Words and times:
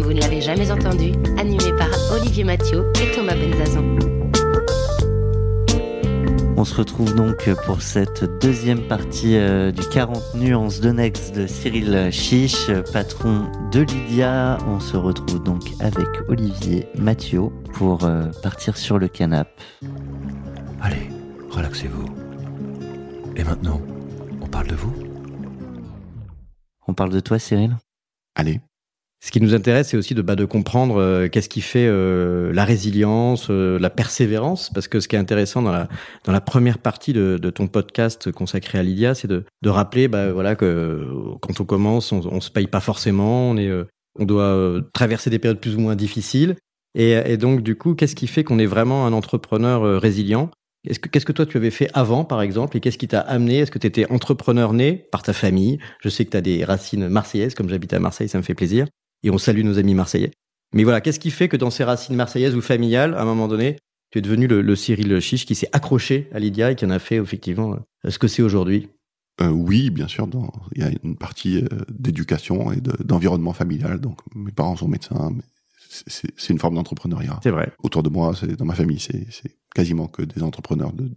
comme 0.00 0.08
vous 0.08 0.14
ne 0.14 0.20
l'avez 0.20 0.40
jamais 0.40 0.70
entendu, 0.70 1.12
animé 1.38 1.72
par 1.76 1.88
Olivier 2.12 2.44
Mathieu 2.44 2.92
et 3.02 3.14
Thomas 3.14 3.34
Benzazon. 3.34 3.98
On 6.56 6.64
se 6.64 6.74
retrouve 6.74 7.14
donc 7.14 7.48
pour 7.64 7.80
cette 7.82 8.24
deuxième 8.40 8.86
partie 8.86 9.36
euh, 9.36 9.72
du 9.72 9.82
40 9.88 10.34
nuances 10.34 10.80
de 10.80 10.90
Next 10.90 11.34
de 11.34 11.46
Cyril 11.46 12.10
Chiche, 12.12 12.70
patron 12.92 13.50
de 13.72 13.80
Lydia. 13.80 14.58
On 14.68 14.80
se 14.80 14.96
retrouve 14.96 15.42
donc 15.42 15.62
avec 15.80 16.06
Olivier 16.28 16.86
Mathieu 16.96 17.44
pour 17.72 18.04
euh, 18.04 18.26
partir 18.42 18.76
sur 18.76 18.98
le 18.98 19.08
canapé. 19.08 19.50
Allez, 20.80 21.08
relaxez-vous. 21.50 22.06
Et 23.36 23.44
maintenant, 23.44 23.80
on 24.40 24.46
parle 24.46 24.68
de 24.68 24.74
vous? 24.74 24.94
On 26.86 26.94
parle 26.94 27.10
de 27.10 27.20
toi 27.20 27.38
Cyril? 27.38 27.76
Allez. 28.34 28.60
Ce 29.22 29.30
qui 29.30 29.40
nous 29.42 29.54
intéresse, 29.54 29.88
c'est 29.88 29.98
aussi 29.98 30.14
de, 30.14 30.22
bah, 30.22 30.34
de 30.34 30.46
comprendre 30.46 30.96
euh, 30.96 31.28
qu'est-ce 31.28 31.50
qui 31.50 31.60
fait 31.60 31.86
euh, 31.86 32.54
la 32.54 32.64
résilience, 32.64 33.48
euh, 33.50 33.78
la 33.78 33.90
persévérance, 33.90 34.70
parce 34.72 34.88
que 34.88 34.98
ce 34.98 35.08
qui 35.08 35.16
est 35.16 35.18
intéressant 35.18 35.60
dans 35.60 35.72
la, 35.72 35.88
dans 36.24 36.32
la 36.32 36.40
première 36.40 36.78
partie 36.78 37.12
de, 37.12 37.38
de 37.40 37.50
ton 37.50 37.66
podcast 37.66 38.32
consacré 38.32 38.78
à 38.78 38.82
Lydia, 38.82 39.14
c'est 39.14 39.28
de, 39.28 39.44
de 39.60 39.68
rappeler 39.68 40.08
bah, 40.08 40.32
voilà, 40.32 40.56
que 40.56 41.06
quand 41.42 41.60
on 41.60 41.64
commence, 41.64 42.12
on, 42.12 42.22
on 42.32 42.40
se 42.40 42.50
paye 42.50 42.66
pas 42.66 42.80
forcément, 42.80 43.50
on, 43.50 43.58
est, 43.58 43.70
on 44.18 44.24
doit 44.24 44.80
traverser 44.94 45.28
des 45.28 45.38
périodes 45.38 45.60
plus 45.60 45.76
ou 45.76 45.80
moins 45.80 45.96
difficiles. 45.96 46.56
Et, 46.94 47.10
et 47.12 47.36
donc, 47.36 47.62
du 47.62 47.76
coup, 47.76 47.94
qu'est-ce 47.94 48.16
qui 48.16 48.26
fait 48.26 48.42
qu'on 48.42 48.58
est 48.58 48.66
vraiment 48.66 49.06
un 49.06 49.12
entrepreneur 49.12 50.00
résilient? 50.00 50.50
Qu'est-ce 50.86 50.98
que, 50.98 51.10
qu'est-ce 51.10 51.26
que 51.26 51.32
toi 51.32 51.44
tu 51.44 51.58
avais 51.58 51.70
fait 51.70 51.90
avant, 51.92 52.24
par 52.24 52.40
exemple, 52.40 52.78
et 52.78 52.80
qu'est-ce 52.80 52.96
qui 52.96 53.06
t'a 53.06 53.20
amené? 53.20 53.58
Est-ce 53.58 53.70
que 53.70 53.78
tu 53.78 53.86
étais 53.86 54.10
entrepreneur 54.10 54.72
né 54.72 55.06
par 55.12 55.22
ta 55.22 55.34
famille? 55.34 55.78
Je 56.02 56.08
sais 56.08 56.24
que 56.24 56.30
tu 56.30 56.36
as 56.38 56.40
des 56.40 56.64
racines 56.64 57.08
marseillaises, 57.08 57.54
comme 57.54 57.68
j'habite 57.68 57.92
à 57.92 57.98
Marseille, 57.98 58.30
ça 58.30 58.38
me 58.38 58.42
fait 58.42 58.54
plaisir 58.54 58.86
et 59.22 59.30
on 59.30 59.38
salue 59.38 59.62
nos 59.62 59.78
amis 59.78 59.94
marseillais. 59.94 60.30
Mais 60.74 60.84
voilà, 60.84 61.00
qu'est-ce 61.00 61.18
qui 61.20 61.30
fait 61.30 61.48
que 61.48 61.56
dans 61.56 61.70
ces 61.70 61.84
racines 61.84 62.14
marseillaises 62.16 62.54
ou 62.54 62.60
familiales, 62.60 63.14
à 63.14 63.22
un 63.22 63.24
moment 63.24 63.48
donné, 63.48 63.76
tu 64.12 64.18
es 64.18 64.22
devenu 64.22 64.46
le, 64.46 64.62
le 64.62 64.76
Cyril 64.76 65.20
Chiche 65.20 65.46
qui 65.46 65.54
s'est 65.54 65.68
accroché 65.72 66.28
à 66.32 66.38
Lydia 66.38 66.70
et 66.70 66.76
qui 66.76 66.84
en 66.84 66.90
a 66.90 66.98
fait 66.98 67.16
effectivement 67.16 67.76
ce 68.08 68.18
que 68.18 68.28
c'est 68.28 68.42
aujourd'hui? 68.42 68.88
Euh, 69.40 69.48
Oui, 69.48 69.90
bien 69.90 70.06
sûr. 70.08 70.26
Dans, 70.26 70.52
il 70.74 70.82
y 70.82 70.84
a 70.84 70.90
une 71.02 71.16
partie 71.16 71.58
euh, 71.58 71.66
d'éducation 71.90 72.72
et 72.72 72.80
de, 72.80 72.92
d'environnement 73.02 73.52
familial. 73.52 74.00
Donc 74.00 74.18
mes 74.34 74.52
parents 74.52 74.76
sont 74.76 74.88
médecins, 74.88 75.30
mais 75.34 75.42
c'est, 75.88 76.30
c'est 76.36 76.52
une 76.52 76.58
forme 76.58 76.74
d'entrepreneuriat. 76.76 77.40
C'est 77.42 77.50
vrai. 77.50 77.72
Autour 77.82 78.02
de 78.02 78.08
moi, 78.08 78.32
c'est, 78.38 78.56
dans 78.56 78.64
ma 78.64 78.74
famille, 78.74 79.00
c'est, 79.00 79.26
c'est 79.30 79.56
quasiment 79.74 80.06
que 80.06 80.22
des 80.22 80.42
entrepreneurs 80.42 80.92
de 80.92 81.10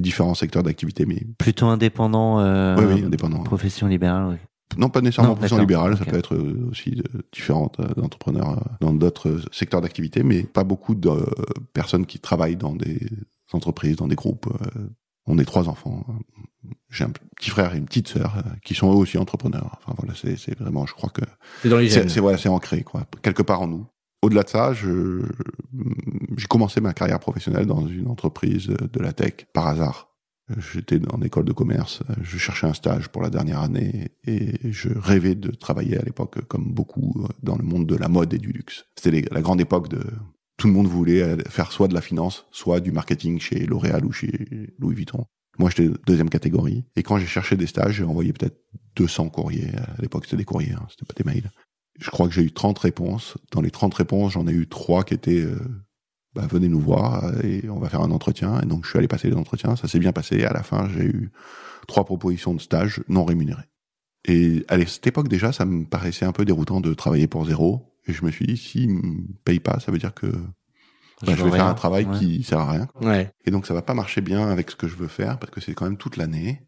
différents 0.00 0.34
secteurs 0.34 0.62
d'activité, 0.62 1.06
mais 1.06 1.24
Plutôt 1.38 1.66
indépendant, 1.66 2.40
euh, 2.40 2.76
oui, 2.78 2.94
oui, 2.94 3.04
indépendants. 3.04 3.42
profession 3.42 3.86
libérale. 3.88 4.28
oui. 4.30 4.36
Non, 4.76 4.90
pas 4.90 5.00
nécessairement 5.00 5.34
profession 5.34 5.58
libérale, 5.58 5.92
ok. 5.92 5.98
ça 5.98 6.04
peut 6.04 6.18
être 6.18 6.34
euh, 6.34 6.68
aussi 6.70 6.90
de 6.90 7.04
différentes 7.32 7.80
euh, 7.80 8.02
entrepreneurs 8.02 8.58
euh, 8.58 8.76
dans 8.80 8.92
d'autres 8.92 9.40
secteurs 9.50 9.80
d'activité, 9.80 10.22
mais 10.22 10.42
pas 10.42 10.64
beaucoup 10.64 10.94
de 10.94 11.10
personnes 11.72 12.06
qui 12.06 12.18
travaillent 12.18 12.56
dans 12.56 12.74
des 12.74 13.00
entreprises, 13.52 13.96
dans 13.96 14.08
des 14.08 14.14
groupes. 14.14 14.46
On 15.26 15.38
est 15.38 15.44
trois 15.44 15.68
enfants. 15.68 16.06
J'ai 16.90 17.04
un 17.04 17.10
petit 17.36 17.50
frère 17.50 17.74
et 17.74 17.78
une 17.78 17.86
petite 17.86 18.08
sœur 18.08 18.42
qui 18.64 18.74
sont 18.74 18.90
eux 18.92 18.96
aussi 18.96 19.18
entrepreneurs. 19.18 19.78
Enfin 19.78 19.94
voilà, 19.98 20.14
c'est 20.14 20.58
vraiment, 20.58 20.86
je 20.86 20.94
crois 20.94 21.10
que 21.10 21.22
C'est 21.62 22.08
c'est 22.08 22.20
voilà, 22.20 22.38
ancré 22.50 22.82
quoi, 22.82 23.04
quelque 23.22 23.42
part 23.42 23.62
en 23.62 23.68
nous. 23.68 23.86
Au-delà 24.22 24.42
de 24.42 24.48
ça, 24.48 24.72
je 24.72 25.22
j'ai 26.36 26.46
commencé 26.46 26.80
ma 26.80 26.92
carrière 26.92 27.20
professionnelle 27.20 27.66
dans 27.66 27.86
une 27.86 28.08
entreprise 28.08 28.66
de 28.66 29.00
la 29.00 29.12
tech 29.12 29.46
par 29.52 29.66
hasard. 29.66 30.07
J'étais 30.56 31.00
en 31.12 31.20
école 31.20 31.44
de 31.44 31.52
commerce, 31.52 32.02
je 32.22 32.38
cherchais 32.38 32.66
un 32.66 32.72
stage 32.72 33.08
pour 33.08 33.22
la 33.22 33.28
dernière 33.28 33.60
année 33.60 34.12
et 34.26 34.72
je 34.72 34.88
rêvais 34.96 35.34
de 35.34 35.50
travailler 35.50 35.98
à 35.98 36.02
l'époque 36.02 36.42
comme 36.46 36.72
beaucoup 36.72 37.26
dans 37.42 37.56
le 37.56 37.64
monde 37.64 37.86
de 37.86 37.96
la 37.96 38.08
mode 38.08 38.32
et 38.32 38.38
du 38.38 38.52
luxe. 38.52 38.86
C'était 38.96 39.24
la 39.30 39.42
grande 39.42 39.60
époque 39.60 39.88
de 39.88 40.00
tout 40.56 40.66
le 40.66 40.72
monde 40.72 40.88
voulait 40.88 41.36
faire 41.48 41.70
soit 41.70 41.88
de 41.88 41.94
la 41.94 42.00
finance, 42.00 42.46
soit 42.50 42.80
du 42.80 42.92
marketing 42.92 43.38
chez 43.40 43.66
L'Oréal 43.66 44.04
ou 44.04 44.12
chez 44.12 44.74
Louis 44.78 44.94
Vuitton. 44.94 45.24
Moi, 45.58 45.70
j'étais 45.70 45.90
deuxième 46.06 46.30
catégorie. 46.30 46.84
Et 46.96 47.02
quand 47.02 47.18
j'ai 47.18 47.26
cherché 47.26 47.56
des 47.56 47.66
stages, 47.66 47.94
j'ai 47.94 48.04
envoyé 48.04 48.32
peut-être 48.32 48.60
200 48.96 49.28
courriers. 49.30 49.70
À 49.76 50.00
l'époque, 50.00 50.24
c'était 50.24 50.36
des 50.36 50.44
courriers, 50.44 50.72
hein, 50.72 50.86
c'était 50.90 51.04
pas 51.04 51.14
des 51.16 51.24
mails. 51.24 51.50
Je 51.98 52.10
crois 52.10 52.28
que 52.28 52.34
j'ai 52.34 52.42
eu 52.42 52.52
30 52.52 52.78
réponses. 52.78 53.36
Dans 53.52 53.60
les 53.60 53.72
30 53.72 53.94
réponses, 53.94 54.32
j'en 54.32 54.46
ai 54.46 54.52
eu 54.52 54.68
trois 54.68 55.02
qui 55.02 55.14
étaient 55.14 55.42
euh, 55.42 55.58
bah, 56.34 56.46
venez 56.48 56.68
nous 56.68 56.80
voir 56.80 57.24
euh, 57.24 57.40
et 57.42 57.68
on 57.70 57.78
va 57.78 57.88
faire 57.88 58.02
un 58.02 58.10
entretien. 58.10 58.60
Et 58.60 58.66
donc, 58.66 58.84
je 58.84 58.90
suis 58.90 58.98
allé 58.98 59.08
passer 59.08 59.28
les 59.28 59.36
entretiens. 59.36 59.76
Ça 59.76 59.88
s'est 59.88 59.98
bien 59.98 60.12
passé. 60.12 60.44
À 60.44 60.52
la 60.52 60.62
fin, 60.62 60.88
j'ai 60.88 61.04
eu 61.04 61.30
trois 61.86 62.04
propositions 62.04 62.54
de 62.54 62.60
stage 62.60 63.02
non 63.08 63.24
rémunérées. 63.24 63.68
Et 64.26 64.64
à 64.68 64.78
cette 64.86 65.06
époque, 65.06 65.28
déjà, 65.28 65.52
ça 65.52 65.64
me 65.64 65.84
paraissait 65.84 66.24
un 66.26 66.32
peu 66.32 66.44
déroutant 66.44 66.80
de 66.80 66.92
travailler 66.94 67.26
pour 67.26 67.46
zéro. 67.46 67.94
Et 68.06 68.12
je 68.12 68.24
me 68.24 68.30
suis 68.30 68.46
dit, 68.46 68.56
s'ils 68.56 68.90
me 68.90 69.22
payent 69.44 69.60
pas, 69.60 69.80
ça 69.80 69.90
veut 69.92 69.98
dire 69.98 70.14
que 70.14 70.26
bah, 70.26 71.34
je 71.34 71.42
vais 71.44 71.50
faire 71.50 71.52
rien. 71.52 71.68
un 71.68 71.74
travail 71.74 72.04
Ouais. 72.06 72.18
qui 72.18 72.42
sert 72.42 72.58
à 72.60 72.70
rien. 72.70 72.88
Ouais. 73.00 73.30
Et 73.44 73.50
donc 73.50 73.66
ça 73.66 73.74
va 73.74 73.82
pas 73.82 73.94
marcher 73.94 74.20
bien 74.20 74.48
avec 74.48 74.70
ce 74.70 74.76
que 74.76 74.86
je 74.88 74.94
veux 74.96 75.08
faire 75.08 75.38
parce 75.38 75.50
que 75.52 75.60
c'est 75.60 75.74
quand 75.74 75.84
même 75.84 75.96
toute 75.96 76.16
l'année 76.16 76.62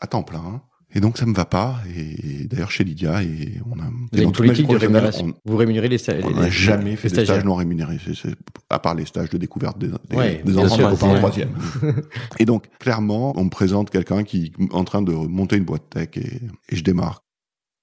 à 0.00 0.06
temps 0.06 0.22
plein. 0.22 0.62
Et 0.94 1.00
donc 1.00 1.18
ça 1.18 1.26
me 1.26 1.34
va 1.34 1.44
pas. 1.44 1.76
Et 1.94 2.44
d'ailleurs 2.46 2.70
chez 2.70 2.82
Lydia 2.82 3.22
et 3.22 3.60
on 3.70 3.78
a 3.78 3.84
Vous 3.84 4.18
et 4.18 4.22
une 4.22 4.32
politique 4.32 4.66
de 4.68 4.76
rémunération. 4.76 5.34
Vous 5.44 5.56
rémunérez 5.56 5.88
les, 5.88 5.98
sta- 5.98 6.18
On 6.24 6.30
n'a 6.30 6.48
jamais 6.48 6.90
les 6.90 6.96
fait 6.96 7.08
de 7.08 7.14
stagiaires. 7.14 7.34
stage 7.36 7.44
non 7.44 7.56
rémunérés, 7.56 7.98
c'est, 8.04 8.14
c'est- 8.14 8.34
à 8.70 8.78
part 8.78 8.94
les 8.94 9.04
stages 9.04 9.28
de 9.28 9.36
découverte 9.36 9.78
des, 9.78 9.88
des, 10.08 10.16
Ouais, 10.16 10.42
des 10.44 10.56
enfants 10.56 10.74
sûr, 10.76 10.86
de 10.90 10.94
copains 10.94 11.08
en 11.12 11.16
troisième. 11.16 11.50
et 12.38 12.44
donc 12.46 12.68
clairement, 12.78 13.32
on 13.36 13.44
me 13.44 13.50
présente 13.50 13.90
quelqu'un 13.90 14.24
qui 14.24 14.52
est 14.58 14.72
en 14.74 14.84
train 14.84 15.02
de 15.02 15.12
monter 15.12 15.56
une 15.56 15.64
boîte 15.64 15.90
tech 15.90 16.08
et, 16.16 16.40
et 16.70 16.76
je 16.76 16.82
démarre. 16.82 17.22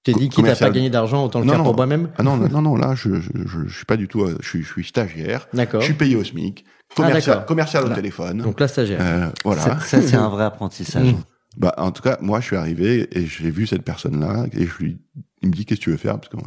T'es 0.02 0.12
dit 0.12 0.18
qu'il 0.28 0.30
t'a 0.30 0.36
commercial. 0.36 0.70
pas 0.70 0.74
gagné 0.74 0.90
d'argent, 0.90 1.24
autant 1.24 1.40
le 1.40 1.46
Non, 1.46 1.52
faire 1.52 1.58
non. 1.58 1.64
pour 1.64 1.74
moi-même 1.76 2.10
Ah 2.16 2.22
non, 2.22 2.36
non, 2.36 2.62
non, 2.62 2.76
là, 2.76 2.94
je, 2.94 3.20
je, 3.20 3.30
je, 3.44 3.66
je 3.66 3.76
suis 3.76 3.84
pas 3.86 3.96
du 3.96 4.06
tout, 4.08 4.22
euh, 4.22 4.36
je 4.40 4.48
suis, 4.48 4.62
je 4.62 4.68
suis 4.68 4.84
stagiaire, 4.84 5.48
D'accord. 5.52 5.80
je 5.80 5.86
suis 5.86 5.94
payé 5.94 6.14
au 6.14 6.22
SMIC, 6.24 6.64
Ah, 6.90 6.94
commercial, 6.94 7.44
commercial 7.46 7.82
au 7.82 7.86
Voilà. 7.86 7.96
téléphone. 8.02 8.38
Donc 8.38 8.60
là, 8.60 8.68
stagiaire. 8.68 8.98
Euh, 9.00 9.28
voilà. 9.44 9.62
Ça, 9.62 9.78
ça, 9.80 10.02
c'est 10.02 10.16
un 10.16 10.28
vrai 10.28 10.44
apprentissage. 10.44 11.14
Bah, 11.56 11.74
en 11.78 11.90
tout 11.92 12.02
cas, 12.02 12.18
moi, 12.20 12.40
je 12.40 12.46
suis 12.46 12.56
arrivé 12.56 13.08
et 13.18 13.26
j'ai 13.26 13.50
vu 13.50 13.66
cette 13.66 13.82
personne-là 13.82 14.46
et 14.52 14.66
je 14.66 14.76
lui, 14.78 14.98
il 15.42 15.48
me 15.48 15.54
dit, 15.54 15.64
qu'est-ce 15.64 15.80
que 15.80 15.84
tu 15.84 15.90
veux 15.90 15.96
faire? 15.96 16.18
Parce 16.20 16.28
que 16.28 16.36
moi, 16.36 16.46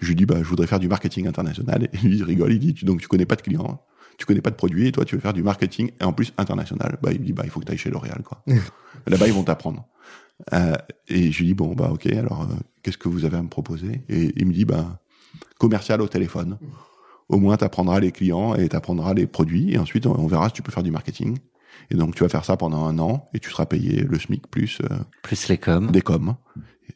je 0.00 0.06
lui 0.08 0.14
dis, 0.16 0.26
bah, 0.26 0.36
je 0.38 0.44
voudrais 0.48 0.66
faire 0.66 0.80
du 0.80 0.88
marketing 0.88 1.26
international. 1.28 1.88
Et 1.92 1.96
lui, 1.98 2.16
il 2.18 2.24
rigole, 2.24 2.52
il 2.52 2.58
dit, 2.58 2.74
tu- 2.74 2.84
donc, 2.84 3.00
tu 3.00 3.08
connais 3.08 3.26
pas 3.26 3.36
de 3.36 3.42
clients, 3.42 3.82
tu 4.18 4.26
connais 4.26 4.40
pas 4.40 4.50
de 4.50 4.56
produits 4.56 4.88
et 4.88 4.92
toi, 4.92 5.04
tu 5.04 5.14
veux 5.14 5.20
faire 5.20 5.32
du 5.32 5.42
marketing 5.42 5.92
et 6.00 6.04
en 6.04 6.12
plus 6.12 6.32
international. 6.38 6.98
Bah, 7.02 7.10
il 7.12 7.20
me 7.20 7.24
dit, 7.26 7.32
bah, 7.32 7.42
il 7.44 7.50
faut 7.50 7.60
que 7.60 7.66
tu 7.66 7.72
ailles 7.72 7.78
chez 7.78 7.90
L'Oréal, 7.90 8.22
quoi. 8.24 8.42
Là-bas, 9.06 9.26
ils 9.28 9.32
vont 9.32 9.44
t'apprendre. 9.44 9.86
Euh, 10.54 10.74
et 11.08 11.30
je 11.30 11.38
lui 11.38 11.46
dis, 11.46 11.54
bon, 11.54 11.74
bah, 11.74 11.90
ok, 11.92 12.06
alors, 12.06 12.42
euh, 12.42 12.54
qu'est-ce 12.82 12.98
que 12.98 13.08
vous 13.08 13.24
avez 13.24 13.36
à 13.36 13.42
me 13.42 13.48
proposer? 13.48 14.00
Et 14.08 14.32
il 14.36 14.46
me 14.46 14.52
dit, 14.52 14.64
bah, 14.64 15.00
commercial 15.58 16.00
au 16.02 16.08
téléphone. 16.08 16.58
Au 17.28 17.38
moins, 17.38 17.56
tu 17.56 17.62
apprendras 17.64 18.00
les 18.00 18.10
clients 18.10 18.56
et 18.56 18.68
tu 18.68 18.74
apprendras 18.74 19.14
les 19.14 19.28
produits 19.28 19.72
et 19.72 19.78
ensuite, 19.78 20.04
on 20.06 20.18
on 20.18 20.26
verra 20.26 20.48
si 20.48 20.54
tu 20.54 20.62
peux 20.62 20.72
faire 20.72 20.82
du 20.82 20.90
marketing. 20.90 21.38
Et 21.90 21.96
donc, 21.96 22.14
tu 22.14 22.22
vas 22.22 22.28
faire 22.28 22.44
ça 22.44 22.56
pendant 22.56 22.84
un 22.86 22.98
an 22.98 23.28
et 23.34 23.40
tu 23.40 23.50
seras 23.50 23.66
payé 23.66 24.02
le 24.02 24.18
SMIC 24.18 24.46
plus 24.48 24.78
euh, 24.90 24.96
Plus 25.22 25.48
les 25.48 25.58
coms. 25.58 25.90
des 25.90 26.02
coms. 26.02 26.36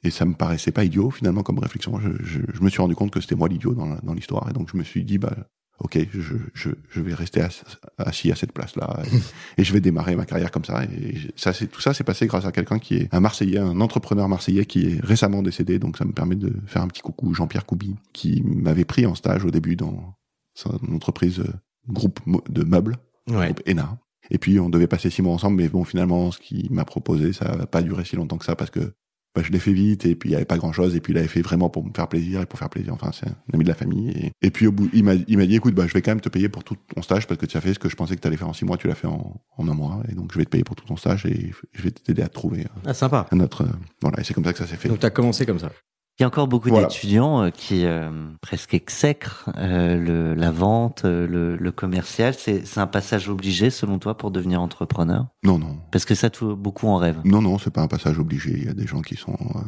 Et 0.03 0.11
ça 0.11 0.25
me 0.25 0.35
paraissait 0.35 0.73
pas 0.73 0.85
idiot 0.85 1.11
finalement 1.11 1.43
comme 1.43 1.59
réflexion. 1.59 1.99
Je, 2.01 2.11
je, 2.25 2.41
je 2.53 2.61
me 2.63 2.69
suis 2.69 2.81
rendu 2.83 2.95
compte 2.95 3.11
que 3.11 3.21
c'était 3.21 3.35
moi 3.37 3.49
l'idiot 3.49 3.75
dans, 3.75 3.97
dans 4.03 4.13
l'histoire. 4.15 4.49
Et 4.51 4.53
donc, 4.53 4.69
je 4.73 4.77
me 4.77 4.83
suis 4.85 5.05
dit, 5.05 5.19
bah, 5.19 5.35
ok, 5.79 5.99
je, 6.13 6.35
je, 6.53 6.71
je 6.91 7.01
vais 7.01 7.15
rester 7.15 7.41
ass- 7.41 7.65
assis 7.99 8.31
à 8.31 8.35
cette 8.37 8.53
place-là 8.53 9.03
et, 9.05 9.17
et 9.61 9.65
je 9.65 9.73
vais 9.73 9.81
démarrer 9.81 10.15
ma 10.17 10.27
carrière 10.27 10.51
comme 10.51 10.65
ça. 10.65 10.85
Et 10.85 11.15
ça, 11.37 11.53
c'est 11.53 11.67
tout 11.69 11.81
ça, 11.81 11.95
c'est 11.95 12.05
passé 12.05 12.27
grâce 12.27 12.45
à 12.45 12.53
quelqu'un 12.53 12.79
qui 12.79 12.97
est 12.97 13.15
un 13.15 13.21
Marseillais, 13.21 13.59
un 13.59 13.81
entrepreneur 13.81 14.29
marseillais 14.29 14.67
qui 14.67 14.87
est 14.87 15.05
récemment 15.05 15.43
décédé. 15.43 15.79
Donc, 15.79 15.97
ça 15.97 16.05
me 16.05 16.13
permet 16.13 16.37
de 16.37 16.53
faire 16.67 16.83
un 16.83 16.89
petit 16.89 17.03
coucou, 17.03 17.33
Jean-Pierre 17.35 17.65
Coubi, 17.67 17.95
qui 18.13 18.43
m'avait 18.45 18.85
pris 18.85 19.07
en 19.07 19.15
stage 19.15 19.45
au 19.45 19.51
début 19.51 19.77
dans 19.77 20.17
son 20.55 20.79
entreprise 20.93 21.41
euh, 21.41 21.53
groupe 21.89 22.21
de 22.49 22.63
meubles 22.65 22.97
Ouais. 23.29 23.47
groupe 23.47 23.63
ENA. 23.67 23.97
Et 24.31 24.39
puis 24.39 24.59
on 24.61 24.69
devait 24.71 24.87
passer 24.87 25.11
six 25.11 25.23
mois 25.23 25.33
ensemble, 25.35 25.57
mais 25.63 25.69
bon 25.69 25.85
finalement 25.85 26.31
ce 26.31 26.39
qu'il 26.39 26.73
m'a 26.73 26.85
proposé, 26.85 27.33
ça 27.33 27.57
n'a 27.57 27.67
pas 27.67 27.83
duré 27.83 28.05
si 28.05 28.17
longtemps 28.17 28.39
que 28.39 28.45
ça 28.45 28.57
parce 28.57 28.71
que 28.71 28.93
bah, 29.37 29.43
je 29.45 29.51
l'ai 29.51 29.59
fait 29.59 29.73
vite 29.73 30.07
et 30.07 30.15
puis 30.15 30.29
il 30.31 30.33
y 30.33 30.37
avait 30.37 30.45
pas 30.45 30.59
grand 30.59 30.73
chose 30.73 30.95
et 30.95 31.01
puis 31.01 31.13
il 31.13 31.19
avait 31.19 31.27
fait 31.27 31.43
vraiment 31.43 31.69
pour 31.69 31.85
me 31.85 31.91
faire 31.93 32.07
plaisir 32.07 32.41
et 32.41 32.47
pour 32.47 32.57
faire 32.59 32.71
plaisir. 32.71 32.95
Enfin 32.95 33.11
c'est 33.13 33.27
un 33.29 33.35
ami 33.53 33.65
de 33.65 33.69
la 33.69 33.75
famille 33.75 34.11
et, 34.11 34.31
et 34.43 34.51
puis 34.53 34.67
au 34.69 34.73
bout 34.73 34.89
il 34.93 35.03
m'a 35.03 35.17
dit 35.17 35.57
écoute 35.57 35.75
bah 35.75 35.87
je 35.89 35.93
vais 35.93 36.03
quand 36.03 36.13
même 36.13 36.21
te 36.21 36.29
payer 36.29 36.49
pour 36.49 36.63
tout 36.63 36.77
ton 36.95 37.03
stage 37.03 37.27
parce 37.27 37.39
que 37.41 37.47
tu 37.47 37.57
as 37.57 37.61
fait 37.61 37.75
ce 37.75 37.79
que 37.81 37.89
je 37.89 37.97
pensais 37.97 38.15
que 38.15 38.21
tu 38.21 38.29
allais 38.29 38.37
faire 38.37 38.49
en 38.49 38.53
six 38.53 38.65
mois, 38.65 38.77
tu 38.77 38.87
l'as 38.87 38.95
fait 38.95 39.09
en, 39.09 39.41
en 39.57 39.69
un 39.69 39.75
mois 39.75 40.03
et 40.09 40.15
donc 40.15 40.33
je 40.33 40.39
vais 40.39 40.45
te 40.45 40.51
payer 40.51 40.63
pour 40.65 40.77
tout 40.77 40.87
ton 40.87 40.97
stage 40.97 41.27
et 41.27 41.51
je 41.73 41.83
vais 41.83 41.91
t'aider 41.91 42.23
à 42.23 42.29
te 42.29 42.35
trouver 42.35 42.65
Ah, 42.87 42.95
sympa. 42.95 43.27
un 43.33 43.41
autre 43.41 43.63
euh, 43.65 43.69
voilà 44.01 44.21
et 44.21 44.25
c'est 44.25 44.35
comme 44.35 44.45
ça 44.45 44.53
que 44.53 44.59
ça 44.61 44.67
s'est 44.69 44.77
fait. 44.77 44.89
Donc 44.89 45.01
t'as 45.01 45.11
commencé 45.11 45.45
comme 45.45 45.59
ça. 45.59 45.73
Il 46.19 46.23
y 46.23 46.25
a 46.25 46.29
encore 46.29 46.47
beaucoup 46.47 46.69
Voilà. 46.69 46.87
d'étudiants 46.87 47.43
euh, 47.43 47.51
qui 47.51 47.85
euh, 47.85 48.09
presque 48.41 48.73
exècrent 48.73 49.51
euh, 49.57 49.99
le, 49.99 50.35
la 50.35 50.53
vente, 50.53 51.05
le, 51.05 51.57
le 51.57 51.73
commercial. 51.73 52.35
C'est 52.35 52.79
un 52.79 52.87
passage 52.87 53.29
obligé 53.29 53.69
selon 53.71 53.99
toi 53.99 54.17
pour 54.17 54.31
devenir 54.31 54.61
entrepreneur? 54.63 55.27
Non, 55.43 55.59
non. 55.59 55.79
Parce 55.91 56.05
que 56.05 56.15
ça, 56.15 56.31
tout, 56.31 56.55
beaucoup 56.55 56.87
en 56.87 56.97
rêvent. 56.99 57.21
Non, 57.25 57.43
non, 57.43 57.59
c'est 57.59 57.73
pas 57.73 57.83
un 57.83 57.89
passage 57.89 58.19
obligé. 58.21 58.53
Il 58.53 58.65
y 58.65 58.69
a 58.69 58.75
des 58.75 58.87
gens 58.87 59.01
qui 59.03 59.17
sont... 59.17 59.33
euh, 59.33 59.59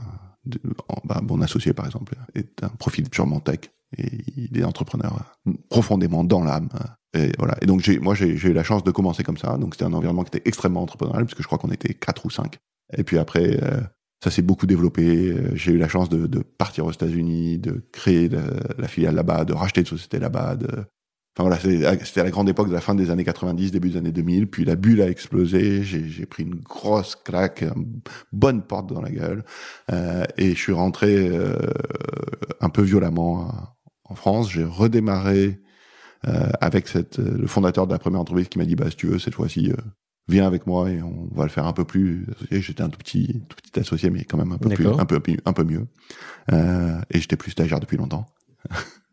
de- 0.45 0.61
en- 0.89 1.01
bah, 1.05 1.21
mon 1.29 1.43
associé, 1.43 1.73
par 1.73 1.85
exemple, 1.87 2.15
est 2.37 2.63
un 2.63 2.69
profil 2.69 3.11
purement 3.11 3.41
tech. 3.41 3.61
Et 3.99 4.07
il 4.37 4.57
est 4.59 4.65
entrepreneur 4.65 5.37
profondément 5.69 6.23
dans 6.23 6.45
l'âme. 6.45 6.69
Et 7.15 7.33
voilà. 7.39 7.57
Et 7.61 7.67
donc, 7.67 7.81
j'ai, 7.81 7.99
moi, 7.99 8.15
j'ai, 8.15 8.29
eu 8.35 8.53
la 8.53 8.63
chance 8.63 8.85
de 8.85 8.91
commencer 8.93 9.25
comme 9.25 9.37
ça. 9.37 9.59
Donc, 9.59 9.75
c'était 9.75 9.85
un 9.85 9.93
environnement 9.93 10.23
qui 10.23 10.37
était 10.37 10.49
extrêmement 10.49 10.83
entrepreneurial, 10.83 11.25
puisque 11.25 11.43
je 11.43 11.47
crois 11.47 11.59
qu'on 11.59 11.71
était 11.73 11.95
quatre 11.95 12.25
ou 12.25 12.31
cinq. 12.31 12.59
Et 12.97 13.03
puis 13.03 13.19
après, 13.19 13.59
ça 14.27 14.33
s'est 14.33 14.43
beaucoup 14.43 14.67
développé. 14.67 15.31
Euh, 15.31 15.55
J'ai 15.55 15.71
eu 15.71 15.79
la 15.79 15.87
chance 15.87 16.09
de, 16.09 16.43
partir 16.59 16.85
aux 16.85 16.91
États-Unis, 16.91 17.59
de 17.59 17.85
créer 17.93 18.29
la, 18.29 18.89
filiale 18.89 19.15
là-bas, 19.15 19.45
de 19.45 19.53
racheter 19.53 19.85
de 19.85 19.89
société 19.89 20.19
là-bas. 20.19 20.57
Enfin 21.39 21.49
voilà, 21.49 21.59
c'était 21.61 22.25
la 22.25 22.31
grande 22.31 22.49
époque 22.49 22.69
de 22.69 22.73
la 22.73 22.81
fin 22.81 22.97
des 22.97 23.11
années 23.11 23.23
90, 23.23 23.71
début 23.71 23.91
des 23.91 23.99
années 23.99 24.11
2000. 24.11 24.49
Puis 24.49 24.65
la 24.65 24.75
bulle 24.75 25.01
a 25.01 25.09
explosé. 25.09 25.85
J'ai 25.85 26.27
pris 26.27 26.43
une 26.43 26.57
grosse 26.57 27.15
claque, 27.15 27.63
une 27.63 28.01
bonne 28.33 28.63
porte 28.63 28.93
dans 28.93 29.01
la 29.01 29.11
gueule. 29.11 29.45
Euh, 29.93 30.25
et 30.37 30.57
je 30.57 30.59
suis 30.59 30.73
rentré 30.73 31.29
euh, 31.29 31.55
un 32.61 32.69
peu 32.69 32.83
violemment 32.83 33.49
en 34.03 34.15
France. 34.17 34.51
J'ai 34.51 34.65
redémarré 34.65 35.61
avec 36.61 36.93
le 37.19 37.47
fondateur 37.47 37.87
de 37.87 37.93
la 37.93 38.01
première 38.01 38.19
entreprise 38.19 38.49
qui 38.49 38.59
m'a 38.59 38.65
dit 38.65 38.75
bah 38.75 38.91
si 38.91 38.97
tu 38.97 39.07
veux 39.07 39.21
cette 39.21 39.37
fois-ci 39.37 39.71
viens 40.29 40.47
avec 40.47 40.67
moi 40.67 40.91
et 40.91 41.03
on 41.03 41.29
va 41.33 41.45
le 41.45 41.51
faire 41.51 41.67
un 41.67 41.73
peu 41.73 41.85
plus 41.85 42.27
associé. 42.29 42.61
J'étais 42.61 42.83
un 42.83 42.89
tout 42.89 42.99
petit 42.99 43.43
tout 43.49 43.57
petit 43.57 43.81
associé 43.81 44.11
mais 44.11 44.25
quand 44.25 44.39
même 44.39 44.53
un 44.53 44.59
peu 44.59 44.71
plus 44.71 44.87
un 44.87 45.05
peu 45.05 45.21
un 45.45 45.53
peu 45.53 45.65
mieux. 45.65 45.87
Euh, 46.53 47.01
et 47.11 47.21
j'étais 47.21 47.37
plus 47.37 47.53
stagiaire 47.53 47.81
depuis 47.81 47.97
longtemps. 47.97 48.27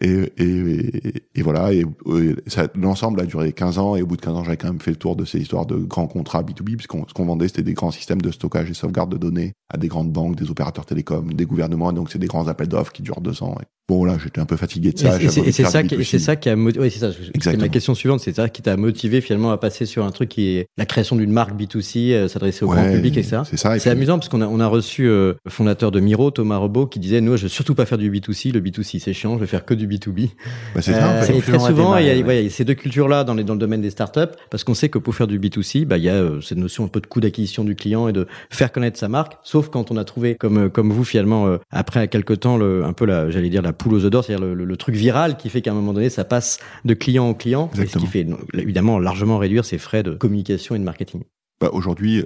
Et, 0.00 0.30
et, 0.36 1.22
et 1.34 1.42
voilà, 1.42 1.72
et, 1.72 1.80
et 1.80 2.34
l'ensemble 2.74 3.20
a 3.20 3.24
duré 3.26 3.52
15 3.52 3.78
ans, 3.78 3.96
et 3.96 4.02
au 4.02 4.06
bout 4.06 4.16
de 4.16 4.20
15 4.22 4.34
ans, 4.36 4.44
j'avais 4.44 4.56
quand 4.56 4.68
même 4.68 4.80
fait 4.80 4.90
le 4.90 4.96
tour 4.96 5.16
de 5.16 5.24
ces 5.24 5.38
histoires 5.40 5.66
de 5.66 5.76
grands 5.76 6.06
contrats 6.06 6.42
B2B, 6.42 6.76
puisqu'on 6.76 7.06
ce 7.08 7.14
qu'on 7.14 7.24
vendait, 7.24 7.48
c'était 7.48 7.62
des 7.62 7.74
grands 7.74 7.90
systèmes 7.90 8.20
de 8.20 8.30
stockage 8.30 8.70
et 8.70 8.74
sauvegarde 8.74 9.10
de 9.12 9.16
données 9.18 9.52
à 9.72 9.78
des 9.78 9.88
grandes 9.88 10.12
banques, 10.12 10.36
des 10.36 10.50
opérateurs 10.50 10.86
télécoms, 10.86 11.32
des 11.32 11.46
gouvernements, 11.46 11.92
donc 11.92 12.10
c'est 12.10 12.18
des 12.18 12.26
grands 12.26 12.46
appels 12.48 12.68
d'offres 12.68 12.92
qui 12.92 13.02
durent 13.02 13.20
deux 13.20 13.42
ans. 13.42 13.56
Et 13.60 13.64
bon, 13.88 14.04
là, 14.04 14.16
j'étais 14.22 14.40
un 14.40 14.46
peu 14.46 14.56
fatigué 14.56 14.92
de 14.92 14.98
Et 14.98 15.00
ça. 15.02 15.20
et 15.20 15.28
c'est 15.52 15.64
ça, 15.64 15.82
du 15.82 15.88
qui- 15.88 15.94
et 15.94 15.98
B2C. 15.98 16.04
c'est 16.04 16.18
ça 16.18 16.36
qui 16.36 16.48
a 16.50 16.56
motivé. 16.56 16.84
Oui, 16.84 16.90
c'est 16.90 17.00
ça. 17.00 17.10
C'était 17.12 17.56
ma 17.56 17.68
question 17.68 17.94
suivante. 17.94 18.20
C'est 18.20 18.36
ça 18.36 18.48
qui 18.48 18.62
t'a 18.62 18.76
motivé 18.76 19.20
finalement 19.20 19.50
à 19.50 19.58
passer 19.58 19.86
sur 19.86 20.04
un 20.04 20.10
truc 20.10 20.28
qui 20.28 20.48
est 20.56 20.66
la 20.76 20.86
création 20.86 21.16
d'une 21.16 21.32
marque 21.32 21.56
B2C, 21.58 22.12
euh, 22.12 22.28
s'adresser 22.28 22.64
au 22.64 22.68
grand 22.68 22.90
public, 22.92 23.16
etc. 23.16 23.38
C'est 23.48 23.56
ça. 23.56 23.76
et 23.76 23.80
C'est 23.80 23.90
amusant 23.90 24.18
parce 24.18 24.28
qu'on 24.28 24.40
a, 24.42 24.46
on 24.46 24.60
a 24.60 24.66
reçu 24.66 25.08
euh, 25.08 25.34
le 25.44 25.50
fondateur 25.50 25.90
de 25.90 26.00
Miro, 26.00 26.30
Thomas 26.30 26.58
Robot, 26.58 26.86
qui 26.86 26.98
disait 27.00 27.20
Nous, 27.20 27.36
je 27.36 27.44
veux 27.44 27.48
surtout 27.48 27.74
pas 27.74 27.86
faire 27.86 27.98
du 27.98 28.10
B2C. 28.10 28.52
Le 28.52 28.60
B2C, 28.60 29.00
c'est 29.00 29.12
chiant. 29.12 29.34
Je 29.34 29.40
vais 29.40 29.46
faire 29.46 29.64
que 29.64 29.74
du 29.74 29.85
B2B. 29.86 30.30
bah, 30.74 30.82
c'est 30.82 30.92
ça, 30.92 31.08
en 31.08 31.12
Euh, 31.12 31.22
fait. 31.22 31.36
et 31.36 31.40
Plus 31.40 31.52
très 31.52 31.58
souvent, 31.58 31.96
il 31.96 32.06
y 32.06 32.10
a, 32.10 32.14
démarrer, 32.14 32.22
ouais. 32.22 32.28
ouais, 32.28 32.40
il 32.42 32.44
y 32.44 32.46
a 32.48 32.50
ces 32.50 32.64
deux 32.64 32.74
cultures-là 32.74 33.24
dans, 33.24 33.34
les, 33.34 33.44
dans 33.44 33.54
le 33.54 33.58
domaine 33.58 33.80
des 33.80 33.90
startups, 33.90 34.20
parce 34.50 34.64
qu'on 34.64 34.74
sait 34.74 34.88
que 34.88 34.98
pour 34.98 35.14
faire 35.14 35.26
du 35.26 35.38
B2C, 35.38 35.84
bah, 35.84 35.98
il 35.98 36.04
y 36.04 36.08
a 36.08 36.14
euh, 36.14 36.40
cette 36.40 36.58
notion 36.58 36.84
un 36.84 36.88
peu 36.88 37.00
de 37.00 37.06
coût 37.06 37.20
d'acquisition 37.20 37.64
du 37.64 37.74
client 37.76 38.08
et 38.08 38.12
de 38.12 38.26
faire 38.50 38.72
connaître 38.72 38.98
sa 38.98 39.08
marque. 39.08 39.34
Sauf 39.42 39.68
quand 39.68 39.90
on 39.90 39.96
a 39.96 40.04
trouvé, 40.04 40.34
comme 40.34 40.58
euh, 40.58 40.68
comme 40.68 40.92
vous 40.92 41.04
finalement, 41.04 41.46
euh, 41.46 41.58
après 41.70 42.00
à 42.00 42.06
quelque 42.06 42.32
temps, 42.34 42.56
le, 42.56 42.84
un 42.84 42.92
peu 42.92 43.06
la, 43.06 43.30
j'allais 43.30 43.48
dire 43.50 43.62
la 43.62 43.72
poule 43.72 43.94
aux 43.94 44.04
œufs 44.04 44.10
d'or, 44.10 44.24
c'est-à-dire 44.24 44.46
le, 44.46 44.54
le- 44.54 44.64
le 44.64 44.76
truc 44.76 44.94
viral 44.94 45.36
qui 45.36 45.48
fait 45.48 45.62
qu'à 45.62 45.70
un 45.70 45.74
moment 45.74 45.92
donné, 45.92 46.10
ça 46.10 46.24
passe 46.24 46.58
de 46.84 46.94
client 46.94 47.28
en 47.28 47.34
client, 47.34 47.70
et 47.80 47.86
ce 47.86 47.98
qui 47.98 48.06
fait 48.06 48.26
évidemment 48.54 48.98
largement 48.98 49.38
réduire 49.38 49.64
ses 49.64 49.78
frais 49.78 50.02
de 50.02 50.12
communication 50.12 50.74
et 50.74 50.78
de 50.78 50.84
marketing. 50.84 51.22
Bah, 51.60 51.70
aujourd'hui, 51.72 52.24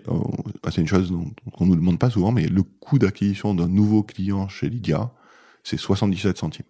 c'est 0.73 0.81
une 0.81 0.89
chose 0.89 1.11
dont 1.13 1.27
on 1.61 1.67
nous 1.67 1.77
demande 1.77 1.99
pas 2.01 2.11
souvent, 2.11 2.33
mais 2.33 2.47
le 2.49 2.63
coût 2.65 2.99
d'acquisition 2.99 3.55
d'un 3.55 3.69
nouveau 3.69 4.03
client 4.03 4.49
chez 4.49 4.69
Lydia, 4.69 5.13
c'est 5.63 5.77
77 5.77 6.37
centimes. 6.39 6.65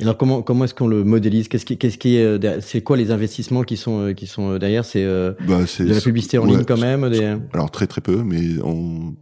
Et 0.00 0.04
alors 0.04 0.16
comment 0.16 0.42
comment 0.42 0.64
est-ce 0.64 0.74
qu'on 0.74 0.86
le 0.86 1.02
modélise? 1.02 1.48
Qu'est-ce 1.48 1.64
qui 1.66 1.76
qu'est-ce 1.76 1.98
qui 1.98 2.16
est 2.16 2.22
euh, 2.22 2.60
c'est 2.60 2.82
quoi 2.82 2.96
les 2.96 3.10
investissements 3.10 3.64
qui 3.64 3.76
sont 3.76 4.00
euh, 4.00 4.12
qui 4.12 4.28
sont 4.28 4.52
euh, 4.52 4.58
derrière? 4.60 4.84
C'est 4.84 5.02
euh, 5.02 5.32
Bah, 5.48 5.58
de 5.80 5.84
la 5.92 6.00
publicité 6.00 6.38
en 6.38 6.44
ouais, 6.44 6.50
ligne 6.52 6.64
quand 6.64 6.78
même. 6.78 7.08
Des... 7.10 7.34
Alors 7.52 7.70
très 7.72 7.88
très 7.88 8.00
peu, 8.00 8.22
mais 8.22 8.40
on 8.62 9.14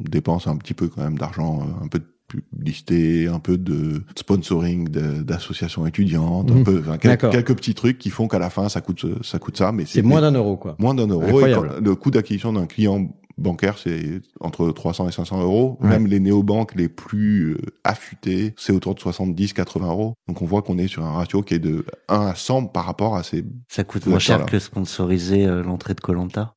dépense 0.00 0.48
un 0.48 0.56
petit 0.56 0.74
peu 0.74 0.88
quand 0.88 1.02
même 1.02 1.16
d'argent, 1.16 1.64
un 1.80 1.86
peu 1.86 2.00
de 2.00 2.04
publicité, 2.26 3.28
un 3.28 3.38
peu 3.38 3.56
de 3.56 4.02
sponsoring 4.16 4.88
d'associations 4.88 5.86
étudiantes, 5.86 6.50
un 6.50 6.54
Mhm. 6.56 6.64
peu, 6.64 6.78
enfin, 6.80 6.96
quelques 6.98 7.54
petits 7.54 7.74
trucs 7.74 7.98
qui 7.98 8.10
font 8.10 8.26
qu'à 8.26 8.38
la 8.40 8.50
fin 8.50 8.68
ça 8.68 8.80
coûte 8.80 9.04
ça 9.24 9.38
coûte 9.38 9.56
ça, 9.58 9.70
mais 9.70 9.84
C'est 9.86 10.02
moins 10.02 10.20
d'un 10.20 10.32
euro 10.32 10.56
quoi. 10.56 10.74
moins 10.80 10.94
d'un 10.94 11.06
euro. 11.06 11.22
Et 11.22 11.26
Incroyable. 11.26 11.68
quand- 11.76 11.84
le 11.84 11.94
coût 11.94 12.10
d'acquisition 12.10 12.52
d'un 12.52 12.66
client 12.66 13.08
bancaire, 13.40 13.78
c'est 13.78 14.20
entre 14.40 14.70
300 14.70 15.08
et 15.08 15.12
500 15.12 15.40
euros. 15.42 15.78
Ouais. 15.80 15.88
Même 15.88 16.06
les 16.06 16.20
néobanques 16.20 16.74
les 16.74 16.88
plus 16.88 17.52
euh, 17.52 17.58
affûtés, 17.84 18.54
c'est 18.56 18.72
autour 18.72 18.94
de 18.94 19.00
70, 19.00 19.52
80 19.52 19.88
euros. 19.88 20.14
Donc 20.28 20.42
on 20.42 20.46
voit 20.46 20.62
qu'on 20.62 20.78
est 20.78 20.88
sur 20.88 21.04
un 21.04 21.12
ratio 21.12 21.42
qui 21.42 21.54
est 21.54 21.58
de 21.58 21.84
1 22.08 22.20
à 22.26 22.34
100 22.34 22.66
par 22.66 22.84
rapport 22.84 23.16
à 23.16 23.22
ces, 23.22 23.38
il 23.38 23.46
Ça 23.68 23.84
coûte 23.84 24.06
moins 24.06 24.18
cher 24.18 24.46
que 24.46 24.58
sponsoriser 24.58 25.46
euh, 25.46 25.62
l'entrée 25.62 25.94
de 25.94 26.00
Colanta. 26.00 26.54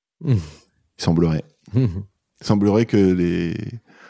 semblerait. 0.97 1.43
Il 1.75 1.89
semblerait 2.41 2.85
que 2.85 2.97
les, 2.97 3.53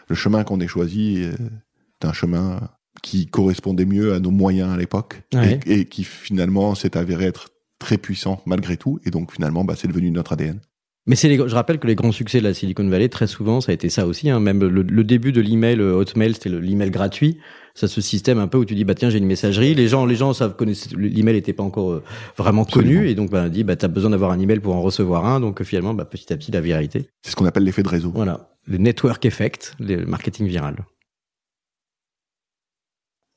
le 0.08 0.16
chemin 0.16 0.44
qu'on 0.44 0.60
ait 0.60 0.68
choisi 0.68 1.18
est 1.24 2.06
un 2.06 2.14
chemin 2.14 2.60
qui 3.02 3.28
correspondait 3.28 3.86
mieux 3.86 4.14
à 4.14 4.20
nos 4.20 4.32
moyens 4.32 4.72
à 4.72 4.78
l'époque 4.78 5.24
Ouais. 5.34 5.60
et, 5.66 5.80
et 5.82 5.86
qui 5.86 6.04
finalement 6.04 6.76
s'est 6.76 6.98
avéré 6.98 7.26
être 7.26 7.50
très 7.80 7.98
puissant 7.98 8.42
malgré 8.46 8.78
tout. 8.78 9.00
Et 9.06 9.12
donc 9.12 9.32
finalement, 9.34 9.64
bah, 9.64 9.76
c'est 9.78 9.88
devenu 9.88 10.10
notre 10.12 10.34
ADN. 10.34 10.60
Mais 11.06 11.16
c'est 11.18 11.28
les, 11.28 11.36
je 11.36 11.54
rappelle 11.54 11.80
que 11.80 11.88
les 11.88 11.96
grands 11.96 12.14
succès 12.14 12.40
de 12.40 12.46
la 12.46 12.54
Silicon 12.54 12.88
Valley, 12.88 13.10
très 13.10 13.28
souvent, 13.28 13.60
ça 13.60 13.72
a 13.72 13.76
été 13.76 13.90
ça 13.90 14.08
aussi. 14.08 14.30
Hein. 14.30 14.40
Même 14.40 14.62
le, 14.64 14.82
le 14.84 15.04
début 15.04 15.34
de 15.34 15.42
l'email 15.42 15.80
euh, 15.82 15.96
Hotmail, 15.96 16.34
c'était 16.34 16.50
le- 16.50 16.60
l'email 16.62 16.92
gratuit. 16.92 17.40
Ça, 17.76 17.88
ce 17.90 18.00
système 18.02 18.38
un 18.40 18.48
peu 18.48 18.58
où 18.58 18.66
tu 18.66 18.76
dis 18.76 18.86
bah 18.86 18.94
tiens 18.96 19.10
j'ai 19.10 19.18
une 19.18 19.26
messagerie. 19.26 19.74
Les 19.76 19.88
gens, 19.88 20.06
les 20.06 20.16
gens 20.16 20.32
savent 20.34 20.56
connaître. 20.56 20.88
L'email 20.96 21.34
n'était 21.36 21.54
pas 21.54 21.64
encore 21.64 21.92
euh, 21.92 22.04
vraiment 22.38 22.62
Absolument. 22.64 23.00
connu 23.00 23.10
et 23.10 23.16
donc 23.16 23.32
bah 23.32 23.50
dit 23.50 23.64
bah 23.64 23.76
t'as 23.76 23.88
besoin 23.88 24.12
d'avoir 24.12 24.32
un 24.32 24.40
email 24.40 24.60
pour 24.60 24.76
en 24.76 24.82
recevoir 24.82 25.26
un. 25.26 25.40
Donc 25.42 25.60
euh, 25.60 25.64
finalement 25.66 25.94
bah 25.94 26.06
petit 26.06 26.32
à 26.32 26.38
petit 26.38 26.52
la 26.52 26.62
viralité. 26.62 27.10
C'est 27.24 27.32
ce 27.32 27.36
qu'on 27.36 27.46
appelle 27.48 27.64
l'effet 27.64 27.84
de 27.84 27.90
réseau. 27.90 28.12
Voilà, 28.14 28.52
le 28.68 28.78
network 28.78 29.26
effect, 29.26 29.74
le 29.80 30.06
marketing 30.06 30.48
viral. 30.48 30.76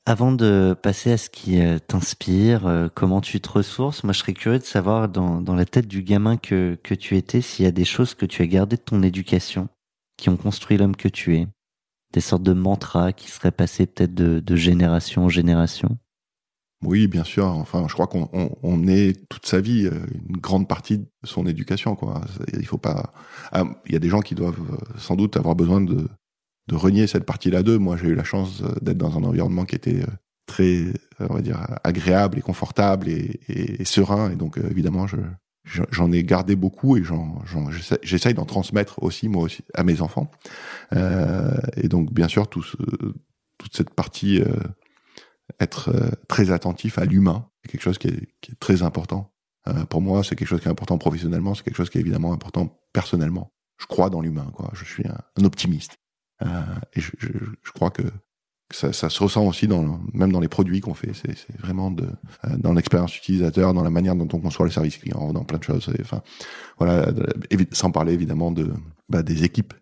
Avant 0.09 0.31
de 0.31 0.73
passer 0.81 1.11
à 1.11 1.17
ce 1.17 1.29
qui 1.29 1.59
euh, 1.59 1.79
t'inspire, 1.79 2.65
euh, 2.65 2.87
comment 2.95 3.19
tu 3.19 3.41
te 3.41 3.49
ressources, 3.49 4.05
moi 4.05 4.13
je 4.13 4.19
serais 4.19 4.31
curieux 4.31 4.57
de 4.57 4.63
savoir 4.63 5.09
dans, 5.09 5.53
la 5.53 5.65
tête 5.65 5.85
du 5.85 6.01
gamin 6.01 6.37
que, 6.37 6.79
tu 6.81 7.17
étais 7.17 7.41
s'il 7.41 7.65
y 7.65 7.67
a 7.67 7.73
des 7.73 7.83
choses 7.83 8.13
que 8.13 8.25
tu 8.25 8.41
as 8.41 8.47
gardées 8.47 8.77
de 8.77 8.81
ton 8.81 9.03
éducation 9.03 9.67
qui 10.15 10.29
ont 10.29 10.37
construit 10.37 10.77
l'homme 10.77 10.95
que 10.95 11.09
tu 11.09 11.35
es, 11.35 11.47
des 12.13 12.21
sortes 12.21 12.43
de 12.43 12.53
mantras 12.53 13.11
qui 13.11 13.29
seraient 13.29 13.51
passés 13.51 13.85
peut-être 13.85 14.13
de, 14.13 14.55
génération 14.55 15.25
en 15.25 15.29
génération. 15.29 15.97
Oui, 16.85 17.09
bien 17.09 17.25
sûr. 17.25 17.45
Enfin, 17.45 17.85
je 17.89 17.93
crois 17.93 18.07
qu'on 18.07 18.29
on, 18.31 18.51
on 18.63 18.87
est 18.87 19.27
toute 19.27 19.45
sa 19.45 19.59
vie 19.59 19.87
euh, 19.87 20.05
une 20.29 20.37
grande 20.37 20.69
partie 20.69 20.99
de 20.99 21.07
son 21.25 21.45
éducation. 21.45 21.97
Quoi. 21.97 22.21
Il 22.53 22.65
faut 22.65 22.77
pas. 22.77 23.11
Ah, 23.51 23.65
Il 23.87 23.91
y 23.91 23.97
a 23.97 23.99
des 23.99 24.09
gens 24.09 24.21
qui 24.21 24.35
doivent 24.35 24.61
sans 24.97 25.17
doute 25.17 25.35
avoir 25.35 25.55
besoin 25.55 25.81
de 25.81 26.07
de 26.67 26.75
renier 26.75 27.07
cette 27.07 27.25
partie-là 27.25 27.63
d'eux. 27.63 27.77
Moi, 27.77 27.97
j'ai 27.97 28.07
eu 28.07 28.15
la 28.15 28.23
chance 28.23 28.61
euh, 28.61 28.73
d'être 28.81 28.97
dans 28.97 29.17
un 29.17 29.23
environnement 29.23 29.65
qui 29.65 29.75
était 29.75 30.01
euh, 30.01 30.07
très, 30.47 30.85
euh, 31.21 31.27
on 31.29 31.33
va 31.35 31.41
dire, 31.41 31.59
agréable 31.83 32.37
et 32.37 32.41
confortable 32.41 33.07
et, 33.09 33.83
serein. 33.85 34.31
Et 34.31 34.35
donc, 34.35 34.57
évidemment, 34.57 35.07
je 35.07 35.17
je- 35.69 35.83
j'en 35.91 36.13
ai 36.13 36.23
gardé 36.23 36.55
beaucoup 36.55 36.95
et 36.95 37.03
j'essaye 38.01 38.33
d'en 38.33 38.45
transmettre 38.45 39.03
aussi 39.03 39.27
moi 39.27 39.43
aussi 39.43 39.65
à 39.73 39.83
mes 39.83 39.99
enfants. 39.99 40.31
Euh, 40.95 41.57
et 41.75 41.89
donc, 41.89 42.13
bien 42.13 42.29
sûr, 42.29 42.47
tout 42.47 42.63
ce- 42.63 42.77
toute 43.57 43.75
cette 43.75 43.89
partie 43.89 44.39
euh, 44.41 44.45
être 45.59 45.93
très 46.29 46.51
attentif 46.51 46.97
à 46.97 47.03
l'humain, 47.05 47.49
c'est 47.61 47.71
quelque 47.71 47.81
chose 47.81 47.97
qui 47.97 48.07
est, 48.07 48.27
qui 48.41 48.51
est 48.51 48.59
très 48.59 48.81
important. 48.83 49.33
Pour 49.89 50.01
moi, 50.01 50.23
c'est 50.23 50.37
quelque 50.37 50.47
chose 50.47 50.61
qui 50.61 50.67
est 50.69 50.71
important 50.71 50.97
professionnellement, 50.97 51.53
c'est 51.53 51.63
quelque 51.63 51.75
chose 51.75 51.89
qui 51.89 51.97
est 51.97 52.01
évidemment 52.01 52.31
important 52.31 52.79
personnellement. 52.93 53.51
Je 53.77 53.85
crois 53.85 54.09
dans 54.09 54.21
l'humain, 54.21 54.49
quoi. 54.53 54.69
Je 54.73 54.85
suis 54.85 55.03
un 55.05 55.43
optimiste. 55.43 55.97
Euh, 56.43 56.47
et 56.93 57.01
je, 57.01 57.11
je, 57.17 57.29
je 57.63 57.71
crois 57.71 57.89
que 57.89 58.03
ça, 58.71 58.91
ça 58.91 59.09
se 59.09 59.23
ressent 59.23 59.45
aussi 59.45 59.67
dans 59.67 59.99
même 60.13 60.31
dans 60.31 60.39
les 60.41 60.47
produits 60.49 60.81
qu'on 60.81 60.93
fait. 60.93 61.11
C'est 61.13 61.35
vraiment 61.59 61.89
de 61.89 62.03
euh, 62.03 62.57
dans 62.57 62.73
l'expérience 62.73 63.17
utilisateur, 63.17 63.73
dans 63.73 63.83
la 63.83 63.89
manière 63.89 64.15
dont 64.15 64.27
on 64.33 64.39
conçoit 64.39 64.65
le 64.65 64.71
service 64.71 64.97
client, 64.97 65.31
dans 65.33 65.43
plein 65.45 65.57
de 65.57 65.63
choses. 65.63 65.89
Enfin, 66.01 66.21
voilà, 66.77 67.11
sans 67.71 67.91
parler 67.91 68.13
évidemment 68.13 68.51
de 68.51 68.71
bah, 69.09 69.23
des 69.23 69.43
équipes. 69.43 69.73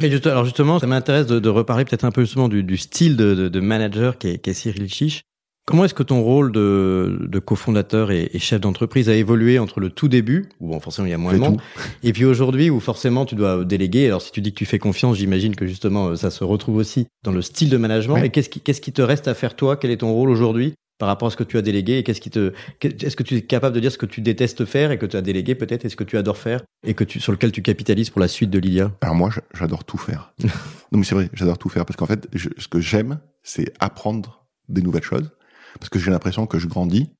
Et 0.00 0.10
juste- 0.10 0.26
alors 0.26 0.44
justement, 0.44 0.78
ça 0.78 0.86
m'intéresse 0.86 1.26
de, 1.26 1.38
de 1.38 1.48
reparler 1.48 1.84
peut-être 1.84 2.04
un 2.04 2.10
peu 2.10 2.22
justement 2.22 2.48
du, 2.48 2.62
du 2.64 2.76
style 2.76 3.16
de, 3.16 3.34
de, 3.34 3.48
de 3.48 3.60
manager 3.60 4.18
qu'est 4.18 4.38
qu'est 4.38 4.54
Cyril 4.54 4.88
Chiche. 4.88 5.22
Comment 5.64 5.84
est-ce 5.84 5.94
que 5.94 6.02
ton 6.02 6.22
rôle 6.22 6.50
de, 6.50 7.26
de 7.28 7.38
cofondateur 7.38 8.10
et, 8.10 8.30
et 8.32 8.38
chef 8.40 8.60
d'entreprise 8.60 9.08
a 9.08 9.14
évolué 9.14 9.60
entre 9.60 9.78
le 9.78 9.90
tout 9.90 10.08
début, 10.08 10.48
où 10.58 10.68
bon, 10.68 10.80
forcément 10.80 11.06
il 11.06 11.10
y 11.10 11.14
a 11.14 11.18
moins 11.18 11.34
de 11.34 11.38
monde, 11.38 11.60
et 12.02 12.12
puis 12.12 12.24
aujourd'hui 12.24 12.68
où 12.68 12.80
forcément 12.80 13.24
tu 13.24 13.36
dois 13.36 13.64
déléguer? 13.64 14.06
Alors 14.06 14.22
si 14.22 14.32
tu 14.32 14.40
dis 14.40 14.52
que 14.52 14.58
tu 14.58 14.66
fais 14.66 14.80
confiance, 14.80 15.18
j'imagine 15.18 15.54
que 15.54 15.66
justement 15.66 16.16
ça 16.16 16.30
se 16.30 16.42
retrouve 16.42 16.76
aussi 16.76 17.06
dans 17.22 17.30
le 17.30 17.42
style 17.42 17.70
de 17.70 17.76
management. 17.76 18.14
Ouais. 18.14 18.26
Et 18.26 18.30
qu'est-ce 18.30 18.48
qui, 18.48 18.60
qu'est-ce 18.60 18.80
qui 18.80 18.92
te 18.92 19.02
reste 19.02 19.28
à 19.28 19.34
faire 19.34 19.54
toi? 19.54 19.76
Quel 19.76 19.92
est 19.92 19.98
ton 19.98 20.12
rôle 20.12 20.30
aujourd'hui 20.30 20.74
par 20.98 21.08
rapport 21.08 21.28
à 21.28 21.30
ce 21.30 21.36
que 21.36 21.44
tu 21.44 21.56
as 21.56 21.62
délégué? 21.62 21.98
Et 21.98 22.02
qu'est-ce 22.02 22.20
qui 22.20 22.30
te, 22.30 22.52
est-ce 22.82 23.14
que 23.14 23.22
tu 23.22 23.36
es 23.36 23.42
capable 23.42 23.76
de 23.76 23.80
dire 23.80 23.92
ce 23.92 23.98
que 23.98 24.06
tu 24.06 24.20
détestes 24.20 24.64
faire 24.64 24.90
et 24.90 24.98
que 24.98 25.06
tu 25.06 25.16
as 25.16 25.22
délégué 25.22 25.54
peut-être, 25.54 25.84
et 25.84 25.88
ce 25.88 25.96
que 25.96 26.04
tu 26.04 26.18
adores 26.18 26.38
faire 26.38 26.62
et 26.84 26.94
que 26.94 27.04
tu, 27.04 27.20
sur 27.20 27.30
lequel 27.30 27.52
tu 27.52 27.62
capitalises 27.62 28.10
pour 28.10 28.20
la 28.20 28.28
suite 28.28 28.50
de 28.50 28.58
Lydia? 28.58 28.90
Alors 29.00 29.14
moi, 29.14 29.30
j'adore 29.54 29.84
tout 29.84 29.98
faire. 29.98 30.34
non 30.42 30.98
mais 30.98 31.04
c'est 31.04 31.14
vrai, 31.14 31.30
j'adore 31.34 31.58
tout 31.58 31.68
faire 31.68 31.86
parce 31.86 31.96
qu'en 31.96 32.06
fait, 32.06 32.26
ce 32.34 32.66
que 32.66 32.80
j'aime, 32.80 33.20
c'est 33.44 33.72
apprendre 33.78 34.44
des 34.68 34.82
nouvelles 34.82 35.04
choses 35.04 35.30
parce 35.78 35.88
que 35.88 35.98
j'ai 35.98 36.10
l'impression 36.10 36.46
que 36.46 36.58
je 36.58 36.66
grandis. 36.66 37.10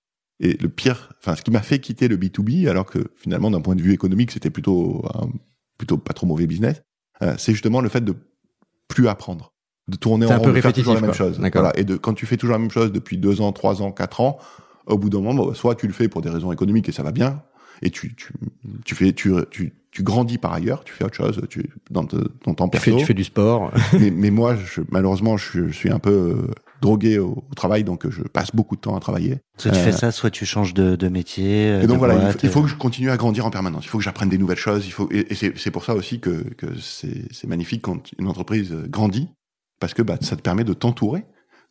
Et 0.41 0.55
le 0.55 0.69
pire, 0.69 1.11
enfin, 1.21 1.37
ce 1.37 1.43
qui 1.43 1.51
m'a 1.51 1.63
fait 1.63 1.79
quitter 1.79 2.09
le 2.09 2.17
B2B, 2.17 2.69
alors 2.69 2.87
que 2.87 2.99
finalement, 3.17 3.51
d'un 3.51 3.61
point 3.61 3.77
de 3.77 3.83
vue 3.83 3.93
économique, 3.93 4.33
c'était 4.33 4.51
plutôt, 4.51 5.05
plutôt 5.79 5.99
pas 5.99 6.15
trop 6.15 6.27
mauvais 6.27 6.47
business, 6.47 6.83
euh, 7.23 7.35
c'est 7.39 7.53
justement 7.53 7.81
le 7.81 7.89
fait 7.89 8.05
de 8.05 8.15
plus 8.89 9.09
apprendre, 9.09 9.53
de 9.89 9.97
tourner 9.97 10.27
en 10.27 10.39
rond, 10.39 10.49
de 10.49 10.61
faire 10.61 10.73
toujours 10.73 10.95
la 10.95 11.01
même 11.01 11.15
chose. 11.15 11.39
Voilà. 11.39 11.73
Et 11.79 11.85
de, 11.85 11.97
quand 11.97 12.15
tu 12.15 12.27
fais 12.27 12.37
toujours 12.37 12.55
la 12.55 12.59
même 12.59 12.71
chose 12.71 12.93
depuis 12.93 13.19
deux 13.19 13.41
ans, 13.41 13.53
trois 13.53 13.83
ans, 13.83 13.93
quatre 13.93 14.21
ans, 14.21 14.39
au 14.87 14.99
bout 14.99 15.11
d'un 15.11 15.21
moment, 15.21 15.55
soit 15.55 15.77
tu 15.77 15.87
le 15.87 15.93
fais 15.93 16.09
pour 16.09 16.23
des 16.23 16.31
raisons 16.31 16.51
économiques 16.51 16.89
et 16.89 16.93
ça 16.93 17.05
va 17.05 17.13
bien, 17.13 17.43
et 17.83 17.91
tu, 17.91 18.15
tu, 18.15 18.33
tu 18.85 18.95
fais, 18.95 19.13
tu, 19.13 19.33
tu, 19.51 19.75
tu 19.91 20.03
grandis 20.03 20.39
par 20.39 20.53
ailleurs, 20.53 20.85
tu 20.85 20.93
fais 20.93 21.05
autre 21.05 21.17
chose, 21.17 21.43
tu, 21.51 21.71
dans 21.91 22.05
ton 22.05 22.55
temps 22.55 22.69
perso. 22.69 22.85
Tu 22.85 22.91
fais, 22.91 23.01
tu 23.01 23.07
fais 23.07 23.15
du 23.15 23.25
sport. 23.25 23.73
mais, 23.93 24.11
mais, 24.11 24.31
moi, 24.31 24.57
je, 24.57 24.81
malheureusement, 24.91 25.37
je, 25.37 25.69
je, 25.69 25.73
suis 25.73 25.91
un 25.91 25.99
peu 25.99 26.11
euh, 26.11 26.51
drogué 26.83 27.19
au, 27.19 27.43
travail, 27.57 27.85
donc 27.85 28.09
je 28.11 28.23
passe 28.23 28.55
beaucoup 28.55 28.77
de 28.77 28.81
temps 28.83 28.95
à 28.95 29.01
travailler. 29.01 29.39
Soit 29.57 29.71
tu 29.71 29.79
fais 29.79 29.95
euh, 29.95 29.97
ça, 29.97 30.11
soit 30.11 30.31
tu 30.31 30.45
changes 30.45 30.75
de, 30.75 30.97
de 30.97 31.09
métier. 31.09 31.81
Et 31.83 31.87
donc 31.87 31.97
voilà, 31.97 32.33
il, 32.43 32.51
faut, 32.51 32.63
que 32.63 32.69
je 32.69 32.75
continue 32.75 33.11
à 33.11 33.17
grandir 33.17 33.47
en 33.47 33.51
permanence. 33.51 33.85
Il 33.85 33.89
faut 33.89 33.99
que 33.99 34.05
j'apprenne 34.05 34.29
des 34.29 34.39
nouvelles 34.39 34.59
choses. 34.59 34.87
Il 34.87 34.93
faut, 34.93 35.09
et, 35.11 35.33
et 35.33 35.35
c'est 35.35 35.71
pour 35.71 35.85
ça 35.85 35.95
aussi 35.95 36.21
que, 36.21 36.43
que 36.55 36.67
c'est 36.79 37.47
magnifique 37.47 37.83
quand 37.83 38.11
une 38.19 38.29
entreprise 38.29 38.75
grandit, 38.89 39.29
parce 39.81 39.95
que 39.95 40.03
bah, 40.03 40.19
ça 40.21 40.37
te 40.37 40.43
permet 40.43 40.65
de 40.65 40.75
t'entourer 40.75 41.25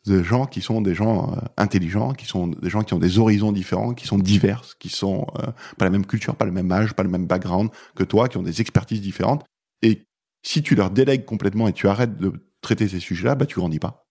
de 0.06 0.22
gens 0.22 0.46
qui 0.46 0.60
sont 0.60 0.80
des 0.80 0.94
gens 0.94 1.32
euh, 1.32 1.40
intelligents, 1.56 2.12
qui 2.12 2.26
sont 2.26 2.48
des 2.48 2.70
gens 2.70 2.82
qui 2.82 2.94
ont 2.94 2.98
des 2.98 3.18
horizons 3.18 3.52
différents, 3.52 3.94
qui 3.94 4.06
sont 4.06 4.18
divers, 4.18 4.62
qui 4.78 4.88
sont 4.88 5.26
euh, 5.38 5.46
pas 5.78 5.84
la 5.84 5.90
même 5.90 6.06
culture, 6.06 6.34
pas 6.34 6.44
le 6.44 6.52
même 6.52 6.70
âge, 6.72 6.94
pas 6.94 7.02
le 7.02 7.08
même 7.08 7.26
background 7.26 7.70
que 7.94 8.02
toi, 8.02 8.28
qui 8.28 8.36
ont 8.36 8.42
des 8.42 8.60
expertises 8.60 9.00
différentes. 9.00 9.44
Et 9.82 10.02
si 10.42 10.62
tu 10.62 10.74
leur 10.74 10.90
délègues 10.90 11.24
complètement 11.24 11.68
et 11.68 11.72
tu 11.72 11.86
arrêtes 11.86 12.16
de 12.16 12.32
traiter 12.62 12.88
ces 12.88 13.00
sujets-là, 13.00 13.34
bah 13.34 13.46
tu 13.46 13.60
grandis 13.60 13.78
pas. 13.78 14.01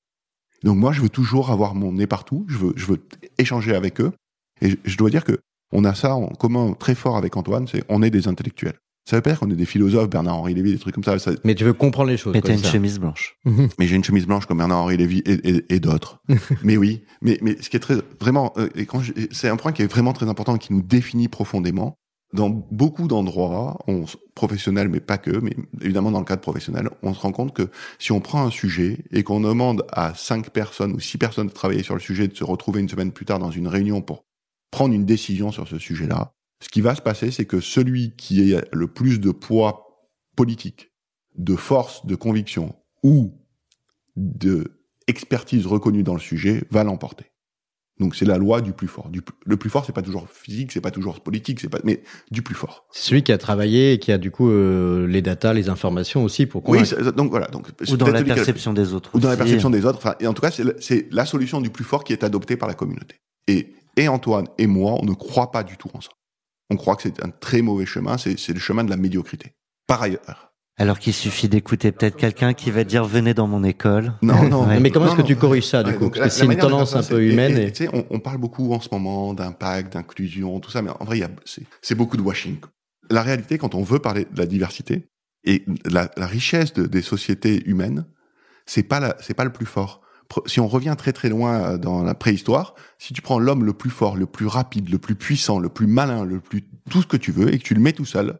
Donc 0.63 0.77
moi, 0.77 0.91
je 0.91 1.01
veux 1.01 1.09
toujours 1.09 1.51
avoir 1.51 1.75
mon 1.75 1.93
nez 1.93 2.07
partout. 2.07 2.45
Je 2.47 2.57
veux, 2.57 2.73
je 2.75 2.85
veux 2.85 2.97
échanger 3.37 3.75
avec 3.75 3.99
eux. 4.01 4.11
Et 4.61 4.77
je 4.85 4.97
dois 4.97 5.09
dire 5.09 5.23
que 5.23 5.39
on 5.71 5.85
a 5.85 5.95
ça 5.95 6.15
en 6.15 6.27
commun 6.27 6.73
très 6.73 6.95
fort 6.95 7.17
avec 7.17 7.35
Antoine, 7.37 7.67
c'est 7.67 7.83
on 7.89 8.03
est 8.03 8.09
des 8.09 8.27
intellectuels. 8.27 8.75
Ça 9.09 9.15
veut 9.15 9.21
pas 9.21 9.31
dire 9.31 9.39
qu'on 9.39 9.49
est 9.49 9.55
des 9.55 9.65
philosophes, 9.65 10.09
Bernard-Henri 10.09 10.53
Lévy, 10.53 10.73
des 10.73 10.77
trucs 10.77 10.93
comme 10.93 11.03
ça, 11.03 11.15
Mais 11.43 11.55
tu 11.55 11.63
veux 11.63 11.73
comprendre 11.73 12.09
les 12.09 12.17
choses. 12.17 12.33
Mais 12.33 12.41
t'as 12.41 12.53
une 12.53 12.63
chemise 12.63 12.99
blanche. 12.99 13.35
mais 13.79 13.87
j'ai 13.87 13.95
une 13.95 14.03
chemise 14.03 14.27
blanche 14.27 14.45
comme 14.45 14.59
Bernard-Henri 14.59 14.97
Lévy 14.97 15.19
et, 15.25 15.49
et, 15.49 15.75
et 15.75 15.79
d'autres. 15.79 16.21
mais 16.63 16.77
oui, 16.77 17.03
mais, 17.21 17.39
mais 17.41 17.57
ce 17.61 17.69
qui 17.69 17.77
est 17.77 17.79
très, 17.79 17.95
vraiment, 18.19 18.53
euh, 18.57 18.69
c'est 19.31 19.49
un 19.49 19.57
point 19.57 19.71
qui 19.71 19.81
est 19.81 19.87
vraiment 19.87 20.13
très 20.13 20.29
important 20.29 20.55
et 20.55 20.59
qui 20.59 20.71
nous 20.71 20.83
définit 20.83 21.29
profondément. 21.29 21.97
Dans 22.33 22.49
beaucoup 22.49 23.07
d'endroits, 23.07 23.77
on, 23.87 24.05
professionnels, 24.35 24.87
mais 24.87 25.01
pas 25.01 25.17
que, 25.17 25.31
mais 25.31 25.55
évidemment 25.81 26.11
dans 26.11 26.19
le 26.19 26.25
cadre 26.25 26.41
professionnel, 26.41 26.89
on 27.03 27.13
se 27.13 27.19
rend 27.19 27.31
compte 27.31 27.53
que 27.53 27.69
si 27.99 28.11
on 28.11 28.21
prend 28.21 28.45
un 28.45 28.51
sujet 28.51 29.03
et 29.11 29.23
qu'on 29.23 29.41
demande 29.41 29.85
à 29.91 30.13
cinq 30.15 30.49
personnes 30.51 30.93
ou 30.93 30.99
six 30.99 31.17
personnes 31.17 31.47
de 31.47 31.51
travailler 31.51 31.83
sur 31.83 31.93
le 31.93 31.99
sujet, 31.99 32.27
de 32.27 32.35
se 32.35 32.43
retrouver 32.43 32.79
une 32.79 32.89
semaine 32.89 33.11
plus 33.11 33.25
tard 33.25 33.39
dans 33.39 33.51
une 33.51 33.67
réunion 33.67 34.01
pour 34.01 34.23
prendre 34.71 34.93
une 34.93 35.05
décision 35.05 35.51
sur 35.51 35.67
ce 35.67 35.77
sujet-là, 35.77 36.33
ce 36.61 36.69
qui 36.69 36.81
va 36.81 36.95
se 36.95 37.01
passer, 37.01 37.31
c'est 37.31 37.45
que 37.45 37.59
celui 37.59 38.15
qui 38.15 38.55
a 38.55 38.63
le 38.71 38.87
plus 38.87 39.19
de 39.19 39.31
poids 39.31 40.09
politique, 40.35 40.91
de 41.35 41.55
force, 41.55 42.05
de 42.05 42.15
conviction 42.15 42.75
ou 43.03 43.33
de 44.15 44.81
expertise 45.07 45.65
reconnue 45.65 46.03
dans 46.03 46.13
le 46.13 46.19
sujet 46.19 46.63
va 46.69 46.83
l'emporter. 46.83 47.31
Donc 48.01 48.15
c'est 48.15 48.25
la 48.25 48.37
loi 48.37 48.59
du 48.59 48.73
plus 48.73 48.87
fort. 48.87 49.09
le 49.45 49.57
plus 49.57 49.69
fort, 49.69 49.85
c'est 49.85 49.93
pas 49.93 50.01
toujours 50.01 50.27
physique, 50.29 50.73
c'est 50.73 50.81
pas 50.81 50.91
toujours 50.91 51.21
politique, 51.21 51.61
c'est 51.61 51.69
pas, 51.69 51.79
mais 51.85 52.03
du 52.31 52.41
plus 52.41 52.55
fort. 52.55 52.85
C'est 52.91 53.09
celui 53.09 53.23
qui 53.23 53.31
a 53.31 53.37
travaillé 53.37 53.93
et 53.93 53.99
qui 53.99 54.11
a 54.11 54.17
du 54.17 54.31
coup 54.31 54.49
euh, 54.49 55.07
les 55.07 55.21
datas, 55.21 55.53
les 55.53 55.69
informations 55.69 56.23
aussi 56.23 56.45
pour. 56.45 56.67
Oui, 56.67 56.81
donc 57.15 57.29
voilà. 57.29 57.47
Donc 57.47 57.69
ou 57.89 57.97
dans 57.97 58.07
la 58.07 58.23
perception 58.23 58.73
des 58.73 58.93
autres. 58.93 59.11
Ou 59.13 59.19
dans 59.19 59.29
la 59.29 59.37
perception 59.37 59.69
des 59.69 59.85
autres. 59.85 59.99
Enfin, 59.99 60.15
et 60.19 60.27
en 60.27 60.33
tout 60.33 60.41
cas, 60.41 60.51
c'est 60.51 61.07
la 61.11 61.25
solution 61.25 61.61
du 61.61 61.69
plus 61.69 61.85
fort 61.85 62.03
qui 62.03 62.11
est 62.11 62.23
adoptée 62.23 62.57
par 62.57 62.67
la 62.67 62.75
communauté. 62.75 63.15
Et 63.47 63.73
et 63.97 64.07
Antoine 64.07 64.47
et 64.57 64.67
moi, 64.67 64.97
on 65.01 65.05
ne 65.05 65.13
croit 65.13 65.51
pas 65.51 65.63
du 65.63 65.77
tout 65.77 65.89
en 65.93 66.01
ça 66.01 66.11
on 66.71 66.77
croit 66.77 66.95
que 66.95 67.03
c'est 67.03 67.23
un 67.23 67.29
très 67.29 67.61
mauvais 67.61 67.85
chemin, 67.85 68.17
c'est 68.17 68.49
le 68.49 68.59
chemin 68.59 68.83
de 68.83 68.89
la 68.89 68.95
médiocrité. 68.95 69.53
Par 69.87 70.01
ailleurs. 70.01 70.50
Alors 70.81 70.97
qu'il 70.97 71.13
suffit 71.13 71.47
d'écouter 71.47 71.91
peut-être 71.91 72.15
quelqu'un 72.15 72.53
qui 72.55 72.71
va 72.71 72.83
dire 72.83 73.05
venez 73.05 73.35
dans 73.35 73.45
mon 73.45 73.63
école. 73.63 74.13
Non, 74.23 74.49
non. 74.49 74.65
Mais 74.65 74.89
comment 74.89 75.05
est-ce 75.05 75.15
que 75.15 75.21
tu 75.21 75.35
corriges 75.35 75.67
ça 75.67 75.83
du 75.83 75.93
coup 75.93 76.09
Parce 76.09 76.33
que 76.33 76.39
c'est 76.39 76.45
une 76.45 76.57
tendance 76.57 76.95
un 76.95 77.03
peu 77.03 77.23
humaine. 77.23 77.55
Et, 77.55 77.71
Tu 77.71 77.85
sais, 77.85 78.05
on, 78.09 78.19
parle 78.19 78.39
beaucoup 78.39 78.73
en 78.73 78.81
ce 78.81 78.89
moment 78.91 79.35
d'impact, 79.35 79.93
d'inclusion, 79.93 80.59
tout 80.59 80.71
ça, 80.71 80.81
mais 80.81 80.89
en 80.99 81.05
vrai, 81.05 81.21
c'est 81.83 81.93
beaucoup 81.93 82.17
de 82.17 82.23
washing. 82.23 82.57
La 83.11 83.21
réalité, 83.21 83.59
quand 83.59 83.75
on 83.75 83.83
veut 83.83 83.99
parler 83.99 84.25
de 84.31 84.39
la 84.39 84.47
diversité 84.47 85.07
et 85.43 85.63
la, 85.85 86.09
la 86.17 86.25
richesse 86.25 86.73
de, 86.73 86.87
des 86.87 87.03
sociétés 87.03 87.61
humaines, 87.67 88.05
c'est 88.65 88.81
pas 88.81 89.15
c'est 89.19 89.35
pas 89.35 89.43
le 89.43 89.53
plus 89.53 89.67
fort 89.67 90.01
si 90.45 90.59
on 90.59 90.67
revient 90.67 90.95
très 90.97 91.11
très 91.11 91.29
loin 91.29 91.61
euh, 91.61 91.77
dans 91.77 92.03
la 92.03 92.15
préhistoire, 92.15 92.73
si 92.97 93.13
tu 93.13 93.21
prends 93.21 93.37
l'homme 93.37 93.65
le 93.65 93.73
plus 93.73 93.89
fort, 93.89 94.15
le 94.15 94.25
plus 94.25 94.47
rapide, 94.47 94.89
le 94.89 94.97
plus 94.97 95.15
puissant, 95.15 95.59
le 95.59 95.69
plus 95.69 95.87
malin, 95.87 96.23
le 96.23 96.39
plus 96.39 96.63
tout 96.89 97.01
ce 97.01 97.07
que 97.07 97.17
tu 97.17 97.31
veux 97.31 97.53
et 97.53 97.57
que 97.57 97.63
tu 97.63 97.73
le 97.73 97.81
mets 97.81 97.93
tout 97.93 98.05
seul, 98.05 98.39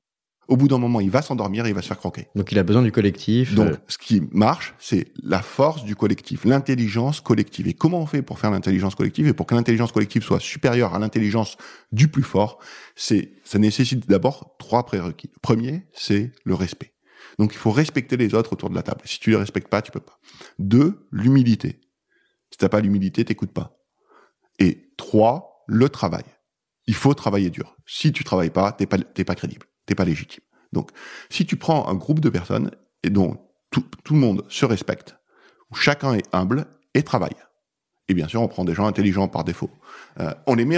au 0.52 0.58
bout 0.58 0.68
d'un 0.68 0.80
moment, 0.80 1.00
il 1.00 1.10
va 1.10 1.22
s'endormir 1.22 1.66
et 1.66 1.70
il 1.70 1.74
va 1.74 1.82
se 1.82 1.88
faire 1.88 1.98
croquer. 1.98 2.28
Donc 2.36 2.52
il 2.52 2.60
a 2.60 2.64
besoin 2.64 2.82
du 2.82 2.92
collectif. 2.92 3.56
Donc 3.56 3.70
euh. 3.70 3.78
ce 3.88 3.98
qui 3.98 4.22
marche, 4.34 4.76
c'est 4.80 5.08
la 5.24 5.42
force 5.42 5.86
du 5.86 5.96
collectif, 5.96 6.44
l'intelligence 6.44 7.22
collective. 7.22 7.70
Et 7.70 7.74
comment 7.74 8.02
on 8.02 8.06
fait 8.06 8.22
pour 8.22 8.38
faire 8.38 8.52
l'intelligence 8.52 8.94
collective 8.94 9.28
et 9.28 9.34
pour 9.34 9.46
que 9.46 9.56
l'intelligence 9.56 9.94
collective 9.94 10.24
soit 10.24 10.42
supérieure 10.42 10.94
à 10.94 11.00
l'intelligence 11.00 11.56
du 11.94 12.10
plus 12.10 12.22
fort 12.22 12.60
C'est 12.98 13.32
ça 13.46 13.60
nécessite 13.60 14.10
d'abord 14.10 14.58
trois 14.60 14.86
prérequis. 14.86 15.30
Le 15.34 15.40
premier, 15.40 15.88
c'est 15.94 16.34
le 16.44 16.54
respect. 16.54 16.92
Donc 17.40 17.54
il 17.54 17.58
faut 17.58 17.72
respecter 17.72 18.18
les 18.18 18.36
autres 18.36 18.52
autour 18.52 18.70
de 18.70 18.76
la 18.76 18.84
table. 18.84 19.00
Si 19.06 19.22
tu 19.22 19.30
les 19.30 19.38
respectes 19.38 19.70
pas, 19.70 19.82
tu 19.82 19.94
peux 19.94 20.02
pas. 20.02 20.20
Deux, 20.60 21.08
l'humilité. 21.14 21.80
Si 22.52 22.58
t'as 22.58 22.68
pas 22.68 22.82
l'humilité, 22.82 23.24
t'écoutes 23.24 23.54
pas. 23.54 23.80
Et 24.60 24.92
trois, 24.98 25.64
le 25.66 25.88
travail. 25.88 26.26
Il 26.88 26.96
faut 26.96 27.14
travailler 27.14 27.50
dur. 27.50 27.78
Si 27.86 28.12
tu 28.12 28.26
travailles 28.26 28.50
pas, 28.50 28.74
t'es 28.74 28.86
pas, 28.86 28.98
t'es 28.98 29.24
pas 29.24 29.36
crédible. 29.36 29.66
Pas 29.96 30.06
légitime. 30.06 30.44
Donc, 30.74 30.90
si 31.30 31.46
tu 31.46 31.58
prends 31.58 31.88
un 31.88 31.96
groupe 31.96 32.20
de 32.20 32.30
personnes 32.30 32.72
et 33.04 33.10
dont 33.10 33.38
tout, 33.72 33.84
tout 34.04 34.14
le 34.14 34.20
monde 34.20 34.46
se 34.48 34.66
respecte, 34.66 35.16
où 35.70 35.76
chacun 35.76 36.14
est 36.14 36.24
humble 36.34 36.66
et 36.94 37.04
travaille, 37.04 37.36
et 38.12 38.14
bien 38.14 38.28
sûr, 38.28 38.42
on 38.42 38.50
prend 38.50 38.66
des 38.66 38.74
gens 38.74 38.88
intelligents 38.88 39.30
par 39.30 39.46
défaut. 39.46 39.70
Euh, 40.20 40.34
on 40.46 40.56
les 40.56 40.66
met 40.66 40.76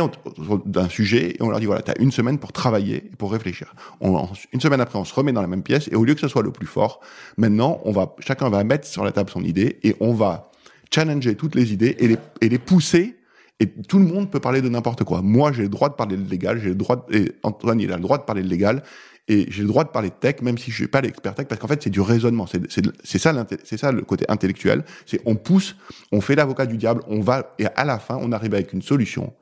d'un 0.65 0.87
sujet 0.87 1.31
et 1.31 1.37
on 1.41 1.49
leur 1.49 1.59
dit 1.59 1.65
voilà, 1.65 1.81
tu 1.81 1.89
as 1.89 1.99
une 1.99 2.11
semaine 2.11 2.37
pour 2.37 2.51
travailler 2.51 2.97
et 3.11 3.15
pour 3.15 3.31
réfléchir. 3.31 3.73
Une 4.01 4.61
semaine 4.61 4.79
après, 4.79 4.99
on 4.99 5.03
se 5.03 5.15
remet 5.15 5.31
dans 5.31 5.41
la 5.41 5.47
même 5.47 5.63
pièce 5.63 5.87
et 5.91 5.95
au 5.95 6.05
lieu 6.05 6.13
que 6.13 6.19
ce 6.19 6.27
soit 6.27 6.43
le 6.43 6.51
plus 6.51 6.67
fort, 6.67 6.99
maintenant, 7.37 7.81
on 7.85 7.91
va, 7.91 8.15
chacun 8.19 8.49
va 8.49 8.63
mettre 8.63 8.85
sur 8.85 9.03
la 9.03 9.11
table 9.11 9.31
son 9.31 9.43
idée 9.43 9.79
et 9.81 9.95
on 9.99 10.13
va 10.13 10.51
challenger 10.93 11.35
toutes 11.35 11.55
les 11.55 11.73
idées 11.73 11.95
et 11.97 12.07
les, 12.07 12.17
et 12.41 12.49
les 12.49 12.59
pousser. 12.59 13.17
Et 13.59 13.67
tout 13.67 13.99
le 13.99 14.05
monde 14.05 14.31
peut 14.31 14.39
parler 14.39 14.61
de 14.61 14.69
n'importe 14.69 15.03
quoi. 15.03 15.21
Moi, 15.21 15.51
j'ai 15.51 15.63
le 15.63 15.69
droit 15.69 15.89
de 15.89 15.93
parler 15.93 16.17
de 16.17 16.29
légal, 16.29 16.59
j'ai 16.59 16.69
le 16.69 16.75
droit, 16.75 17.05
et 17.11 17.33
Antoine, 17.43 17.79
il 17.79 17.91
a 17.91 17.95
le 17.95 18.01
droit 18.01 18.17
de 18.17 18.23
parler 18.23 18.41
de 18.41 18.49
légal, 18.49 18.83
et 19.27 19.45
j'ai 19.49 19.61
le 19.61 19.67
droit 19.69 19.83
de 19.83 19.89
parler 19.89 20.09
de 20.09 20.15
tech, 20.15 20.41
même 20.41 20.57
si 20.57 20.69
je 20.71 20.75
suis 20.75 20.87
pas 20.87 20.99
l'expert 20.99 21.33
tech, 21.33 21.47
parce 21.47 21.61
qu'en 21.61 21.67
fait, 21.67 21.81
c'est 21.81 21.89
du 21.89 22.01
raisonnement. 22.01 22.45
C'est 22.47 23.19
ça, 23.19 23.47
c'est 23.63 23.77
ça 23.77 23.91
le 23.91 24.01
côté 24.01 24.25
intellectuel. 24.27 24.83
C'est 25.05 25.21
on 25.25 25.35
pousse, 25.35 25.75
on 26.11 26.19
fait 26.19 26.35
l'avocat 26.35 26.65
du 26.65 26.77
diable, 26.77 27.03
on 27.07 27.21
va, 27.21 27.55
et 27.57 27.67
à 27.67 27.85
la 27.85 27.99
fin, 27.99 28.17
on 28.19 28.31
arrive 28.31 28.53
avec 28.53 28.73
une 28.73 28.81
solution 28.81 29.33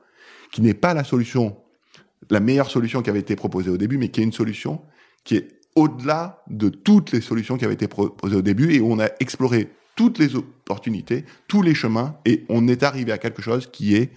qui 0.52 0.62
n'est 0.62 0.74
pas 0.74 0.94
la 0.94 1.02
solution, 1.02 1.56
la 2.30 2.40
meilleure 2.40 2.70
solution 2.70 3.02
qui 3.02 3.10
avait 3.10 3.20
été 3.20 3.34
proposée 3.34 3.70
au 3.70 3.78
début, 3.78 3.98
mais 3.98 4.10
qui 4.10 4.20
est 4.20 4.24
une 4.24 4.32
solution 4.32 4.82
qui 5.24 5.36
est 5.36 5.48
au-delà 5.74 6.42
de 6.48 6.68
toutes 6.68 7.12
les 7.12 7.20
solutions 7.20 7.56
qui 7.56 7.64
avaient 7.64 7.74
été 7.74 7.88
proposées 7.88 8.36
au 8.36 8.42
début 8.42 8.74
et 8.74 8.80
où 8.80 8.92
on 8.92 9.00
a 9.00 9.08
exploré 9.20 9.70
toutes 9.96 10.18
les 10.18 10.34
opportunités, 10.34 11.24
tous 11.48 11.62
les 11.62 11.74
chemins, 11.74 12.14
et 12.24 12.44
on 12.48 12.68
est 12.68 12.82
arrivé 12.82 13.12
à 13.12 13.18
quelque 13.18 13.42
chose 13.42 13.68
qui 13.70 13.94
est 13.94 14.10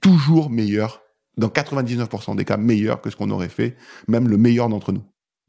toujours 0.00 0.50
meilleur 0.50 1.02
dans 1.36 1.48
99% 1.48 2.36
des 2.36 2.44
cas, 2.44 2.56
meilleur 2.56 3.00
que 3.00 3.10
ce 3.10 3.16
qu'on 3.16 3.30
aurait 3.30 3.48
fait, 3.48 3.76
même 4.06 4.28
le 4.28 4.36
meilleur 4.36 4.68
d'entre 4.68 4.92
nous. 4.92 5.02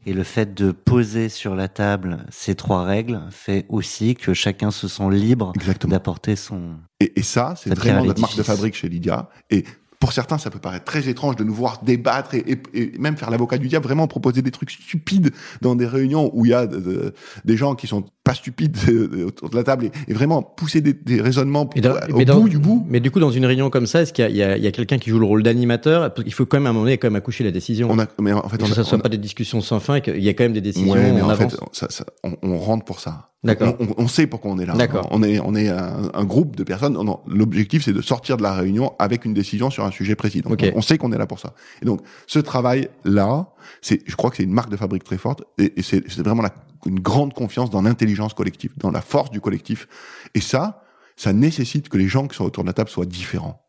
Et 0.08 0.13
le 0.13 0.24
fait 0.24 0.53
de 0.53 0.72
poser 0.72 1.29
sur 1.29 1.55
la 1.55 1.67
table 1.67 2.25
ces 2.29 2.53
trois 2.53 2.84
règles 2.84 3.24
fait 3.32 3.65
aussi 3.70 4.15
que 4.15 4.36
chacun 4.36 4.70
se 4.70 4.88
sent 4.88 5.10
libre 5.10 5.51
d'apporter 5.88 6.36
son. 6.36 6.75
Et, 7.00 7.20
et 7.20 7.24
ça, 7.24 7.55
c'est 7.58 7.74
vraiment 7.74 8.05
notre 8.05 8.22
marque 8.22 8.38
de 8.38 8.44
fabrique 8.44 8.75
chez 8.75 8.88
Lydia. 8.88 9.29
Et 9.50 9.63
pour 10.00 10.13
certains, 10.13 10.38
ça 10.38 10.51
peut 10.51 10.60
paraître 10.60 10.86
très 10.86 11.10
étrange 11.10 11.36
de 11.38 11.44
nous 11.44 11.55
voir 11.55 11.82
débattre 11.82 12.36
et, 12.36 12.62
et, 12.74 12.98
même 13.00 13.17
faire 13.17 13.32
l'avocat 13.32 13.58
du 13.58 13.67
diable, 13.67 13.86
vraiment 13.86 14.08
proposer 14.08 14.44
des 14.44 14.51
trucs 14.51 14.70
stupides 14.70 15.32
dans 15.62 15.74
des 15.74 15.88
réunions 15.88 16.29
où 16.34 16.46
il 16.46 16.51
y 16.51 16.53
a 16.53 16.67
des 16.67 17.58
gens 17.58 17.74
qui 17.74 17.88
sont 17.88 18.05
pas 18.25 18.34
stupide 18.34 18.75
euh, 18.89 19.27
autour 19.27 19.50
de 19.50 19.55
la 19.55 19.63
table 19.63 19.86
et, 19.86 19.91
et 20.10 20.13
vraiment 20.13 20.41
pousser 20.41 20.82
des, 20.82 20.91
des 20.94 21.22
raisonnements 21.22 21.70
dans- 21.77 21.94
au 22.13 22.24
dans- 22.25 22.41
bout 22.41 22.50
du 22.50 22.58
bout. 22.58 22.86
Mais 22.89 23.00
du 23.00 23.12
coup, 23.12 23.20
dans 23.22 23.29
une 23.32 23.46
réunion 23.46 23.70
comme 23.70 23.86
ça, 23.86 24.01
est-ce 24.01 24.12
qu'il 24.12 24.29
y 24.36 24.44
a, 24.44 24.50
a- 24.50 24.53
a 24.67 24.72
quelqu'un 24.72 24.98
qui 24.98 25.10
joue 25.12 25.20
le 25.20 25.25
rôle 25.25 25.44
d'animateur? 25.44 26.12
Il 26.25 26.34
faut 26.34 26.46
quand 26.46 26.58
même 26.58 26.65
à 26.65 26.70
un 26.72 26.74
moment 26.74 26.86
donné 26.86 26.98
quand 26.98 27.08
même 27.08 27.15
accoucher 27.15 27.44
la 27.46 27.51
décision. 27.51 27.88
On 27.89 28.00
a, 28.00 28.08
mais 28.20 28.34
en 28.34 28.50
fait, 28.50 28.58
que 28.58 28.63
on 28.63 28.65
a, 28.65 28.74
ça 28.74 28.84
soit 28.84 28.98
on 28.98 29.00
a- 29.00 29.03
pas 29.03 29.10
des 29.10 29.17
discussions 29.20 29.62
sans 29.62 29.79
fin, 29.79 29.96
et 29.96 30.01
qu'il 30.01 30.24
y 30.24 30.27
a 30.27 30.34
quand 30.34 30.44
même 30.44 30.53
des 30.53 30.62
décisions 30.62 30.91
Ouais, 30.94 31.12
mais 31.13 31.22
en, 31.22 31.29
avance. 31.29 31.53
fait, 31.53 31.60
ça, 31.72 31.88
ça- 31.89 32.05
on, 32.24 32.36
on 32.41 32.58
rentre 32.58 32.84
pour 32.84 33.00
ça. 33.00 33.29
D'accord. 33.44 33.75
On, 33.79 34.03
on- 34.05 34.08
sait 34.08 34.25
pourquoi 34.25 34.50
on 34.50 34.58
est 34.58 34.65
là. 34.65 34.74
D'accord. 34.74 35.08
On 35.12 35.22
est, 35.22 35.39
on 35.39 35.53
est 35.53 35.70
un, 35.70 36.10
un 36.15 36.24
groupe 36.24 36.55
de 36.55 36.63
personnes. 36.63 36.98
L'objectif, 37.27 37.84
c'est 37.86 37.94
de 37.94 38.01
sortir 38.01 38.38
de 38.38 38.41
la 38.41 38.53
réunion 38.55 38.94
avec 38.98 39.24
une 39.24 39.36
décision 39.36 39.70
sur 39.70 39.86
un 39.86 39.91
sujet 39.91 40.15
précis. 40.15 40.41
Donc, 40.41 40.65
on, 40.75 40.82
sait 40.82 40.98
qu'on 40.98 41.12
est 41.12 41.17
là 41.20 41.27
pour 41.27 41.38
ça. 41.39 41.53
Et 41.84 41.86
donc, 41.86 42.01
ce 42.25 42.39
travail-là, 42.39 43.50
c'est, 43.82 44.01
je 44.08 44.15
crois 44.15 44.32
que 44.32 44.38
c'est 44.38 44.44
une 44.44 44.51
marque 44.53 44.72
de 44.72 44.77
fabrique 44.77 45.03
très 45.03 45.17
forte. 45.20 45.44
Et, 45.60 45.74
et 45.77 45.84
c'est 45.84 46.01
vraiment 46.22 46.41
la- 46.41 46.55
une 46.86 47.00
grande 47.00 47.34
confiance 47.34 47.70
dans 47.70 47.82
l'intelligence 47.82 48.34
collective, 48.34 48.72
dans 48.77 48.92
la 48.92 49.01
force 49.01 49.32
du 49.32 49.42
collectif. 49.42 49.88
Et 50.34 50.42
ça, 50.42 50.84
ça 51.15 51.34
nécessite 51.34 51.89
que 51.89 51.98
les 51.98 52.08
gens 52.08 52.27
qui 52.27 52.36
sont 52.36 52.46
autour 52.46 52.63
de 52.63 52.70
la 52.70 52.74
table 52.74 52.89
soient 52.89 53.06
différents. 53.06 53.62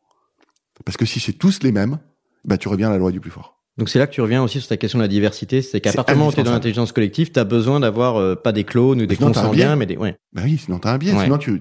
Parce 0.84 0.96
que 0.96 1.06
si 1.06 1.20
c'est 1.20 1.32
tous 1.32 1.62
les 1.62 1.72
mêmes, 1.72 1.98
bah, 2.44 2.58
tu 2.58 2.68
reviens 2.68 2.88
à 2.88 2.92
la 2.92 2.98
loi 2.98 3.10
du 3.12 3.20
plus 3.20 3.30
fort. 3.30 3.54
Donc 3.78 3.90
c'est 3.90 3.98
là 3.98 4.06
que 4.06 4.12
tu 4.12 4.22
reviens 4.22 4.42
aussi 4.42 4.58
sur 4.60 4.68
ta 4.68 4.78
question 4.78 4.98
de 4.98 5.04
la 5.04 5.08
diversité, 5.08 5.60
c'est 5.60 5.82
qu'à 5.82 5.92
partir 5.92 6.14
du 6.14 6.18
moment 6.18 6.30
où 6.30 6.32
tu 6.32 6.40
es 6.40 6.44
dans 6.44 6.52
l'intelligence 6.52 6.92
collective, 6.92 7.30
tu 7.30 7.38
as 7.38 7.44
besoin 7.44 7.80
d'avoir 7.80 8.16
euh, 8.16 8.34
pas 8.34 8.52
des 8.52 8.64
clones 8.64 9.02
ou 9.02 9.06
des 9.06 9.16
consanguins, 9.16 9.76
mais 9.76 9.84
des... 9.84 9.98
Ouais. 9.98 10.16
Ben 10.32 10.44
oui, 10.44 10.56
sinon 10.56 10.78
t'as 10.78 10.92
un 10.94 10.98
biais. 10.98 11.12
Ouais. 11.12 11.24
Sinon 11.24 11.36
tu, 11.36 11.60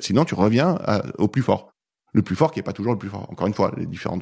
sinon 0.00 0.24
tu 0.26 0.34
reviens 0.34 0.76
à- 0.84 1.02
au 1.18 1.26
plus 1.28 1.42
fort. 1.42 1.72
Le 2.12 2.20
plus 2.22 2.36
fort 2.36 2.52
qui 2.52 2.60
est 2.60 2.62
pas 2.62 2.74
toujours 2.74 2.92
le 2.92 2.98
plus 2.98 3.08
fort. 3.08 3.26
Encore 3.30 3.46
une 3.46 3.54
fois, 3.54 3.72
les 3.78 3.86
différents 3.86 4.18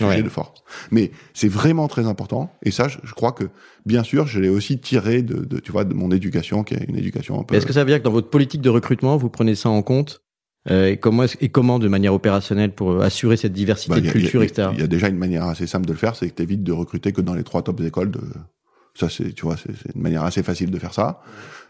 Ouais. 0.00 0.22
de 0.22 0.28
force. 0.28 0.62
Mais 0.90 1.10
c'est 1.34 1.48
vraiment 1.48 1.86
très 1.88 2.06
important. 2.06 2.52
Et 2.62 2.70
ça, 2.70 2.88
je, 2.88 2.98
je 3.04 3.12
crois 3.14 3.32
que, 3.32 3.44
bien 3.86 4.02
sûr, 4.02 4.26
je 4.26 4.40
l'ai 4.40 4.48
aussi 4.48 4.78
tiré 4.80 5.22
de, 5.22 5.44
de, 5.44 5.58
tu 5.60 5.70
vois, 5.72 5.84
de 5.84 5.94
mon 5.94 6.10
éducation, 6.10 6.64
qui 6.64 6.74
est 6.74 6.84
une 6.88 6.96
éducation 6.96 7.38
un 7.40 7.44
peu. 7.44 7.54
Est-ce 7.54 7.66
que 7.66 7.72
ça 7.72 7.84
veut 7.84 7.90
dire 7.90 7.98
que 7.98 8.04
dans 8.04 8.10
votre 8.12 8.30
politique 8.30 8.60
de 8.62 8.70
recrutement, 8.70 9.16
vous 9.16 9.28
prenez 9.28 9.54
ça 9.54 9.68
en 9.68 9.82
compte 9.82 10.22
euh, 10.70 10.90
et, 10.90 10.96
comment 10.96 11.24
est-ce- 11.24 11.36
et 11.40 11.48
comment 11.48 11.78
de 11.80 11.88
manière 11.88 12.14
opérationnelle 12.14 12.72
pour 12.72 12.92
euh, 12.92 13.00
assurer 13.00 13.36
cette 13.36 13.52
diversité 13.52 13.94
Bah, 13.94 14.00
de 14.00 14.08
a- 14.08 14.12
culture, 14.12 14.40
a- 14.40 14.44
etc. 14.44 14.68
Il 14.74 14.80
y 14.80 14.84
a 14.84 14.86
déjà 14.86 15.08
une 15.08 15.18
manière 15.18 15.44
assez 15.44 15.66
simple 15.66 15.86
de 15.86 15.92
le 15.92 15.98
faire, 15.98 16.14
c'est 16.14 16.30
que 16.30 16.34
tu 16.36 16.42
évites 16.42 16.62
de 16.62 16.70
recruter 16.72 17.12
que 17.12 17.20
dans 17.20 17.34
les 17.34 17.42
trois 17.42 17.62
tops 17.62 17.82
écoles. 17.84 18.12
De... 18.12 18.20
Ça, 18.94 19.08
c'est, 19.08 19.32
tu 19.32 19.42
vois, 19.44 19.56
c'est 19.56 19.72
une 19.94 20.00
manière 20.02 20.22
assez 20.22 20.42
facile 20.44 20.70
de 20.70 20.78
faire 20.78 20.94
ça. 20.94 21.20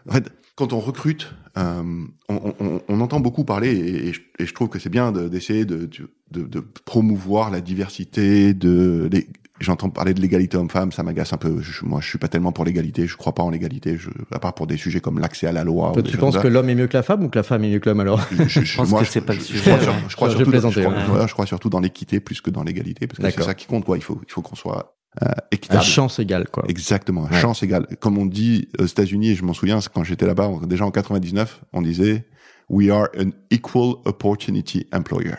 En 0.07 0.13
fait, 0.13 0.29
quand 0.55 0.73
on 0.73 0.79
recrute, 0.79 1.33
euh, 1.57 1.81
on, 2.29 2.53
on- 2.59 2.81
on 2.87 3.01
entend 3.01 3.19
beaucoup 3.19 3.43
parler, 3.45 3.71
et, 3.73 4.07
et 4.09 4.13
je, 4.13 4.21
et 4.37 4.45
je 4.45 4.53
trouve 4.53 4.69
que 4.69 4.77
c'est 4.77 4.89
bien 4.89 5.11
de- 5.11 5.27
d'essayer 5.27 5.65
de, 5.65 5.85
de, 5.87 6.09
de 6.41 6.59
promouvoir 6.85 7.51
la 7.51 7.61
diversité, 7.61 8.53
de 8.53 9.07
les- 9.11 9.27
J'entends 9.59 9.89
parler 9.91 10.13
de 10.15 10.19
l'égalité 10.19 10.57
homme-femme, 10.57 10.91
ça 10.91 11.03
m'agace 11.03 11.31
un 11.31 11.37
peu. 11.37 11.61
Je- 11.61 11.85
moi, 11.85 12.01
je 12.01 12.09
suis 12.09 12.17
pas 12.17 12.27
tellement 12.27 12.51
pour 12.51 12.65
l'égalité. 12.65 13.05
Je 13.07 13.15
crois 13.15 13.33
pas 13.35 13.43
en 13.43 13.51
l'égalité. 13.51 13.97
Je, 13.97 14.09
à 14.31 14.39
part 14.39 14.55
pour 14.55 14.65
des 14.67 14.75
sujets 14.77 14.99
comme 14.99 15.19
l'accès 15.19 15.45
à 15.47 15.51
la 15.53 15.63
loi. 15.63 15.91
Toi, 15.93 16.01
tu 16.01 16.17
penses 16.17 16.37
que 16.39 16.47
l'homme 16.47 16.67
est 16.69 16.75
mieux 16.75 16.87
que 16.87 16.97
la 16.97 17.03
femme 17.03 17.23
ou 17.23 17.29
que 17.29 17.37
la 17.37 17.43
femme 17.43 17.63
est 17.63 17.69
mieux 17.69 17.79
que 17.79 17.87
l'homme 17.87 17.99
alors 18.01 18.19
Je, 18.31 18.43
je- 18.47 18.61
Je 18.61 18.75
pense 18.77 18.89
moi, 18.89 19.01
que 19.03 19.07
c'est 19.07 19.21
pas 19.21 19.33
le 19.33 19.39
je 19.39 19.45
sujet, 19.45 19.61
crois, 19.61 19.79
sur- 19.79 19.93
je 20.09 20.15
crois 20.15 21.45
Je 21.45 21.47
surtout, 21.49 21.69
dans 21.69 21.79
l'équité 21.79 22.19
plus 22.19 22.41
que 22.41 22.49
dans 22.49 22.63
l'égalité, 22.63 23.05
parce 23.07 23.19
que 23.19 23.29
c'est 23.41 23.45
ça 23.45 23.53
qui 23.53 23.67
compte. 23.67 23.85
Quoi. 23.85 23.97
Il 23.97 24.03
faut, 24.03 24.19
il 24.27 24.31
faut 24.31 24.41
qu'on 24.41 24.55
soit 24.55 24.97
euh, 25.21 25.27
À 25.29 25.35
équitable. 25.51 25.83
chance 25.83 26.17
égale, 26.19 26.47
quoi. 26.51 26.65
Exactement, 26.67 27.25
Ouais. 27.25 27.39
chance 27.39 27.61
égale. 27.63 27.85
Comme 28.01 28.17
on 28.17 28.25
dit 28.25 28.67
aux 28.79 28.85
États-Unis, 28.85 29.29
et 29.29 29.35
je 29.35 29.45
m'en 29.45 29.53
souviens, 29.53 29.79
c'est 29.79 29.93
quand 29.93 30.03
j'étais 30.03 30.25
là-bas, 30.25 30.49
déjà 30.67 30.83
en 30.85 30.91
99, 30.91 31.61
on 31.71 31.83
disait 31.83 32.25
We 32.69 32.89
are 32.89 33.07
an 33.19 33.29
equal 33.51 33.93
opportunity 34.05 34.87
employer. 34.91 35.35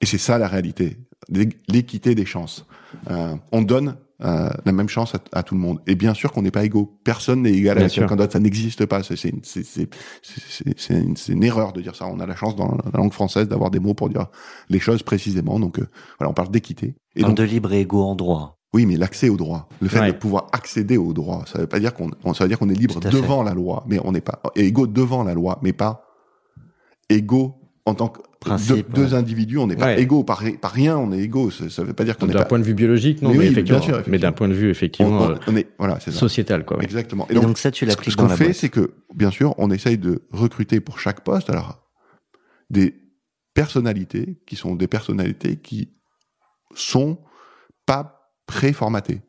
Et 0.00 0.06
c'est 0.06 0.18
ça 0.18 0.38
la 0.38 0.48
réalité, 0.48 0.96
l'é- 1.28 1.48
l'équité 1.68 2.14
des 2.14 2.24
chances. 2.26 2.66
Euh, 3.10 3.34
on 3.52 3.62
donne 3.62 3.96
euh, 4.22 4.50
la 4.64 4.72
même 4.72 4.88
chance 4.88 5.14
à, 5.14 5.18
à 5.32 5.42
tout 5.42 5.54
le 5.54 5.60
monde. 5.60 5.80
Et 5.86 5.94
bien 5.94 6.12
sûr 6.14 6.32
qu'on 6.32 6.42
n'est 6.42 6.50
pas 6.50 6.64
égaux. 6.64 6.98
Personne 7.04 7.42
n'est 7.42 7.52
égal 7.52 7.76
Bien 7.78 7.86
à 7.86 7.88
quelqu'un 7.90 8.16
d'autre. 8.16 8.32
Ça 8.32 8.38
n'existe 8.40 8.84
pas. 8.86 9.02
C'est 9.02 9.24
une, 9.24 9.40
une, 10.90 11.14
une 11.28 11.42
erreur 11.44 11.72
de 11.72 11.80
dire 11.80 11.94
ça. 11.94 12.06
On 12.06 12.20
a 12.20 12.26
la 12.26 12.36
chance 12.36 12.56
dans 12.56 12.76
la 12.92 12.98
langue 12.98 13.12
française 13.12 13.48
d'avoir 13.48 13.70
des 13.70 13.78
mots 13.78 13.94
pour 13.94 14.08
dire 14.08 14.26
les 14.68 14.78
choses 14.80 15.02
précisément. 15.02 15.58
Donc 15.58 15.78
euh, 15.78 15.86
voilà, 16.18 16.30
on 16.30 16.34
parle 16.34 16.50
d'équité. 16.50 16.94
Et 17.16 17.22
donc, 17.22 17.36
de 17.36 17.42
libre 17.44 17.72
et 17.72 17.80
égaux 17.80 18.02
en 18.02 18.14
droit. 18.14 18.58
oui, 18.74 18.86
mais 18.86 18.96
l'accès 18.96 19.28
au 19.28 19.36
droit, 19.36 19.68
le 19.80 19.88
fait 19.88 20.00
Ouais. 20.00 20.12
de 20.12 20.18
pouvoir 20.18 20.46
accéder 20.52 20.96
au 20.96 21.12
droit, 21.12 21.44
ça 21.50 21.58
veut 21.58 21.66
pas 21.66 21.80
dire 21.80 21.92
qu'on, 21.94 22.10
on- 22.24 22.34
ça 22.34 22.44
veut 22.44 22.48
dire 22.48 22.58
qu'on 22.58 22.68
est 22.68 22.74
libre 22.74 23.00
fait. 23.02 23.10
devant 23.10 23.42
la 23.42 23.52
loi, 23.54 23.84
mais 23.88 23.98
on 24.04 24.12
n'est 24.12 24.20
pas 24.20 24.40
égaux 24.54 24.86
devant 24.86 25.24
la 25.24 25.34
loi, 25.34 25.58
mais 25.62 25.72
pas 25.72 26.04
égaux 27.08 27.54
en 27.86 27.94
tant 27.94 28.08
que 28.08 28.20
Principe, 28.40 28.90
deux, 28.94 29.14
individus, 29.14 29.58
on 29.58 29.66
n'est 29.66 29.76
pas 29.76 29.84
Ouais. 29.86 30.00
égaux 30.00 30.24
par, 30.24 30.38
ri- 30.38 30.56
par 30.56 30.72
rien, 30.72 30.96
on 30.96 31.12
est 31.12 31.18
égaux. 31.20 31.50
Ça, 31.50 31.68
ça 31.68 31.84
veut 31.84 31.92
pas 31.92 32.04
dire 32.04 32.16
qu'on 32.16 32.26
n'est 32.26 32.32
D'un 32.32 32.38
pas. 32.38 32.44
point 32.46 32.58
de 32.58 32.64
vue 32.64 32.72
biologique, 32.72 33.20
non, 33.20 33.28
Mais 33.30 33.34
mais, 33.36 33.48
oui, 33.48 33.50
bien 33.62 33.76
effectivement, 33.76 34.00
mais 34.06 34.18
d'un 34.18 34.32
point 34.32 34.48
de 34.48 34.54
vue 34.54 34.70
effectivement 34.70 35.18
on- 35.20 35.30
euh, 35.32 35.36
on 35.46 35.56
est 35.56 35.68
voilà, 35.78 36.00
sociétal, 36.00 36.64
quoi. 36.64 36.78
ouais. 36.78 36.84
Exactement. 36.84 37.26
Et 37.28 37.34
donc, 37.34 37.58
ça, 37.58 37.70
tu 37.70 37.84
ce- 37.84 37.90
l'appliques 37.90 38.12
ce 38.12 38.16
qu'on 38.16 38.28
fait, 38.30 38.54
c'est 38.54 38.70
que 38.70 38.94
bien 39.14 39.30
sûr, 39.30 39.54
on 39.58 39.70
essaye 39.70 39.98
de 39.98 40.22
recruter 40.32 40.80
pour 40.80 40.98
chaque 41.00 41.20
poste 41.22 41.50
alors 41.50 41.86
des 42.70 42.94
personnalités 43.52 44.40
qui 44.46 44.56
sont 44.56 44.74
des 44.74 44.86
personnalités 44.86 45.56
qui 45.56 45.90
sont 46.74 47.18
pas 47.84 48.30
préformatées. 48.46 49.20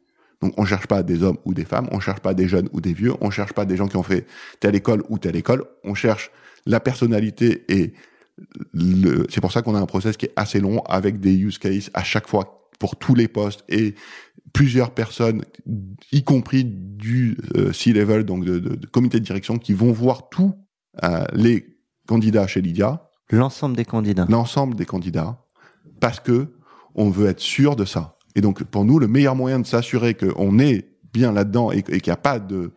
Donc 0.42 0.54
on 0.58 0.64
cherche 0.66 0.88
pas 0.88 1.04
des 1.04 1.22
hommes 1.22 1.38
ou 1.46 1.54
des 1.54 1.66
femmes, 1.66 1.88
on 1.92 2.00
cherche 2.00 2.22
pas 2.22 2.34
des 2.34 2.48
jeunes 2.48 2.70
ou 2.72 2.82
des 2.82 2.94
vieux, 2.94 3.14
on 3.22 3.30
cherche 3.30 3.54
pas 3.54 3.66
des 3.66 3.76
gens 3.78 3.88
qui 3.88 3.98
ont 3.98 4.04
fait 4.04 4.26
telle 4.60 4.76
école 4.76 5.04
ou 5.10 5.18
telle 5.20 5.36
école, 5.36 5.66
on 5.84 5.94
cherche 5.96 6.32
la 6.66 6.80
personnalité 6.80 7.66
et 7.68 7.94
c'est 9.30 9.42
pour 9.42 9.52
ça 9.52 9.62
qu'on 9.62 9.76
a 9.76 9.80
un 9.80 9.86
process 9.86 10.18
qui 10.18 10.26
est 10.26 10.34
assez 10.36 10.60
long 10.60 10.82
avec 10.84 11.20
des 11.20 11.34
use 11.36 11.58
cases 11.58 11.90
à 11.94 12.04
chaque 12.04 12.28
fois 12.28 12.70
pour 12.80 12.96
tous 12.96 13.14
les 13.16 13.28
postes 13.28 13.64
et 13.70 13.96
plusieurs 14.54 14.92
personnes, 14.92 15.44
y 16.12 16.24
compris 16.24 16.66
du 16.66 17.38
euh, 17.56 17.72
C-level, 17.72 18.24
donc 18.26 18.44
de, 18.44 18.60
de- 18.60 18.76
de 18.76 18.88
comité 18.88 19.20
de 19.20 19.24
direction, 19.26 19.58
qui 19.58 19.74
vont 19.74 19.92
voir 19.92 20.30
tous 20.30 20.54
euh, 21.04 21.24
les 21.34 21.78
candidats 22.08 22.48
chez 22.48 22.62
Lydia, 22.62 23.08
L'ensemble 23.30 23.78
des 23.78 23.86
candidats. 23.86 24.26
l'ensemble 24.30 24.76
des 24.76 24.86
candidats, 24.86 25.46
parce 26.02 26.20
que 26.20 26.48
on 26.96 27.10
veut 27.10 27.28
être 27.28 27.40
sûr 27.40 27.78
de 27.78 27.86
ça. 27.86 28.18
Et 28.36 28.42
donc, 28.42 28.64
pour 28.64 28.84
nous, 28.84 29.00
le 29.00 29.08
meilleur 29.08 29.36
moyen 29.36 29.60
de 29.60 29.66
s'assurer 29.66 30.16
qu'on 30.16 30.60
est 30.60 30.90
bien 31.14 31.32
là-dedans 31.32 31.72
et, 31.72 31.78
et 31.80 32.02
qu'il 32.02 32.08
n'y 32.08 32.14
a 32.14 32.18
pas 32.18 32.40
de, 32.40 32.72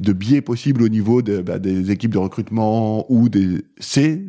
de 0.00 0.12
biais 0.14 0.40
possible 0.40 0.82
au 0.82 0.88
niveau 0.88 1.20
de, 1.20 1.42
bah, 1.42 1.58
des 1.58 1.90
équipes 1.90 2.12
de 2.12 2.18
recrutement 2.18 3.04
ou 3.12 3.28
des, 3.28 3.64
c'est 3.78 4.24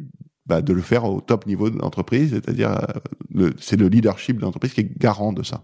bah, 0.45 0.61
de 0.61 0.73
le 0.73 0.81
faire 0.81 1.05
au 1.05 1.21
top 1.21 1.45
niveau 1.45 1.69
de 1.69 1.77
l'entreprise, 1.77 2.31
c'est-à-dire 2.31 2.71
euh, 2.71 2.99
le, 3.33 3.53
c'est 3.59 3.77
le 3.77 3.87
leadership 3.87 4.37
de 4.37 4.41
l'entreprise 4.41 4.73
qui 4.73 4.81
est 4.81 4.97
garant 4.97 5.33
de 5.33 5.43
ça. 5.43 5.63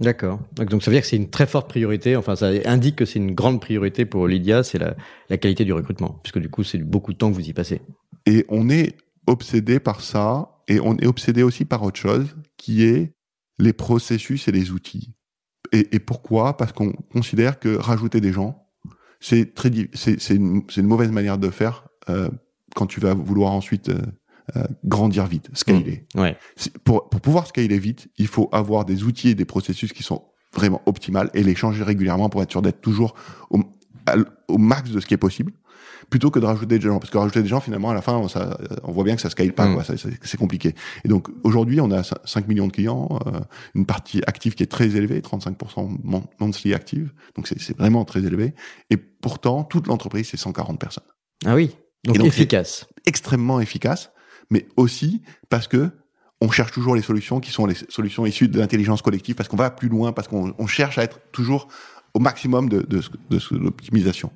D'accord. 0.00 0.40
Donc, 0.56 0.82
ça 0.82 0.90
veut 0.90 0.96
dire 0.96 1.02
que 1.02 1.06
c'est 1.06 1.16
une 1.16 1.30
très 1.30 1.46
forte 1.46 1.68
priorité. 1.68 2.16
Enfin, 2.16 2.34
ça 2.34 2.50
indique 2.64 2.96
que 2.96 3.04
c'est 3.04 3.20
une 3.20 3.32
grande 3.32 3.60
priorité 3.60 4.04
pour 4.04 4.26
Lydia, 4.26 4.64
c'est 4.64 4.78
la, 4.78 4.96
la 5.30 5.38
qualité 5.38 5.64
du 5.64 5.72
recrutement, 5.72 6.18
puisque 6.22 6.40
du 6.40 6.48
coup, 6.48 6.64
c'est 6.64 6.78
beaucoup 6.78 7.12
de 7.12 7.18
temps 7.18 7.30
que 7.30 7.36
vous 7.36 7.48
y 7.48 7.52
passez. 7.52 7.80
Et 8.26 8.44
on 8.48 8.68
est 8.70 8.96
obsédé 9.26 9.78
par 9.78 10.00
ça, 10.00 10.62
et 10.66 10.80
on 10.80 10.96
est 10.96 11.06
obsédé 11.06 11.42
aussi 11.44 11.64
par 11.64 11.82
autre 11.84 11.98
chose, 11.98 12.34
qui 12.56 12.82
est 12.82 13.12
les 13.58 13.72
processus 13.72 14.48
et 14.48 14.52
les 14.52 14.72
outils. 14.72 15.14
Et, 15.70 15.94
et 15.94 16.00
pourquoi? 16.00 16.56
Parce 16.56 16.72
qu'on 16.72 16.92
considère 17.12 17.60
que 17.60 17.76
rajouter 17.76 18.20
des 18.20 18.32
gens, 18.32 18.66
c'est 19.20 19.54
très, 19.54 19.70
c'est 19.94 20.34
une, 20.34 20.62
c'est 20.68 20.80
une 20.80 20.88
mauvaise 20.88 21.12
manière 21.12 21.38
de 21.38 21.50
faire 21.50 21.86
euh, 22.08 22.28
quand 22.74 22.86
tu 22.86 23.00
vas 23.00 23.14
vouloir 23.14 23.52
ensuite 23.52 23.88
euh, 23.88 24.00
euh, 24.56 24.64
grandir 24.84 25.26
vite, 25.26 25.48
scaler. 25.54 26.06
Ouais. 26.14 26.36
C'est- 26.56 26.76
Pour, 26.78 27.08
pour 27.08 27.20
pouvoir 27.20 27.46
scaler 27.46 27.78
vite, 27.78 28.08
il 28.18 28.26
faut 28.26 28.48
avoir 28.52 28.84
des 28.84 29.02
outils 29.04 29.30
et 29.30 29.34
des 29.34 29.44
processus 29.46 29.92
qui 29.92 30.02
sont 30.02 30.22
vraiment 30.54 30.82
optimales 30.86 31.30
et 31.34 31.42
les 31.42 31.54
changer 31.54 31.82
régulièrement 31.82 32.28
pour 32.28 32.42
être 32.42 32.50
sûr 32.50 32.60
d'être 32.62 32.80
toujours 32.80 33.14
au, 33.50 33.60
au 34.48 34.58
max 34.58 34.90
de 34.90 35.00
ce 35.00 35.06
qui 35.06 35.14
est 35.14 35.18
possible 35.18 35.52
plutôt 36.10 36.30
que 36.30 36.38
de 36.38 36.44
rajouter 36.44 36.78
des 36.78 36.86
gens 36.86 36.98
parce 36.98 37.10
que 37.10 37.16
rajouter 37.16 37.40
des 37.42 37.48
gens 37.48 37.60
finalement 37.60 37.90
à 37.90 37.94
la 37.94 38.02
fin 38.02 38.28
ça, 38.28 38.58
on 38.82 38.92
voit 38.92 39.04
bien 39.04 39.16
que 39.16 39.22
ça 39.22 39.30
scale 39.30 39.52
pas 39.52 39.66
Mm. 39.66 39.82
ça- 39.84 39.94
c'est 40.22 40.36
compliqué 40.36 40.74
et 41.04 41.08
donc 41.08 41.28
aujourd'hui 41.42 41.80
on 41.80 41.90
a 41.90 42.02
cin- 42.02 42.18
5 42.24 42.46
millions 42.46 42.66
de 42.66 42.72
clients 42.72 43.08
euh, 43.26 43.40
une 43.74 43.86
partie 43.86 44.20
active 44.26 44.54
qui 44.54 44.62
est 44.62 44.66
très 44.70 44.94
élevée 44.96 45.20
35% 45.22 45.88
mon- 46.04 46.24
monthly 46.38 46.74
active 46.74 47.12
donc 47.34 47.48
c'est 47.48 47.58
c'est 47.58 47.76
vraiment 47.76 48.04
très 48.04 48.20
élevé 48.24 48.54
et 48.90 48.96
pourtant 48.98 49.64
toute 49.64 49.86
l'entreprise 49.86 50.28
c'est 50.28 50.36
140 50.36 50.78
personnes 50.78 51.04
Ah 51.46 51.54
oui. 51.54 51.74
Donc, 52.04 52.24
efficace. 52.24 52.86
extrêmement 53.06 53.60
efficace, 53.60 54.10
mais 54.50 54.66
aussi 54.76 55.22
parce 55.48 55.68
que 55.68 55.90
on 56.40 56.50
cherche 56.50 56.72
toujours 56.72 56.94
les 56.94 57.02
solutions 57.02 57.40
qui 57.40 57.50
sont 57.50 57.66
les 57.66 57.76
solutions 57.88 58.26
issues 58.26 58.48
de 58.48 58.58
l'intelligence 58.58 59.02
collective, 59.02 59.34
parce 59.34 59.48
qu'on 59.48 59.56
va 59.56 59.70
plus 59.70 59.88
loin, 59.88 60.12
parce 60.12 60.28
qu'on 60.28 60.54
on 60.58 60.66
cherche 60.66 60.98
à 60.98 61.02
être 61.02 61.20
toujours 61.32 61.68
au 62.12 62.20
maximum 62.20 62.68
de, 62.68 62.80
de, 62.80 63.00
l'optimisation. 63.52 64.30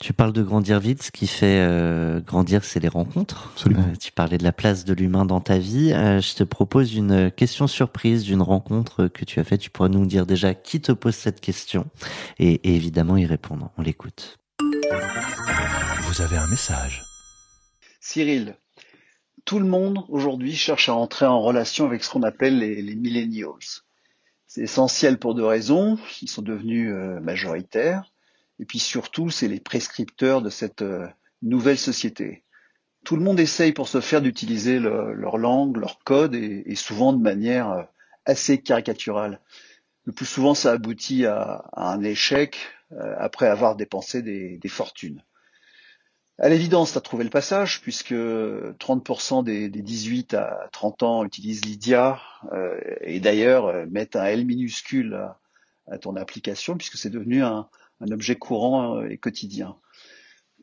Tu 0.00 0.12
parles 0.12 0.32
de 0.32 0.42
grandir 0.42 0.80
vite, 0.80 1.02
ce 1.02 1.10
qui 1.10 1.26
fait 1.26 1.60
euh, 1.60 2.20
grandir, 2.20 2.64
c'est 2.64 2.80
les 2.80 2.88
rencontres. 2.88 3.50
Absolument. 3.54 3.82
Euh, 3.82 3.96
tu 3.98 4.10
parlais 4.10 4.38
de 4.38 4.42
la 4.42 4.52
place 4.52 4.84
de 4.84 4.92
l'humain 4.92 5.24
dans 5.24 5.40
ta 5.40 5.58
vie. 5.58 5.92
Euh, 5.92 6.20
je 6.20 6.34
te 6.34 6.42
propose 6.42 6.94
une 6.94 7.30
question 7.30 7.66
surprise 7.66 8.24
d'une 8.24 8.42
rencontre 8.42 9.06
que 9.06 9.24
tu 9.24 9.38
as 9.38 9.44
faite. 9.44 9.60
Tu 9.60 9.70
pourras 9.70 9.88
nous 9.88 10.04
dire 10.04 10.26
déjà 10.26 10.52
qui 10.54 10.80
te 10.80 10.92
pose 10.92 11.14
cette 11.14 11.40
question 11.40 11.86
et, 12.38 12.54
et 12.68 12.74
évidemment 12.74 13.16
y 13.16 13.26
répondre. 13.26 13.70
On 13.78 13.82
l'écoute. 13.82 14.38
Vous 16.14 16.22
avez 16.22 16.36
un 16.36 16.46
message. 16.46 17.02
Cyril, 18.00 18.56
tout 19.44 19.58
le 19.58 19.64
monde 19.64 20.04
aujourd'hui 20.08 20.54
cherche 20.54 20.88
à 20.88 20.94
entrer 20.94 21.26
en 21.26 21.42
relation 21.42 21.86
avec 21.86 22.04
ce 22.04 22.10
qu'on 22.10 22.22
appelle 22.22 22.60
les, 22.60 22.94
millennials. 22.94 23.82
C'est 24.46 24.60
essentiel 24.60 25.18
pour 25.18 25.34
deux 25.34 25.44
raisons. 25.44 25.98
Ils 26.22 26.30
sont 26.30 26.42
devenus 26.42 26.92
euh, 26.92 27.18
majoritaires 27.18 28.12
Et 28.60 28.64
puis 28.64 28.78
surtout, 28.78 29.30
c'est 29.30 29.48
les 29.48 29.58
prescripteurs 29.58 30.40
de 30.40 30.50
cette 30.50 30.82
euh, 30.82 31.08
nouvelle 31.42 31.78
société. 31.78 32.44
Tout 33.04 33.16
le 33.16 33.24
monde 33.24 33.40
essaye 33.40 33.72
pour 33.72 33.88
se 33.88 34.00
faire 34.00 34.22
d'utiliser 34.22 34.78
leur 34.78 35.36
langue, 35.36 35.78
leur 35.78 35.98
code, 36.04 36.36
et, 36.36 36.76
souvent 36.76 37.12
de 37.12 37.20
manière 37.20 37.72
euh, 37.72 37.82
assez 38.24 38.58
caricaturale. 38.62 39.40
Le 40.04 40.12
plus 40.12 40.26
souvent, 40.26 40.54
ça 40.54 40.70
aboutit 40.70 41.26
à, 41.26 41.64
un 41.72 42.04
échec 42.04 42.56
après 43.18 43.48
avoir 43.48 43.74
dépensé 43.74 44.22
des, 44.22 44.68
fortunes. 44.68 45.24
À 46.38 46.48
l'évidence, 46.48 46.92
tu 46.92 46.98
as 46.98 47.00
trouvé 47.00 47.24
le 47.24 47.30
passage, 47.30 47.80
puisque 47.80 48.12
30% 48.12 49.44
des, 49.44 49.68
18 49.68 50.34
à 50.34 50.68
30 50.72 51.02
ans 51.04 51.24
utilisent 51.24 51.64
Lydia, 51.64 52.20
et 53.02 53.20
d'ailleurs 53.20 53.86
mettent 53.88 54.16
un 54.16 54.24
L 54.24 54.44
minuscule 54.44 55.28
à 55.86 55.98
ton 55.98 56.16
application, 56.16 56.76
puisque 56.76 56.96
c'est 56.96 57.10
devenu 57.10 57.42
un, 57.42 57.68
objet 58.10 58.36
courant 58.36 58.98
euh, 58.98 59.08
et 59.08 59.16
quotidien. 59.16 59.76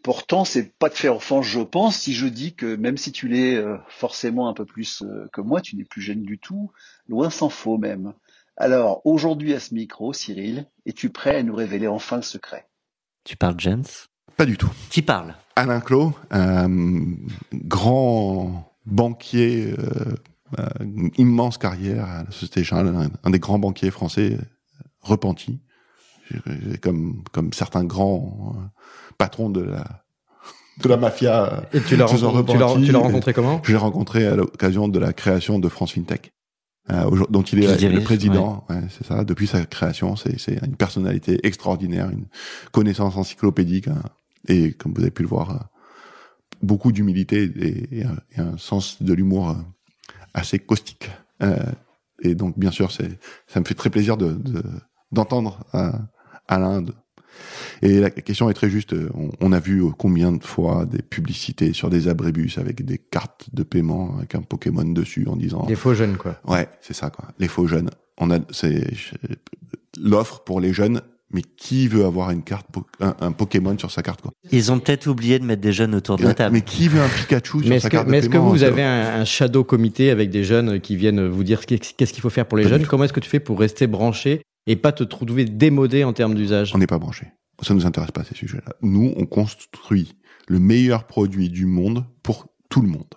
Pourtant, 0.03 0.45
c'est 0.45 0.77
pas 0.77 0.89
de 0.89 0.93
faire 0.93 1.15
offense, 1.15 1.45
je 1.45 1.59
pense, 1.59 1.97
si 1.97 2.13
je 2.13 2.27
dis 2.27 2.53
que 2.53 2.75
même 2.75 2.97
si 2.97 3.11
tu 3.11 3.27
l'es 3.27 3.55
euh, 3.55 3.77
forcément 3.87 4.47
un 4.47 4.53
peu 4.53 4.65
plus 4.65 5.01
euh, 5.01 5.27
que 5.33 5.41
moi, 5.41 5.61
tu 5.61 5.75
n'es 5.75 5.83
plus 5.83 6.01
jeune 6.01 6.23
du 6.23 6.37
tout, 6.37 6.71
loin 7.07 7.29
s'en 7.29 7.49
faut 7.49 7.77
même. 7.77 8.13
Alors, 8.57 9.01
aujourd'hui 9.05 9.53
à 9.53 9.59
ce 9.59 9.73
micro, 9.73 10.13
Cyril, 10.13 10.67
es-tu 10.85 11.09
prêt 11.09 11.37
à 11.37 11.43
nous 11.43 11.55
révéler 11.55 11.87
enfin 11.87 12.17
le 12.17 12.21
secret? 12.21 12.67
Tu 13.23 13.35
parles 13.35 13.59
Jens 13.59 14.10
Pas 14.37 14.45
du 14.45 14.57
tout. 14.57 14.69
Qui 14.89 15.01
parle? 15.01 15.35
Alain 15.55 15.79
Clos, 15.81 16.13
grand 17.53 18.73
banquier, 18.85 19.75
immense 21.17 21.57
carrière 21.57 22.05
à 22.05 22.23
la 22.23 22.31
Société 22.31 22.63
Générale, 22.63 23.09
un 23.23 23.29
des 23.29 23.39
grands 23.39 23.59
banquiers 23.59 23.91
français 23.91 24.37
repenti, 25.01 25.59
comme 26.81 27.23
comme 27.31 27.53
certains 27.53 27.83
grands 27.83 28.55
euh, 28.55 28.61
patrons 29.17 29.49
de 29.49 29.61
la 29.61 30.03
de 30.81 30.87
la 30.89 30.97
mafia. 30.97 31.63
Et 31.73 31.81
tu 31.81 31.95
l'as 31.95 32.05
rencontré 32.05 33.33
comment? 33.33 33.61
Je 33.63 33.71
l'ai 33.71 33.77
rencontré 33.77 34.25
à 34.25 34.35
l'occasion 34.35 34.87
de 34.87 34.99
la 34.99 35.13
création 35.13 35.59
de 35.59 35.67
France 35.69 35.91
FinTech, 35.91 36.31
euh, 36.89 37.25
dont 37.29 37.41
il 37.43 37.63
est 37.63 37.89
le 37.89 38.01
président. 38.01 38.65
Ouais. 38.69 38.81
c'est 38.89 39.05
ça. 39.05 39.23
Depuis 39.23 39.47
sa 39.47 39.65
création, 39.65 40.15
c'est 40.15 40.39
c'est 40.39 40.59
une 40.65 40.75
personnalité 40.75 41.39
extraordinaire, 41.45 42.09
une 42.09 42.27
connaissance 42.71 43.17
encyclopédique 43.17 43.89
et 44.47 44.73
comme 44.73 44.93
vous 44.93 45.01
avez 45.01 45.11
pu 45.11 45.23
le 45.23 45.29
voir, 45.29 45.51
euh, 45.51 45.59
beaucoup 46.61 46.91
d'humilité 46.91 47.51
et, 47.91 48.03
un, 48.37 48.57
sens 48.57 49.01
de 49.01 49.13
l'humour 49.13 49.49
euh, 49.49 49.55
assez 50.33 50.59
caustique. 50.59 51.09
et 52.21 52.35
donc, 52.35 52.57
bien 52.57 52.71
sûr, 52.71 52.91
c'est 52.91 53.19
ça 53.47 53.59
me 53.59 53.65
fait 53.65 53.73
très 53.73 53.89
plaisir 53.89 54.17
de, 54.17 54.33
de 54.33 54.63
d'entendre 55.11 55.59
l'Inde. 56.59 56.93
Et 57.81 57.99
la 57.99 58.09
question 58.09 58.49
est 58.49 58.53
très 58.53 58.69
juste. 58.69 58.95
On, 59.39 59.51
a 59.51 59.59
vu 59.59 59.83
combien 59.97 60.31
de 60.31 60.43
fois 60.43 60.85
des 60.85 61.01
publicités 61.01 61.73
sur 61.73 61.89
des 61.89 62.07
abribus 62.07 62.57
avec 62.57 62.85
des 62.85 62.97
cartes 62.97 63.49
de 63.53 63.63
paiement 63.63 64.17
avec 64.17 64.35
un 64.35 64.41
Pokémon 64.41 64.83
dessus 64.83 65.27
en 65.27 65.35
disant. 65.35 65.65
Les 65.67 65.75
faux 65.75 65.93
jeunes, 65.93 66.17
quoi. 66.17 66.39
Ouais, 66.45 66.69
c'est 66.81 66.93
ça, 66.93 67.09
quoi. 67.09 67.29
Les 67.39 67.47
faux 67.47 67.67
jeunes. 67.67 67.89
On 68.17 68.31
a, 68.31 68.39
c'est 68.51 68.85
l'offre 69.97 70.43
pour 70.43 70.59
les 70.59 70.73
jeunes. 70.73 71.01
Mais 71.33 71.41
qui 71.41 71.87
veut 71.87 72.05
avoir 72.05 72.31
une 72.31 72.43
carte, 72.43 72.67
un, 72.99 73.31
Pokémon 73.31 73.77
sur 73.77 73.91
sa 73.91 74.01
carte, 74.01 74.21
quoi? 74.21 74.31
Ils 74.51 74.71
ont 74.71 74.79
peut-être 74.79 75.07
oublié 75.07 75.39
de 75.39 75.45
mettre 75.45 75.61
des 75.61 75.71
jeunes 75.71 75.95
autour 75.95 76.17
de 76.17 76.23
la 76.23 76.33
table. 76.33 76.53
Mais 76.53 76.61
qui 76.61 76.87
veut 76.87 77.01
un 77.01 77.07
Pikachu 77.07 77.63
sur 77.63 77.81
sa 77.81 77.89
carte 77.89 78.07
Mais 78.07 78.19
est-ce 78.19 78.29
que 78.29 78.37
vous, 78.37 78.63
avez 78.63 78.83
un, 78.83 79.25
shadow 79.25 79.63
comité 79.63 80.09
avec 80.09 80.29
des 80.29 80.43
jeunes 80.43 80.79
qui 80.81 80.95
viennent 80.95 81.27
vous 81.27 81.43
dire 81.43 81.65
qu'est-ce 81.65 82.13
qu'il 82.13 82.21
faut 82.21 82.29
faire 82.29 82.45
pour 82.45 82.57
les 82.57 82.67
jeunes? 82.67 82.85
Comment 82.85 83.05
est-ce 83.05 83.13
que 83.13 83.19
tu 83.19 83.29
fais 83.29 83.39
pour 83.39 83.59
rester 83.59 83.87
branché 83.87 84.41
et 84.67 84.75
pas 84.75 84.91
te 84.91 85.03
trouver 85.03 85.45
démodé 85.45 86.03
en 86.03 86.13
termes 86.13 86.35
d'usage? 86.35 86.73
On 86.75 86.77
n'est 86.77 86.87
pas 86.87 86.99
branché. 86.99 87.27
Ça 87.61 87.73
nous 87.73 87.85
intéresse 87.85 88.11
pas 88.11 88.23
ces 88.23 88.35
sujets-là. 88.35 88.73
Nous, 88.81 89.13
on 89.17 89.25
construit 89.25 90.15
le 90.47 90.59
meilleur 90.59 91.05
produit 91.05 91.49
du 91.49 91.65
monde 91.65 92.05
pour 92.23 92.47
tout 92.69 92.81
le 92.81 92.87
monde. 92.87 93.13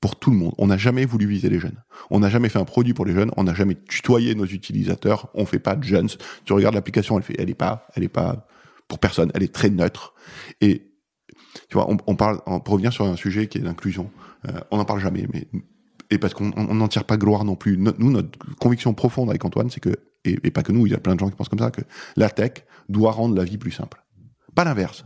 Pour 0.00 0.16
tout 0.16 0.30
le 0.30 0.36
monde. 0.36 0.54
On 0.58 0.68
n'a 0.68 0.76
jamais 0.76 1.04
voulu 1.04 1.26
viser 1.26 1.48
les 1.48 1.58
jeunes. 1.58 1.82
On 2.10 2.20
n'a 2.20 2.28
jamais 2.28 2.48
fait 2.48 2.58
un 2.58 2.64
produit 2.64 2.94
pour 2.94 3.04
les 3.04 3.12
jeunes. 3.12 3.30
On 3.36 3.44
n'a 3.44 3.54
jamais 3.54 3.74
tutoyé 3.74 4.34
nos 4.34 4.46
utilisateurs. 4.46 5.28
On 5.34 5.44
fait 5.44 5.58
pas 5.58 5.74
de 5.74 5.82
jeunes. 5.82 6.08
Tu 6.44 6.52
regardes 6.52 6.74
l'application, 6.74 7.18
elle 7.18 7.24
fait, 7.24 7.34
elle 7.38 7.50
est 7.50 7.54
pas, 7.54 7.86
elle 7.94 8.04
est 8.04 8.08
pas 8.08 8.46
pour 8.86 8.98
personne. 8.98 9.30
Elle 9.34 9.42
est 9.42 9.52
très 9.52 9.70
neutre. 9.70 10.14
Et 10.60 10.92
tu 11.68 11.74
vois, 11.74 11.88
on, 11.88 12.14
parle, 12.14 12.40
on 12.46 12.60
revient 12.60 12.90
sur 12.92 13.04
un 13.06 13.16
sujet 13.16 13.48
qui 13.48 13.58
est 13.58 13.62
l'inclusion. 13.62 14.10
Euh, 14.48 14.60
on 14.70 14.76
n'en 14.76 14.84
parle 14.84 15.00
jamais, 15.00 15.26
mais 15.32 15.48
et 16.10 16.18
parce 16.18 16.34
qu'on 16.34 16.48
n'en 16.48 16.88
tire 16.88 17.04
pas 17.04 17.16
gloire 17.16 17.44
non 17.44 17.54
plus. 17.54 17.76
nous, 17.76 18.10
notre 18.10 18.38
conviction 18.56 18.94
profonde 18.94 19.28
avec 19.28 19.44
Antoine, 19.44 19.70
c'est 19.70 19.80
que, 19.80 19.94
et, 20.24 20.50
pas 20.50 20.62
que 20.62 20.72
nous, 20.72 20.86
il 20.86 20.92
y 20.92 20.94
a 20.94 20.98
plein 20.98 21.14
de 21.14 21.20
gens 21.20 21.28
qui 21.28 21.36
pensent 21.36 21.48
comme 21.48 21.58
ça, 21.58 21.70
que 21.70 21.82
la 22.16 22.30
tech 22.30 22.64
doit 22.88 23.12
rendre 23.12 23.36
la 23.36 23.44
vie 23.44 23.58
plus 23.58 23.70
simple. 23.70 24.02
Pas 24.54 24.64
l'inverse. 24.64 25.04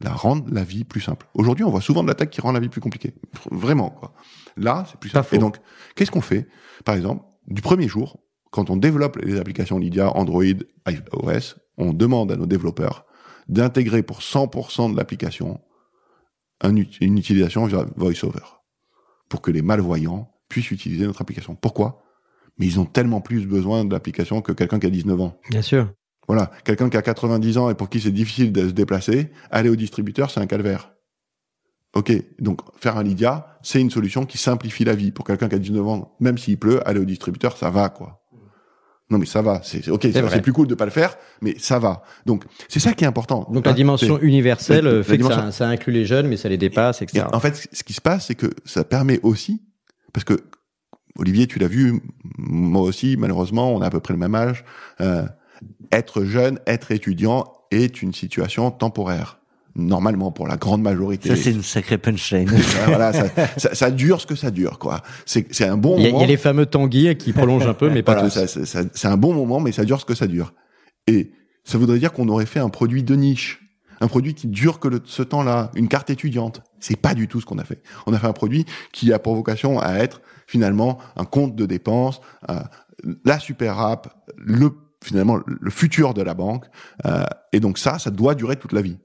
La 0.00 0.12
rendre 0.12 0.44
la 0.52 0.62
vie 0.62 0.84
plus 0.84 1.00
simple. 1.00 1.26
Aujourd'hui, 1.34 1.64
on 1.64 1.70
voit 1.70 1.80
souvent 1.80 2.02
de 2.02 2.08
la 2.08 2.14
tech 2.14 2.30
qui 2.30 2.40
rend 2.40 2.52
la 2.52 2.60
vie 2.60 2.68
plus 2.68 2.80
compliquée. 2.80 3.14
Vraiment, 3.50 3.90
quoi. 3.90 4.12
Là, 4.56 4.84
c'est 4.88 4.98
plus 4.98 5.10
simple. 5.10 5.34
Et 5.34 5.38
donc, 5.38 5.56
qu'est-ce 5.96 6.10
qu'on 6.12 6.20
fait? 6.20 6.46
Par 6.84 6.94
exemple, 6.94 7.24
du 7.48 7.62
premier 7.62 7.88
jour, 7.88 8.20
quand 8.52 8.70
on 8.70 8.76
développe 8.76 9.16
les 9.16 9.40
applications 9.40 9.78
Lydia, 9.78 10.16
Android, 10.16 10.44
iOS, 10.86 11.56
on 11.78 11.92
demande 11.92 12.30
à 12.30 12.36
nos 12.36 12.46
développeurs 12.46 13.06
d'intégrer 13.48 14.02
pour 14.02 14.20
100% 14.20 14.92
de 14.92 14.96
l'application 14.96 15.60
une 16.62 16.78
utilisation 17.18 17.66
via 17.66 17.86
VoiceOver 17.96 18.44
pour 19.28 19.42
que 19.42 19.50
les 19.50 19.62
malvoyants 19.62 20.30
puissent 20.48 20.70
utiliser 20.70 21.06
notre 21.06 21.22
application. 21.22 21.54
Pourquoi? 21.54 22.02
Mais 22.58 22.66
ils 22.66 22.80
ont 22.80 22.84
tellement 22.84 23.20
plus 23.20 23.46
besoin 23.46 23.84
de 23.84 23.92
l'application 23.92 24.42
que 24.42 24.52
quelqu'un 24.52 24.78
qui 24.78 24.86
a 24.86 24.90
19 24.90 25.20
ans. 25.20 25.38
Bien 25.50 25.62
sûr. 25.62 25.92
Voilà, 26.28 26.50
quelqu'un 26.64 26.90
qui 26.90 26.96
a 26.96 27.02
90 27.02 27.58
ans 27.58 27.70
et 27.70 27.74
pour 27.74 27.88
qui 27.88 28.00
c'est 28.00 28.12
difficile 28.12 28.52
de 28.52 28.68
se 28.68 28.72
déplacer, 28.72 29.32
aller 29.50 29.70
au 29.70 29.76
distributeur, 29.76 30.30
c'est 30.30 30.40
un 30.40 30.46
calvaire. 30.46 30.92
Ok, 31.94 32.12
donc 32.38 32.60
faire 32.78 32.98
un 32.98 33.02
Lydia, 33.02 33.58
c'est 33.62 33.80
une 33.80 33.90
solution 33.90 34.26
qui 34.26 34.36
simplifie 34.36 34.84
la 34.84 34.94
vie. 34.94 35.10
Pour 35.10 35.24
quelqu'un 35.24 35.48
qui 35.48 35.54
a 35.54 35.58
19 35.58 35.86
ans, 35.88 36.16
même 36.20 36.36
s'il 36.36 36.58
pleut, 36.58 36.86
aller 36.86 37.00
au 37.00 37.06
distributeur, 37.06 37.56
ça 37.56 37.70
va, 37.70 37.88
quoi. 37.88 38.22
Non 39.10 39.16
mais 39.16 39.24
ça 39.24 39.40
va, 39.40 39.62
c'est 39.64 39.88
ok, 39.88 40.06
c'est 40.12 40.42
plus 40.42 40.52
cool 40.52 40.66
de 40.66 40.74
pas 40.74 40.84
le 40.84 40.90
faire, 40.90 41.16
mais 41.40 41.54
ça 41.58 41.78
va. 41.78 42.02
Donc 42.26 42.44
c'est 42.68 42.78
ça 42.78 42.92
qui 42.92 43.04
est 43.04 43.06
important. 43.06 43.48
Donc 43.50 43.64
la 43.64 43.72
dimension 43.72 44.20
universelle 44.20 45.02
fait 45.02 45.16
que 45.16 45.24
ça, 45.24 45.50
ça, 45.50 45.66
inclut 45.66 45.94
les 45.94 46.04
jeunes, 46.04 46.28
mais 46.28 46.36
ça 46.36 46.50
les 46.50 46.58
dépasse, 46.58 47.00
etc. 47.00 47.24
en 47.32 47.40
fait, 47.40 47.68
ce 47.72 47.82
qui 47.82 47.94
se 47.94 48.02
passe, 48.02 48.26
c'est 48.26 48.34
que 48.34 48.50
ça 48.66 48.84
permet 48.84 49.18
aussi 49.22 49.62
parce 50.12 50.24
que 50.24 50.38
Olivier, 51.16 51.46
tu 51.46 51.58
l'as 51.58 51.68
vu, 51.68 52.00
moi 52.36 52.82
aussi, 52.82 53.16
malheureusement, 53.16 53.74
on 53.74 53.80
a 53.80 53.86
à 53.86 53.90
peu 53.90 54.00
près 54.00 54.14
le 54.14 54.20
même 54.20 54.34
âge. 54.34 54.64
Euh, 55.00 55.24
être 55.92 56.24
jeune, 56.24 56.58
être 56.66 56.92
étudiant 56.92 57.44
est 57.70 58.02
une 58.02 58.12
situation 58.12 58.70
temporaire. 58.70 59.40
Normalement, 59.74 60.32
pour 60.32 60.48
la 60.48 60.56
grande 60.56 60.82
majorité. 60.82 61.28
Ça, 61.28 61.36
c'est 61.36 61.52
une 61.52 61.62
sacrée 61.62 61.98
punchline. 61.98 62.48
voilà, 62.86 63.12
ça, 63.12 63.28
ça, 63.58 63.74
ça, 63.74 63.90
dure 63.92 64.20
ce 64.20 64.26
que 64.26 64.34
ça 64.34 64.50
dure, 64.50 64.80
quoi. 64.80 65.02
C'est, 65.24 65.46
c'est 65.54 65.66
un 65.66 65.76
bon 65.76 65.96
il 65.98 66.02
y, 66.02 66.06
moment. 66.06 66.18
Il 66.18 66.20
y 66.22 66.24
a 66.24 66.26
les 66.26 66.36
fameux 66.36 66.66
tanguis 66.66 67.16
qui 67.16 67.32
prolongent 67.32 67.68
un 67.68 67.74
peu, 67.74 67.88
mais 67.88 68.02
pas 68.02 68.14
voilà, 68.14 68.28
tous. 68.28 68.66
C'est 68.92 69.08
un 69.08 69.16
bon 69.16 69.34
moment, 69.34 69.60
mais 69.60 69.70
ça 69.70 69.84
dure 69.84 70.00
ce 70.00 70.04
que 70.04 70.16
ça 70.16 70.26
dure. 70.26 70.52
Et 71.06 71.30
ça 71.62 71.78
voudrait 71.78 72.00
dire 72.00 72.12
qu'on 72.12 72.28
aurait 72.28 72.46
fait 72.46 72.58
un 72.58 72.70
produit 72.70 73.04
de 73.04 73.14
niche 73.14 73.60
un 74.00 74.08
produit 74.08 74.34
qui 74.34 74.46
dure 74.46 74.78
que 74.80 74.88
le, 74.88 75.00
ce 75.04 75.22
temps-là, 75.22 75.70
une 75.74 75.88
carte 75.88 76.10
étudiante. 76.10 76.62
C'est 76.80 76.96
pas 76.96 77.14
du 77.14 77.28
tout 77.28 77.40
ce 77.40 77.46
qu'on 77.46 77.58
a 77.58 77.64
fait. 77.64 77.82
On 78.06 78.12
a 78.12 78.18
fait 78.18 78.26
un 78.26 78.32
produit 78.32 78.64
qui 78.92 79.12
a 79.12 79.18
pour 79.18 79.34
vocation 79.34 79.80
à 79.80 79.94
être 79.94 80.20
finalement 80.46 80.98
un 81.16 81.24
compte 81.24 81.56
de 81.56 81.66
dépenses, 81.66 82.20
euh, 82.50 82.60
la 83.24 83.38
super 83.38 83.78
app, 83.80 84.24
le 84.36 84.70
finalement 85.02 85.38
le 85.46 85.70
futur 85.70 86.14
de 86.14 86.22
la 86.22 86.34
banque. 86.34 86.64
Euh, 87.06 87.24
et 87.52 87.60
donc 87.60 87.78
ça, 87.78 87.98
ça 87.98 88.10
doit 88.10 88.34
durer 88.34 88.56
toute 88.56 88.72
la 88.72 88.82
vie. 88.82 88.98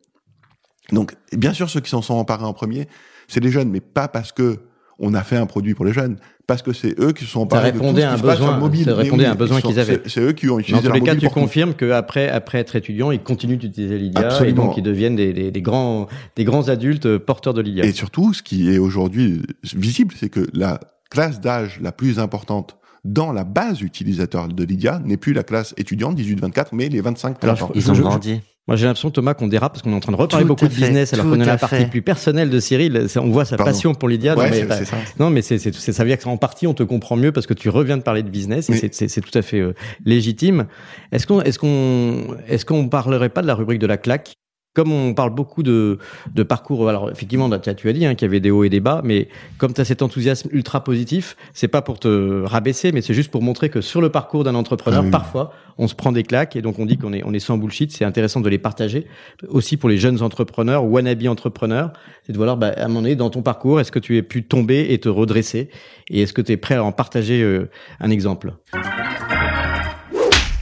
Donc 0.91 1.15
bien 1.31 1.53
sûr, 1.53 1.69
ceux 1.69 1.79
qui 1.79 1.89
s'en 1.89 2.01
sont 2.01 2.15
emparés 2.15 2.45
en 2.45 2.53
premier, 2.53 2.87
c'est 3.27 3.39
les 3.39 3.51
jeunes, 3.51 3.69
mais 3.69 3.81
pas 3.81 4.07
parce 4.07 4.31
que 4.31 4.59
on 4.99 5.13
a 5.13 5.23
fait 5.23 5.37
un 5.37 5.45
produit 5.45 5.73
pour 5.73 5.85
les 5.85 5.93
jeunes, 5.93 6.17
parce 6.45 6.61
que 6.61 6.71
c'est 6.71 6.97
eux 6.99 7.13
qui 7.13 7.25
se 7.25 7.31
sont 7.31 7.41
emparés 7.41 7.71
de 7.71 7.79
tout 7.79 7.85
ce 7.85 7.93
qui 7.93 8.03
un 8.03 8.17
besoin, 8.17 8.57
mobile. 8.57 8.85
Ça 8.85 8.95
répondait 8.95 9.25
à 9.25 9.31
un 9.31 9.35
besoin 9.35 9.59
qu'ils 9.59 9.79
avaient. 9.79 10.01
C'est 10.05 10.21
eux 10.21 10.33
qui 10.33 10.49
ont 10.49 10.59
utilisé 10.59 10.83
Dans 10.83 10.93
tous 10.93 10.99
les 10.99 11.01
cas, 11.01 11.15
tu 11.15 11.29
confirmes 11.29 11.73
qu'après 11.73 12.29
après 12.29 12.59
être 12.59 12.75
étudiant, 12.75 13.11
ils 13.11 13.21
continuent 13.21 13.57
d'utiliser 13.57 13.97
Lydia 13.97 14.27
Absolument. 14.27 14.63
et 14.63 14.65
donc 14.65 14.77
ils 14.77 14.83
deviennent 14.83 15.15
des, 15.15 15.33
des, 15.33 15.51
des, 15.51 15.61
grands 15.61 16.07
des 16.35 16.43
grands 16.43 16.69
adultes 16.69 17.05
euh, 17.07 17.19
porteurs 17.19 17.53
de 17.53 17.61
Lydia. 17.61 17.85
Et 17.85 17.91
surtout, 17.91 18.33
ce 18.33 18.43
qui 18.43 18.73
est 18.73 18.77
aujourd'hui 18.77 19.41
visible, 19.75 20.13
c'est 20.17 20.29
que 20.29 20.47
la 20.53 20.79
classe 21.09 21.39
d'âge 21.39 21.79
la 21.81 21.91
plus 21.91 22.19
importante 22.19 22.77
dans 23.03 23.31
la 23.31 23.43
base 23.43 23.81
utilisateur 23.81 24.47
de 24.47 24.63
Lydia 24.63 25.01
n'est 25.03 25.17
plus 25.17 25.33
la 25.33 25.43
classe 25.43 25.73
étudiante 25.77 26.17
18-24, 26.17 26.67
mais 26.71 26.89
les 26.89 27.01
25-30 27.01 27.63
ans. 27.63 27.71
Ils 27.75 27.91
ont 27.91 27.95
grandi. 27.95 28.41
Moi, 28.65 28.77
j'ai 28.77 28.85
l'impression, 28.85 29.11
Thomas, 29.11 29.33
qu'on 29.33 29.49
dérape 29.49 29.73
parce 29.73 29.81
qu'on 29.81 29.91
est 29.91 29.95
en 29.95 29.99
train 29.99 30.13
de 30.13 30.17
reparler 30.17 30.45
beaucoup 30.45 30.65
de 30.69 30.73
business, 30.73 31.13
alors 31.13 31.25
qu'on 31.25 31.39
est 31.41 31.45
la 31.45 31.57
partie 31.57 31.85
plus 31.85 32.01
personnelle 32.01 32.49
de 32.49 32.59
Cyril. 32.61 33.07
On 33.17 33.29
voit 33.29 33.43
sa 33.43 33.57
passion 33.57 33.93
pour 33.93 34.07
Lydia. 34.07 34.37
Ouais, 34.37 34.49
non, 34.61 34.67
mais, 34.69 34.85
ça. 34.85 34.95
non, 35.19 35.29
mais 35.29 35.41
c'est, 35.41 35.57
c'est, 35.57 35.73
ça 35.73 36.03
veut 36.03 36.09
dire 36.09 36.17
qu'en 36.17 36.37
partie, 36.37 36.65
on 36.65 36.73
te 36.73 36.83
comprend 36.83 37.17
mieux 37.17 37.33
parce 37.33 37.45
que 37.45 37.53
tu 37.53 37.67
reviens 37.67 37.97
de 37.97 38.03
parler 38.03 38.23
de 38.23 38.29
business 38.29 38.69
et 38.69 38.89
c'est, 38.93 39.09
c'est, 39.09 39.21
tout 39.21 39.37
à 39.37 39.41
fait 39.41 39.59
euh, 39.59 39.73
légitime. 40.05 40.67
Est-ce 41.11 41.27
qu'on, 41.27 41.41
est-ce 41.41 41.59
qu'on, 41.59 42.37
est-ce 42.47 42.63
qu'on 42.63 42.87
parlerait 42.87 43.27
pas 43.27 43.41
de 43.41 43.47
la 43.47 43.55
rubrique 43.55 43.79
de 43.79 43.87
la 43.87 43.97
claque? 43.97 44.35
Comme 44.73 44.91
on 44.91 45.13
parle 45.13 45.29
beaucoup 45.33 45.61
de, 45.61 45.99
de 46.33 46.43
parcours, 46.43 46.89
alors 46.89 47.11
effectivement, 47.11 47.49
tu 47.59 47.69
as 47.69 47.93
dit 47.93 48.05
hein, 48.05 48.15
qu'il 48.15 48.25
y 48.25 48.29
avait 48.29 48.39
des 48.39 48.49
hauts 48.51 48.63
et 48.63 48.69
des 48.69 48.79
bas, 48.79 49.01
mais 49.03 49.27
comme 49.57 49.73
tu 49.73 49.81
as 49.81 49.85
cet 49.85 50.01
enthousiasme 50.01 50.49
ultra 50.51 50.83
positif, 50.83 51.35
c'est 51.53 51.67
pas 51.67 51.81
pour 51.81 51.99
te 51.99 52.43
rabaisser, 52.43 52.91
mais 52.91 53.01
c'est 53.01 53.13
juste 53.13 53.29
pour 53.29 53.41
montrer 53.43 53.69
que 53.69 53.81
sur 53.81 54.01
le 54.01 54.09
parcours 54.09 54.43
d'un 54.43 54.55
entrepreneur, 54.55 55.01
Ah 55.01 55.05
oui. 55.05 55.11
parfois, 55.11 55.53
on 55.77 55.87
se 55.87 55.95
prend 55.95 56.11
des 56.11 56.23
claques 56.23 56.55
et 56.55 56.61
donc 56.61 56.79
on 56.79 56.85
dit 56.85 56.97
qu'on 56.97 57.13
est, 57.13 57.23
on 57.23 57.33
est 57.33 57.39
sans 57.39 57.57
bullshit. 57.57 57.91
C'est 57.91 58.05
intéressant 58.05 58.41
de 58.41 58.49
les 58.49 58.57
partager 58.57 59.07
aussi 59.47 59.77
pour 59.77 59.89
les 59.89 59.97
jeunes 59.97 60.21
entrepreneurs, 60.21 60.83
wannabe 60.85 61.23
entrepreneurs, 61.27 61.93
c'est 62.25 62.33
de 62.33 62.37
voir, 62.37 62.57
bah, 62.57 62.73
à 62.75 62.85
un 62.85 62.87
moment 62.87 63.01
donné, 63.01 63.15
dans 63.15 63.29
ton 63.29 63.41
parcours, 63.43 63.79
est-ce 63.79 63.91
que 63.91 63.99
tu 63.99 64.17
as 64.17 64.23
pu 64.23 64.43
tomber 64.43 64.87
et 64.89 64.99
te 64.99 65.09
redresser 65.09 65.69
et 66.09 66.21
est-ce 66.23 66.33
que 66.33 66.41
tu 66.41 66.51
es 66.51 66.57
prêt 66.57 66.75
à 66.75 66.83
en 66.83 66.91
partager 66.91 67.41
euh, 67.43 67.69
un 67.99 68.09
exemple? 68.09 68.53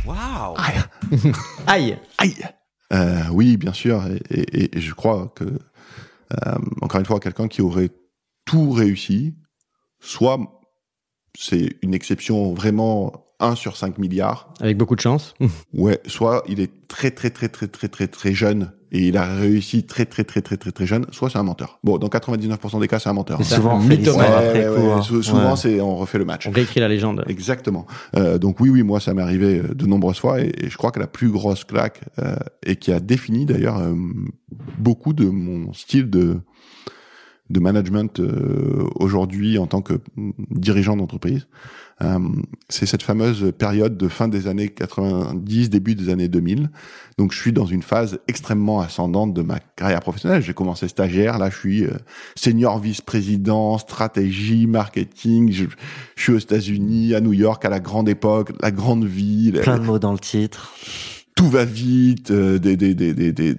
Waouh. 0.06 0.56
Aïe. 1.68 1.98
Aïe 2.18 2.36
Euh, 2.92 3.22
Oui, 3.32 3.58
bien 3.58 3.74
sûr. 3.74 4.04
Et, 4.30 4.40
et- 4.42 4.78
et 4.78 4.82
je 4.82 4.94
crois 4.94 5.32
que, 5.36 5.46
euh, 5.46 6.56
encore 6.82 7.00
une 7.00 7.06
fois, 7.06 7.20
quelqu'un 7.20 7.48
qui 7.48 7.62
aurait 7.62 7.90
tout 8.46 8.72
réussi, 8.72 9.36
soit 10.00 10.40
c'est 11.38 11.78
une 11.82 11.94
exception 11.94 12.54
vraiment 12.54 13.26
1 13.40 13.56
sur 13.56 13.78
5 13.78 13.98
milliards, 13.98 14.54
Avec 14.60 14.78
beaucoup 14.78 14.96
de 14.96 15.02
chance. 15.02 15.34
ouais, 15.74 16.00
soit 16.06 16.44
il 16.48 16.60
est 16.60 16.88
très 16.88 17.12
très 17.12 17.30
très 17.30 17.50
très 17.50 17.68
très 17.68 17.88
très 17.88 18.08
très 18.08 18.34
jeune 18.34 18.74
et 18.92 19.08
il 19.08 19.18
a 19.18 19.36
réussi 19.36 19.84
très 19.84 20.06
très 20.06 20.24
très 20.24 20.42
très 20.42 20.58
très 20.58 20.72
très 20.72 20.86
jeune, 20.86 21.06
soit 21.12 21.30
c'est 21.30 21.38
un 21.38 21.44
menteur. 21.44 21.80
Bon, 21.84 21.98
dans 21.98 22.08
99% 22.10 22.80
des 22.82 22.88
cas, 22.88 23.00
c'est 23.00 23.10
un 23.10 23.14
menteur. 23.14 23.40
C'est 23.44 23.56
souvent 23.56 23.78
un 23.78 23.82
fait 23.82 23.98
mythomane. 23.98 24.22
l'histoire 24.26 24.42
Ouais, 24.42 24.48
après 24.48 24.70
ouais, 24.70 24.76
coup, 24.76 24.82
ouais. 24.88 24.92
hein. 24.94 25.02
Sou- 25.02 25.24
Souvent, 25.24 25.50
Ouais. 25.52 25.56
c'est 25.56 25.80
on 25.82 25.96
refait 25.96 26.18
le 26.18 26.26
match. 26.26 26.48
On 26.48 26.52
réécrit 26.52 26.80
la 26.82 26.88
légende. 26.90 27.24
Exactement. 27.28 27.86
Euh, 28.18 28.38
donc 28.38 28.60
oui, 28.60 28.70
oui, 28.70 28.84
moi, 28.84 29.00
ça 29.00 29.14
m'est 29.14 29.22
arrivé 29.22 29.60
euh, 29.60 29.74
de 29.74 29.86
nombreuses 29.86 30.20
fois 30.20 30.42
et, 30.42 30.52
et 30.58 30.70
je 30.70 30.78
crois 30.78 30.92
que 30.92 31.00
la 31.00 31.08
plus 31.08 31.30
grosse 31.30 31.64
claque 31.64 32.02
euh, 32.20 32.36
et 32.66 32.76
qui 32.76 32.92
a 32.92 33.00
défini 33.00 33.46
d'ailleurs 33.46 33.78
euh, 33.80 33.94
beaucoup 34.78 35.14
de 35.14 35.26
mon 35.26 35.72
style 35.74 36.10
de 36.10 36.40
de 37.50 37.60
management 37.60 38.22
euh, 38.22 38.86
aujourd'hui 38.96 39.58
en 39.58 39.68
tant 39.68 39.82
que 39.82 39.96
mm, 40.16 40.32
dirigeant 40.52 40.96
d'entreprise, 40.96 41.48
euh, 42.02 42.20
c'est 42.70 42.86
cette 42.86 43.04
fameuse 43.04 43.52
période 43.58 43.98
de 43.98 44.08
fin 44.08 44.28
des 44.28 44.48
années 44.48 44.70
90, 44.70 45.70
début 45.70 45.94
des 45.96 46.10
années 46.10 46.28
2000. 46.28 46.70
Donc 47.18 47.32
je 47.34 47.40
suis 47.40 47.52
dans 47.54 47.66
une 47.66 47.84
phase 47.84 48.20
extrêmement 48.28 48.82
ascendante 48.82 49.34
de 49.34 49.42
ma 49.42 49.60
carrière 49.60 50.00
professionnelle. 50.00 50.42
J'ai 50.42 50.54
commencé 50.54 50.88
stagiaire, 50.88 51.38
là 51.38 51.50
je 51.52 51.58
suis 51.58 51.84
euh, 51.86 51.92
senior 52.36 52.80
vice-président, 52.80 53.78
stratégie, 53.78 54.66
marketing. 54.68 55.52
Je, 55.52 55.66
je 56.16 56.24
suis 56.24 56.34
aux 56.34 56.40
États-Unis, 56.40 57.14
à 57.14 57.22
New 57.22 57.34
York, 57.34 57.64
à 57.66 57.70
la 57.70 57.80
grande 57.80 58.10
époque, 58.10 58.52
la 58.62 58.72
grande 58.72 59.06
ville. 59.06 59.60
Plein 59.62 59.78
de 59.78 59.84
mots 59.86 60.00
dans 60.00 60.14
le 60.14 60.20
titre. 60.20 60.74
Tout 61.36 61.50
va 61.50 61.66
vite. 61.66 62.32
euh, 62.32 62.58
des, 62.58 62.76
des, 62.78 62.94
des- 62.96 63.14
des- 63.14 63.56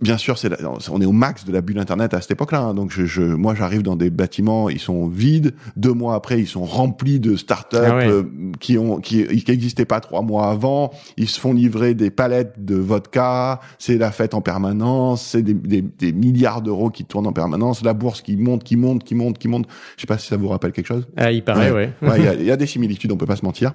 Bien 0.00 0.18
sûr, 0.18 0.36
c'est 0.38 0.48
la- 0.48 0.56
on 0.90 1.00
est 1.00 1.06
au 1.06 1.12
max 1.12 1.44
de 1.44 1.52
la 1.52 1.60
bulle 1.60 1.78
Internet 1.78 2.14
à 2.14 2.20
cette 2.20 2.32
époque-là. 2.32 2.60
hein. 2.60 2.74
Donc, 2.74 2.90
je, 2.90 3.06
je, 3.06 3.22
moi, 3.22 3.54
j'arrive 3.54 3.82
dans 3.82 3.94
des 3.94 4.10
bâtiments, 4.10 4.68
ils 4.68 4.80
sont 4.80 5.06
vides. 5.06 5.54
Deux 5.76 5.92
mois 5.92 6.16
après, 6.16 6.40
ils 6.40 6.48
sont 6.48 6.64
remplis 6.64 7.20
de 7.20 7.36
startups 7.36 7.76
Ah 7.80 7.96
ouais. 7.96 8.08
euh, 8.08 8.24
qui 8.58 8.76
ont 8.76 8.98
qui 8.98 9.24
qui 9.24 9.50
n'existaient 9.52 9.84
pas 9.84 10.00
trois 10.00 10.22
mois 10.22 10.50
avant. 10.50 10.90
Ils 11.16 11.28
se 11.28 11.38
font 11.38 11.52
livrer 11.54 11.94
des 11.94 12.10
palettes 12.10 12.64
de 12.64 12.74
vodka. 12.74 13.60
C'est 13.78 13.96
la 13.96 14.10
fête 14.10 14.34
en 14.34 14.40
permanence. 14.40 15.22
C'est 15.22 15.42
des, 15.42 15.54
des, 15.54 15.82
des 15.82 16.12
milliards 16.12 16.60
d'euros 16.60 16.90
qui 16.90 17.04
tournent 17.04 17.28
en 17.28 17.32
permanence. 17.32 17.84
La 17.84 17.94
bourse 17.94 18.20
qui 18.20 18.36
monte, 18.36 18.64
qui 18.64 18.76
monte, 18.76 19.04
qui 19.04 19.14
monte, 19.14 19.38
qui 19.38 19.46
monte. 19.46 19.68
Je 19.96 20.00
sais 20.00 20.06
pas 20.08 20.18
si 20.18 20.26
ça 20.26 20.36
vous 20.36 20.48
rappelle 20.48 20.72
quelque 20.72 20.88
chose. 20.88 21.06
Ah, 21.16 21.30
il 21.30 21.44
paraît, 21.44 21.70
ouais. 21.70 21.92
Ouais, 22.02 22.18
il 22.18 22.24
y 22.24 22.28
a- 22.28 22.34
y, 22.34 22.50
a 22.50 22.56
des 22.56 22.66
similitudes, 22.66 23.12
on 23.12 23.16
peut 23.16 23.26
pas 23.26 23.36
se 23.36 23.44
mentir. 23.44 23.72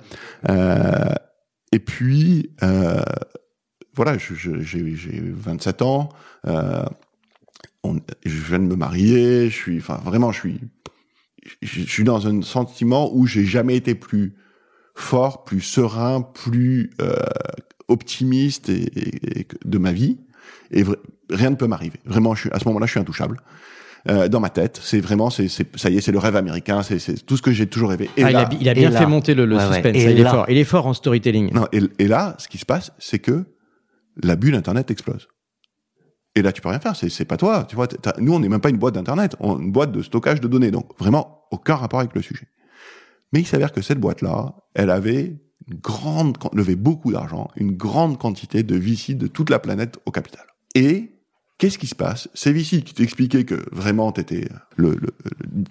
Euh, 0.50 1.14
et 1.72 1.80
puis, 1.80 2.52
euh, 2.62 3.02
voilà, 4.02 4.18
je- 4.18 4.34
je- 4.34 4.62
j'ai 4.62 4.96
j'ai 4.96 5.22
27 5.22 5.82
ans. 5.82 6.10
Euh, 6.48 6.84
on- 7.84 7.98
je 8.26 8.42
viens 8.48 8.60
de 8.60 8.64
me 8.64 8.76
marier. 8.76 9.50
Je 9.50 9.56
suis, 9.56 9.78
enfin, 9.80 10.00
vraiment, 10.06 10.32
je 10.32 10.40
suis, 10.40 10.60
je, 11.62 11.82
je 11.82 11.82
suis 11.90 12.04
dans 12.06 12.26
un 12.28 12.42
sentiment 12.42 13.12
où 13.14 13.26
j'ai 13.28 13.44
jamais 13.46 13.76
été 13.76 13.96
plus 13.96 14.36
fort, 14.96 15.44
plus 15.44 15.62
serein, 15.62 16.22
plus 16.22 16.92
euh, 17.02 17.14
optimiste 17.88 18.70
et, 18.70 18.84
et- 18.84 19.40
et 19.40 19.44
que- 19.46 19.58
de 19.66 19.78
ma 19.78 19.92
vie. 19.92 20.18
Et 20.72 20.84
rien 21.30 21.50
ne 21.50 21.56
peut 21.56 21.68
m'arriver. 21.68 22.00
Vraiment, 22.06 22.36
je 22.36 22.42
suis, 22.42 22.50
à 22.52 22.60
ce 22.60 22.66
moment-là, 22.68 22.86
je 22.86 22.92
suis 22.92 23.00
intouchable. 23.00 23.42
Euh, 24.08 24.30
dans 24.30 24.40
ma 24.40 24.50
tête, 24.50 24.80
c'est 24.82 25.02
vraiment, 25.02 25.30
c'est, 25.30 25.48
ça 25.50 25.90
y 25.90 25.98
est, 25.98 26.02
c'est 26.02 26.12
le 26.14 26.20
rêve 26.20 26.36
américain, 26.38 26.84
c'est, 26.84 27.26
tout 27.26 27.36
ce 27.36 27.42
que 27.42 27.52
j'ai 27.52 27.68
toujours 27.68 27.90
rêvé. 27.90 28.10
Et 28.16 28.24
Ah, 28.24 28.32
il, 28.32 28.36
a, 28.38 28.46
bi- 28.46 28.58
il 28.62 28.70
a 28.70 28.72
et 28.72 28.76
bien 28.76 28.90
là. 28.92 29.00
fait 29.00 29.06
monter 29.06 29.34
le, 29.36 29.46
le 29.46 29.58
Ouais, 29.58 29.62
ouais. 29.68 29.74
suspense. 29.74 29.96
Et 29.98 30.02
ça, 30.04 30.12
il 30.12 30.20
est 30.20 30.24
fort. 30.24 30.46
Il 30.48 30.58
est 30.58 30.64
fort 30.64 30.88
en 30.88 30.94
storytelling. 30.94 31.52
non, 31.54 31.68
et, 31.74 31.82
et 32.00 32.08
là, 32.08 32.36
ce 32.40 32.48
qui 32.48 32.58
se 32.58 32.66
passe, 32.66 32.92
c'est 32.98 33.20
que 33.20 33.44
la 34.24 34.36
bulle 34.36 34.56
Internet 34.56 34.92
explose. 34.92 35.28
Et 36.36 36.42
là, 36.42 36.52
tu 36.52 36.62
peux 36.62 36.70
rien 36.70 36.80
faire. 36.80 36.96
C'est, 36.96 37.26
pas 37.26 37.38
toi. 37.38 37.66
Tu 37.68 37.76
vois, 37.76 37.88
nous, 38.20 38.34
on 38.34 38.40
n'est 38.40 38.50
même 38.50 38.62
pas 38.62 38.70
une 38.70 38.78
boîte 38.78 38.94
d'Internet. 38.96 39.36
Une 39.42 39.72
boîte 39.72 39.92
de 39.92 40.02
stockage 40.02 40.40
de 40.42 40.48
données. 40.48 40.72
Donc, 40.72 40.92
vraiment, 41.00 41.46
aucun 41.52 41.76
rapport 41.76 42.00
avec 42.00 42.14
le 42.14 42.22
sujet. 42.22 42.48
Mais 43.34 43.40
il 43.42 43.48
s'avère 43.48 43.72
que 43.72 43.82
cette 43.82 44.00
boîte-là, 44.00 44.56
elle 44.76 44.90
avait 44.92 45.42
une 45.68 45.80
grande, 45.80 46.38
levait 46.54 46.76
beaucoup 46.76 47.12
d'argent, 47.12 47.50
une 47.56 47.76
grande 47.76 48.18
quantité 48.18 48.64
de 48.64 48.76
VC 48.76 49.16
de 49.16 49.28
toute 49.28 49.50
la 49.50 49.60
planète 49.60 50.00
au 50.06 50.12
capital. 50.12 50.46
Et 50.76 51.12
qu'est-ce 51.58 51.78
qui 51.78 51.88
se 51.88 51.96
passe? 51.96 52.30
Ces 52.34 52.54
VC 52.54 52.84
qui 52.84 52.94
t'expliquaient 52.94 53.44
que 53.44 53.66
vraiment, 53.72 54.12
t'étais 54.12 54.48
le, 54.78 54.92
le- 54.96 55.14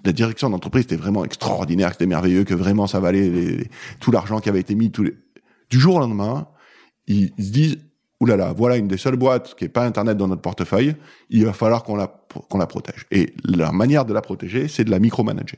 la 0.05 0.11
direction 0.13 0.49
d'entreprise 0.49 0.83
était 0.83 0.95
vraiment 0.97 1.25
extraordinaire, 1.25 1.87
que 1.89 1.93
c'était 1.95 2.05
merveilleux, 2.05 2.43
que 2.43 2.53
vraiment 2.53 2.85
ça 2.85 2.99
valait 2.99 3.29
les- 3.29 3.57
les- 3.57 3.69
tout 3.99 4.11
l'argent 4.11 4.39
qui 4.39 4.49
avait 4.49 4.59
été 4.59 4.75
mis. 4.75 4.91
Tous 4.91 5.03
les... 5.03 5.15
Du 5.69 5.79
jour 5.79 5.95
au 5.95 5.99
lendemain, 5.99 6.47
ils 7.07 7.29
se 7.39 7.51
disent 7.51 7.77
Ouh 8.21 8.25
là 8.25 8.35
là, 8.35 8.53
voilà 8.55 8.75
une 8.75 8.87
des 8.87 8.97
seules 8.97 9.15
boîtes 9.15 9.55
qui 9.55 9.65
est 9.65 9.69
pas 9.69 9.85
Internet 9.85 10.17
dans 10.17 10.27
notre 10.27 10.41
portefeuille. 10.41 10.95
Il 11.29 11.45
va 11.45 11.53
falloir 11.53 11.83
qu'on 11.83 11.95
la 11.95 12.19
la 12.53 12.67
protège. 12.67 13.05
Et 13.11 13.33
la 13.45 13.71
manière 13.71 14.05
de 14.05 14.13
la 14.13 14.21
protéger, 14.21 14.67
c'est 14.67 14.83
de 14.83 14.91
la 14.91 14.99
micromanager. 14.99 15.57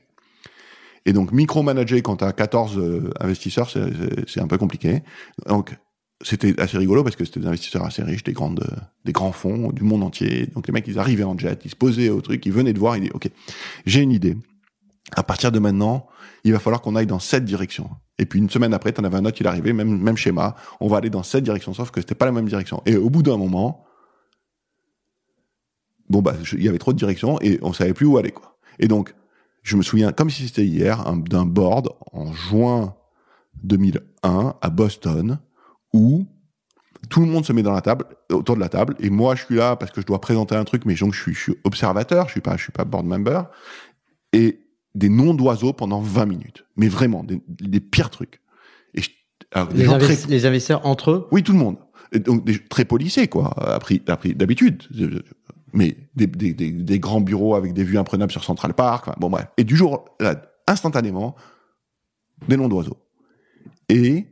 Et 1.06 1.14
donc 1.14 1.32
micromanager 1.32 2.02
quand 2.04 2.18
tu 2.18 2.24
as 2.24 2.34
14 2.34 2.78
euh, 2.78 3.10
investisseurs, 3.20 3.70
c'est 4.28 4.40
un 4.40 4.48
peu 4.48 4.58
compliqué. 4.58 5.02
Donc 5.48 5.76
c'était 6.24 6.60
assez 6.60 6.78
rigolo 6.78 7.04
parce 7.04 7.16
que 7.16 7.26
c'était 7.26 7.40
des 7.40 7.48
investisseurs 7.48 7.86
assez 7.86 8.04
riches, 8.04 8.24
des 8.24 8.34
grandes, 8.34 8.62
euh, 8.62 8.76
des 9.06 9.12
grands 9.12 9.32
fonds 9.32 9.72
du 9.72 9.84
monde 9.84 10.04
entier. 10.04 10.48
Donc 10.48 10.68
les 10.68 10.74
mecs, 10.74 10.88
ils 10.88 11.00
arrivaient 11.00 11.24
en 11.24 11.38
jet, 11.38 11.60
ils 11.66 11.72
se 11.72 11.76
posaient 11.76 12.10
au 12.10 12.22
truc, 12.22 12.46
ils 12.46 12.52
venaient 12.52 12.74
de 12.74 12.80
voir, 12.80 12.98
ils 12.98 13.02
disaient, 13.02 13.16
OK, 13.16 13.30
j'ai 13.86 14.02
une 14.02 14.12
idée. 14.12 14.38
À 15.16 15.24
partir 15.24 15.52
de 15.52 15.60
maintenant, 15.60 16.08
il 16.44 16.54
va 16.54 16.60
falloir 16.60 16.82
qu'on 16.82 16.96
aille 16.96 17.08
dans 17.08 17.20
cette 17.20 17.44
direction. 17.46 17.90
Et 18.18 18.26
puis 18.26 18.40
une 18.40 18.50
semaine 18.50 18.74
après, 18.74 18.92
t'en 18.92 19.04
avais 19.04 19.18
un 19.18 19.26
autre, 19.26 19.38
il 19.42 19.48
arrivait, 19.48 19.74
même, 19.74 19.98
même 19.98 20.16
schéma, 20.18 20.56
on 20.80 20.88
va 20.88 20.98
aller 20.98 21.10
dans 21.10 21.24
cette 21.24 21.44
direction, 21.44 21.74
sauf 21.74 21.92
que 21.92 22.00
c'était 22.02 22.16
pas 22.16 22.26
la 22.26 22.32
même 22.32 22.48
direction. 22.48 22.82
Et 22.86 22.96
au 22.96 23.10
bout 23.10 23.24
d'un 23.24 23.38
moment, 23.38 23.84
bon 26.10 26.22
bah, 26.22 26.34
il 26.54 26.64
y 26.64 26.70
avait 26.70 26.78
trop 26.78 26.94
de 26.94 26.98
directions 26.98 27.40
et 27.42 27.60
on 27.62 27.74
savait 27.74 27.94
plus 27.94 28.06
où 28.06 28.18
aller, 28.18 28.32
quoi. 28.32 28.58
Et 28.80 28.88
donc, 28.88 29.14
je 29.64 29.76
me 29.76 29.82
souviens, 29.82 30.12
comme 30.12 30.30
si 30.30 30.48
c'était 30.48 30.66
hier, 30.66 31.08
un- 31.08 31.18
d'un 31.18 31.46
board 31.46 31.90
en 32.14 32.32
juin 32.32 32.96
2001 33.64 34.56
à 34.62 34.70
Boston 34.70 35.40
où 35.94 36.26
tout 37.10 37.20
le 37.20 37.26
monde 37.26 37.46
se 37.46 37.54
met 37.54 37.64
dans 37.64 37.74
la 37.74 37.82
table, 37.82 38.06
autour 38.32 38.56
de 38.56 38.62
la 38.62 38.70
table, 38.70 38.96
et 39.00 39.10
moi 39.10 39.36
je 39.36 39.44
suis 39.46 39.56
là 39.56 39.76
parce 39.76 39.92
que 39.92 40.02
je 40.02 40.06
dois 40.06 40.22
présenter 40.22 40.56
un 40.56 40.64
truc, 40.64 40.86
mais 40.86 40.94
donc 40.96 41.14
je 41.14 41.22
suis, 41.22 41.34
je 41.34 41.40
suis 41.40 41.56
observateur, 41.64 42.28
je 42.28 42.32
suis 42.34 42.42
pas, 42.42 42.56
je 42.58 42.64
suis 42.64 42.72
pas 42.72 42.86
board 42.86 43.06
member, 43.06 43.44
et 44.34 44.61
des 44.96 45.10
noms 45.10 45.34
d'oiseaux 45.34 45.74
pendant 45.74 46.02
20 46.02 46.26
minutes, 46.26 46.66
mais 46.76 46.88
vraiment 46.88 47.24
des, 47.24 47.42
des 47.48 47.80
pires 47.80 48.10
trucs. 48.10 48.42
Et 48.94 49.02
je- 49.02 49.10
alors, 49.54 49.70
des 49.70 49.80
Les, 49.80 49.86
gens 49.86 49.98
très- 49.98 50.14
investi- 50.16 50.28
les 50.30 50.46
investisseurs 50.46 50.86
entre 50.86 51.12
eux? 51.12 51.28
oui, 51.32 51.44
tout 51.44 51.54
le 51.54 51.60
monde. 51.60 51.78
Et 52.12 52.20
donc 52.20 52.44
des, 52.46 52.60
très 52.60 52.84
policés, 52.86 53.28
quoi, 53.28 53.50
appris, 53.74 54.02
appris 54.08 54.36
d'habitude. 54.36 54.84
Mais 55.74 55.96
des, 56.16 56.28
des, 56.28 56.54
des, 56.54 56.72
des 56.72 57.00
grands 57.00 57.22
bureaux 57.22 57.56
avec 57.56 57.74
des 57.74 57.86
vues 57.86 57.98
imprenables 57.98 58.32
sur 58.34 58.44
Central 58.44 58.74
Park. 58.74 59.08
enfin, 59.08 59.16
bon, 59.20 59.30
bref. 59.30 59.48
Et 59.58 59.64
du 59.64 59.78
jour, 59.78 60.04
là, 60.20 60.42
instantanément, 60.68 61.36
des 62.50 62.58
noms 62.58 62.68
d'oiseaux. 62.68 62.98
Et 63.88 64.26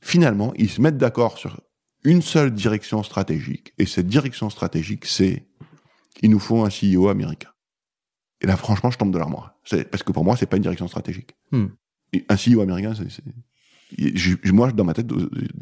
finalement, 0.00 0.52
ils 0.56 0.68
se 0.70 0.80
mettent 0.80 0.98
d'accord 0.98 1.38
sur 1.38 1.60
une 2.02 2.22
seule 2.22 2.50
direction 2.52 3.02
stratégique. 3.04 3.72
Et 3.78 3.86
cette 3.86 4.08
direction 4.08 4.50
stratégique, 4.50 5.04
c'est 5.06 5.46
il 6.22 6.30
nous 6.30 6.40
faut 6.40 6.64
un 6.64 6.68
CEO 6.70 7.08
américain. 7.08 7.50
Et 8.40 8.46
là, 8.46 8.56
franchement, 8.56 8.90
je 8.90 8.98
tombe 8.98 9.12
de 9.12 9.18
l'armoire. 9.18 9.54
Parce 9.90 10.02
que 10.02 10.12
pour 10.12 10.24
moi, 10.24 10.36
c'est 10.36 10.46
pas 10.46 10.56
une 10.56 10.62
direction 10.62 10.88
stratégique. 10.88 11.36
Hmm. 11.52 11.66
Et 12.12 12.24
un 12.28 12.36
CEO 12.36 12.60
américain, 12.60 12.94
c'est, 12.94 14.52
moi, 14.52 14.72
dans 14.72 14.84
ma 14.84 14.94
tête, 14.94 15.10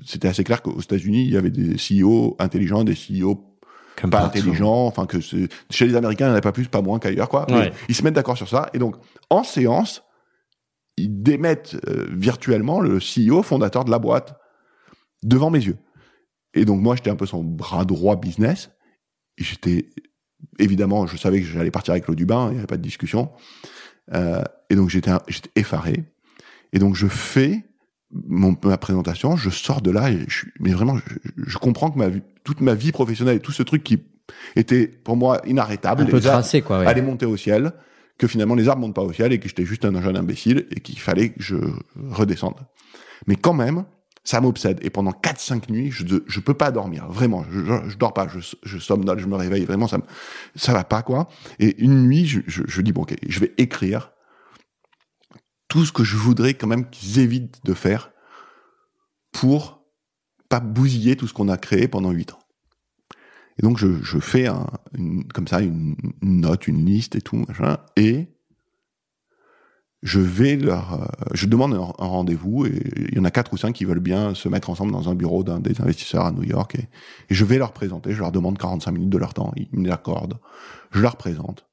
c'était 0.04 0.28
assez 0.28 0.44
clair 0.44 0.62
qu'aux 0.62 0.80
États-Unis, 0.80 1.24
il 1.24 1.30
y 1.30 1.36
avait 1.36 1.50
des 1.50 1.76
CEO 1.76 2.36
intelligents, 2.38 2.84
des 2.84 2.94
CEO 2.94 3.58
Comme 3.96 4.10
pas 4.10 4.20
partout. 4.20 4.38
intelligents, 4.38 4.86
enfin 4.86 5.06
que 5.06 5.18
chez 5.20 5.86
les 5.86 5.96
Américains, 5.96 6.26
il 6.26 6.30
n'y 6.30 6.34
en 6.34 6.38
a 6.38 6.42
pas 6.42 6.52
plus, 6.52 6.68
pas 6.68 6.82
moins 6.82 6.98
qu'ailleurs, 6.98 7.28
quoi. 7.28 7.50
Ouais. 7.50 7.72
ils 7.88 7.94
se 7.94 8.02
mettent 8.02 8.14
d'accord 8.14 8.36
sur 8.36 8.48
ça. 8.48 8.70
Et 8.74 8.78
donc, 8.78 8.96
en 9.30 9.42
séance, 9.42 10.04
ils 10.96 11.22
démettent 11.22 11.76
euh, 11.88 12.06
virtuellement 12.10 12.80
le 12.80 12.98
CEO 12.98 13.42
fondateur 13.42 13.84
de 13.84 13.90
la 13.90 13.98
boîte 13.98 14.38
devant 15.22 15.50
mes 15.50 15.64
yeux. 15.64 15.78
Et 16.54 16.64
donc, 16.64 16.80
moi, 16.80 16.96
j'étais 16.96 17.10
un 17.10 17.16
peu 17.16 17.26
son 17.26 17.44
bras 17.44 17.84
droit 17.84 18.16
business. 18.16 18.70
J'étais, 19.36 19.90
évidemment, 20.58 21.06
je 21.06 21.16
savais 21.16 21.40
que 21.40 21.46
j'allais 21.46 21.70
partir 21.70 21.92
avec 21.92 22.06
l'eau 22.06 22.14
du 22.14 22.26
bain, 22.26 22.48
il 22.48 22.52
n'y 22.52 22.58
avait 22.58 22.66
pas 22.66 22.76
de 22.76 22.82
discussion. 22.82 23.30
Euh, 24.14 24.42
et 24.70 24.76
donc, 24.76 24.90
j'étais, 24.90 25.10
effaré. 25.56 26.04
Et 26.72 26.78
donc, 26.78 26.94
je 26.94 27.06
fais 27.06 27.64
mon, 28.10 28.56
ma 28.64 28.78
présentation, 28.78 29.36
je 29.36 29.50
sors 29.50 29.82
de 29.82 29.90
là, 29.90 30.10
et 30.10 30.24
je, 30.28 30.46
mais 30.60 30.72
vraiment, 30.72 30.96
je, 30.96 31.42
je 31.46 31.58
comprends 31.58 31.90
que 31.90 31.98
ma 31.98 32.08
vie, 32.08 32.22
toute 32.44 32.60
ma 32.60 32.74
vie 32.74 32.92
professionnelle 32.92 33.36
et 33.36 33.40
tout 33.40 33.52
ce 33.52 33.62
truc 33.62 33.84
qui 33.84 33.98
était 34.56 34.86
pour 34.86 35.16
moi 35.16 35.40
inarrêtable. 35.46 36.02
Un 36.02 36.06
peu 36.06 36.20
tracé, 36.20 36.62
quoi. 36.62 36.80
ouais. 36.80 36.86
allaient 36.86 37.02
monter 37.02 37.26
au 37.26 37.36
ciel, 37.36 37.72
que 38.18 38.26
finalement 38.26 38.54
les 38.54 38.68
arbres 38.68 38.82
montent 38.82 38.94
pas 38.94 39.02
au 39.02 39.12
ciel 39.12 39.32
et 39.32 39.38
que 39.38 39.48
j'étais 39.48 39.64
juste 39.64 39.84
un 39.84 40.02
jeune 40.02 40.16
imbécile 40.16 40.66
et 40.70 40.80
qu'il 40.80 40.98
fallait 40.98 41.30
que 41.30 41.42
je 41.42 41.56
redescende. 42.10 42.56
Mais 43.26 43.36
quand 43.36 43.54
même, 43.54 43.84
ça 44.28 44.42
m'obsède. 44.42 44.78
Et 44.82 44.90
pendant 44.90 45.12
4-5 45.12 45.72
nuits, 45.72 45.90
je, 45.90 46.04
je 46.26 46.40
peux 46.40 46.52
pas 46.52 46.70
dormir. 46.70 47.06
Vraiment, 47.08 47.46
je, 47.50 47.64
je, 47.64 47.88
je 47.88 47.96
dors 47.96 48.12
pas. 48.12 48.28
Je, 48.28 48.40
je 48.62 48.78
somnole, 48.78 49.18
je 49.18 49.24
me 49.24 49.36
réveille. 49.36 49.64
Vraiment, 49.64 49.88
ça 49.88 49.96
me, 49.96 50.02
ça 50.54 50.74
va 50.74 50.84
pas, 50.84 51.00
quoi. 51.00 51.28
Et 51.58 51.82
une 51.82 52.06
nuit, 52.06 52.26
je, 52.26 52.82
dis, 52.82 52.92
bon, 52.92 53.02
ok, 53.02 53.16
je 53.26 53.40
vais 53.40 53.54
écrire 53.56 54.12
tout 55.68 55.86
ce 55.86 55.92
que 55.92 56.04
je 56.04 56.16
voudrais 56.16 56.52
quand 56.52 56.66
même 56.66 56.90
qu'ils 56.90 57.20
évitent 57.20 57.64
de 57.64 57.72
faire 57.72 58.10
pour 59.32 59.82
pas 60.50 60.60
bousiller 60.60 61.16
tout 61.16 61.26
ce 61.26 61.32
qu'on 61.32 61.48
a 61.48 61.56
créé 61.56 61.88
pendant 61.88 62.10
8 62.10 62.34
ans. 62.34 62.38
Et 63.58 63.62
donc, 63.62 63.78
je, 63.78 64.02
je 64.02 64.18
fais 64.18 64.46
un, 64.46 64.66
une, 64.92 65.26
comme 65.28 65.48
ça 65.48 65.62
une, 65.62 65.96
une 66.20 66.42
note, 66.42 66.68
une 66.68 66.84
liste 66.84 67.16
et 67.16 67.22
tout, 67.22 67.46
machin, 67.48 67.78
et 67.96 68.28
je 70.02 70.20
vais 70.20 70.56
leur, 70.56 70.94
euh, 70.94 71.06
je 71.34 71.46
demande 71.46 71.74
un, 71.74 71.92
rendez-vous 72.04 72.66
et 72.66 72.82
il 73.10 73.16
y 73.16 73.18
en 73.18 73.24
a 73.24 73.30
quatre 73.30 73.52
ou 73.52 73.56
cinq 73.56 73.72
qui 73.72 73.84
veulent 73.84 73.98
bien 74.00 74.34
se 74.34 74.48
mettre 74.48 74.70
ensemble 74.70 74.92
dans 74.92 75.08
un 75.08 75.14
bureau 75.14 75.42
d'un 75.42 75.58
des 75.58 75.80
investisseurs 75.80 76.24
à 76.24 76.32
New 76.32 76.44
York 76.44 76.76
et, 76.76 76.88
je 77.30 77.44
vais 77.44 77.58
leur 77.58 77.72
présenter, 77.72 78.12
je 78.12 78.20
leur 78.20 78.32
demande 78.32 78.58
45 78.58 78.92
minutes 78.92 79.10
de 79.10 79.18
leur 79.18 79.34
temps, 79.34 79.52
ils 79.56 79.68
me 79.72 79.88
l'accordent, 79.88 80.38
je 80.92 81.00
leur 81.00 81.16
présente, 81.16 81.66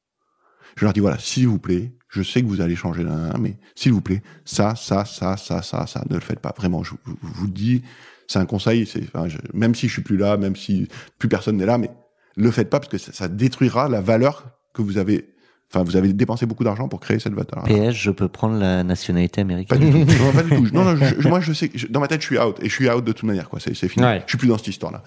je 0.75 0.85
leur 0.85 0.93
dis 0.93 0.99
voilà, 0.99 1.19
s'il 1.19 1.47
vous 1.47 1.59
plaît, 1.59 1.95
je 2.09 2.23
sais 2.23 2.41
que 2.41 2.47
vous 2.47 2.61
allez 2.61 2.75
changer 2.75 3.03
d'un, 3.03 3.38
mais 3.39 3.57
s'il 3.75 3.93
vous 3.93 4.01
plaît, 4.01 4.23
ça, 4.43 4.75
ça, 4.75 5.05
ça, 5.05 5.38
ça, 5.38 5.61
ça, 5.61 5.85
ça, 5.85 6.03
ne 6.09 6.15
le 6.15 6.21
faites 6.21 6.39
pas, 6.39 6.53
vraiment, 6.55 6.83
je, 6.83 6.93
vous 7.21 7.47
dis, 7.47 7.83
c'est 8.27 8.39
un 8.39 8.45
conseil, 8.45 8.85
c'est, 8.85 9.03
enfin, 9.03 9.27
même 9.53 9.75
si 9.75 9.88
je 9.88 9.93
suis 9.93 10.01
plus 10.01 10.17
là, 10.17 10.38
même 10.38 10.55
si 10.55 10.88
plus 11.19 11.29
personne 11.29 11.57
n'est 11.57 11.65
là, 11.65 11.77
mais 11.77 11.91
le 12.35 12.51
faites 12.51 12.69
pas 12.69 12.79
parce 12.79 12.91
que 12.91 12.97
ça 12.97 13.27
détruira 13.27 13.88
la 13.88 14.01
valeur 14.01 14.45
que 14.73 14.81
vous 14.81 14.97
avez, 14.97 15.35
enfin, 15.71 15.84
vous 15.84 15.95
avez 15.95 16.13
dépensé 16.13 16.45
beaucoup 16.45 16.63
d'argent 16.63 16.88
pour 16.88 16.99
créer 16.99 17.19
cette 17.19 17.34
valeur. 17.34 17.63
PS, 17.65 17.93
je 17.95 18.12
peux 18.12 18.28
prendre 18.28 18.58
la 18.58 18.84
nationalité 18.84 19.41
Pas 19.41 19.41
américaine. 19.41 19.80
du 19.80 20.06
tout. 20.06 20.23
Non, 20.23 20.32
pas 20.32 20.43
du 20.43 20.49
tout. 20.49 20.67
Non, 20.73 20.84
non, 20.86 20.95
je- 21.06 21.21
je- 21.21 21.28
moi, 21.28 21.39
je 21.41 21.54
sais 21.54 21.69
que 21.69 21.78
je- 21.78 21.88
dans 21.88 21.99
ma 21.99 22.08
tête, 22.08 22.21
je 22.21 22.28
suis 22.28 22.39
out. 22.39 22.58
Et 22.62 22.69
je 22.69 22.73
suis 22.73 22.89
out 22.89 23.04
de 23.04 23.12
toute 23.12 23.23
manière, 23.23 23.49
quoi. 23.49 23.60
C'est, 23.60 23.73
fini. 23.88 24.06
Ouais. 24.06 24.21
Je 24.25 24.30
suis 24.32 24.38
plus 24.38 24.47
dans 24.47 24.58
cette 24.58 24.67
histoire-là. 24.67 25.04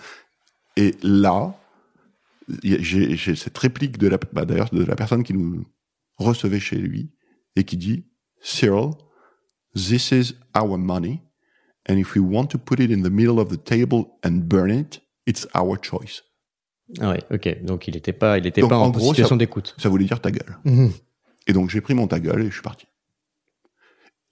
Et 0.77 0.95
là, 1.03 1.55
j'ai 2.63 3.17
cette 3.37 3.59
réplique 3.59 3.99
de 3.99 4.09
la, 4.09 4.19
bah, 4.33 4.45
d'ailleurs, 4.45 4.71
de 4.73 4.85
la 4.85 4.97
personne 4.97 5.23
qui 5.23 5.35
nous 5.35 5.65
recevait 6.17 6.61
chez 6.61 6.77
lui 6.77 7.11
et 7.57 7.65
qui 7.65 7.77
dit, 7.77 8.07
Cyril, 8.41 8.91
this 9.75 10.11
is 10.13 10.35
our 10.57 10.79
money. 10.79 11.23
And 11.91 11.97
if 11.97 12.15
we 12.15 12.23
want 12.25 12.47
to 12.49 12.59
put 12.59 12.81
it 12.81 12.91
in 12.91 13.03
the 13.03 13.11
middle 13.11 13.39
of 13.39 13.49
the 13.49 13.63
table 13.63 14.05
and 14.25 14.43
burn 14.47 14.71
it, 14.71 15.01
it's 15.27 15.47
our 15.55 15.79
choice. 15.81 16.23
Ah 17.01 17.11
ouais, 17.11 17.23
ok. 17.33 17.65
Donc 17.65 17.89
il 17.89 17.95
n'était 17.95 18.13
pas, 18.13 18.39
il 18.39 18.47
était 18.47 18.61
Donc, 18.61 18.71
pas 18.71 18.79
en, 18.79 18.87
en 18.87 18.91
gros, 18.91 19.11
situation 19.11 19.37
d'écoute. 19.37 19.75
Ça 19.79 19.89
voulait 19.89 20.07
dire 20.07 20.21
ta 20.21 20.31
gueule. 20.31 20.59
Mhm. 20.65 20.91
Et 21.47 21.53
donc 21.53 21.71
j'ai 21.71 21.81
pris 21.81 21.95
mon 21.95 22.07
ta 22.07 22.21
gueule 22.21 22.43
et 22.43 22.49
je 22.49 22.53
suis 22.53 22.63
parti. 22.63 22.87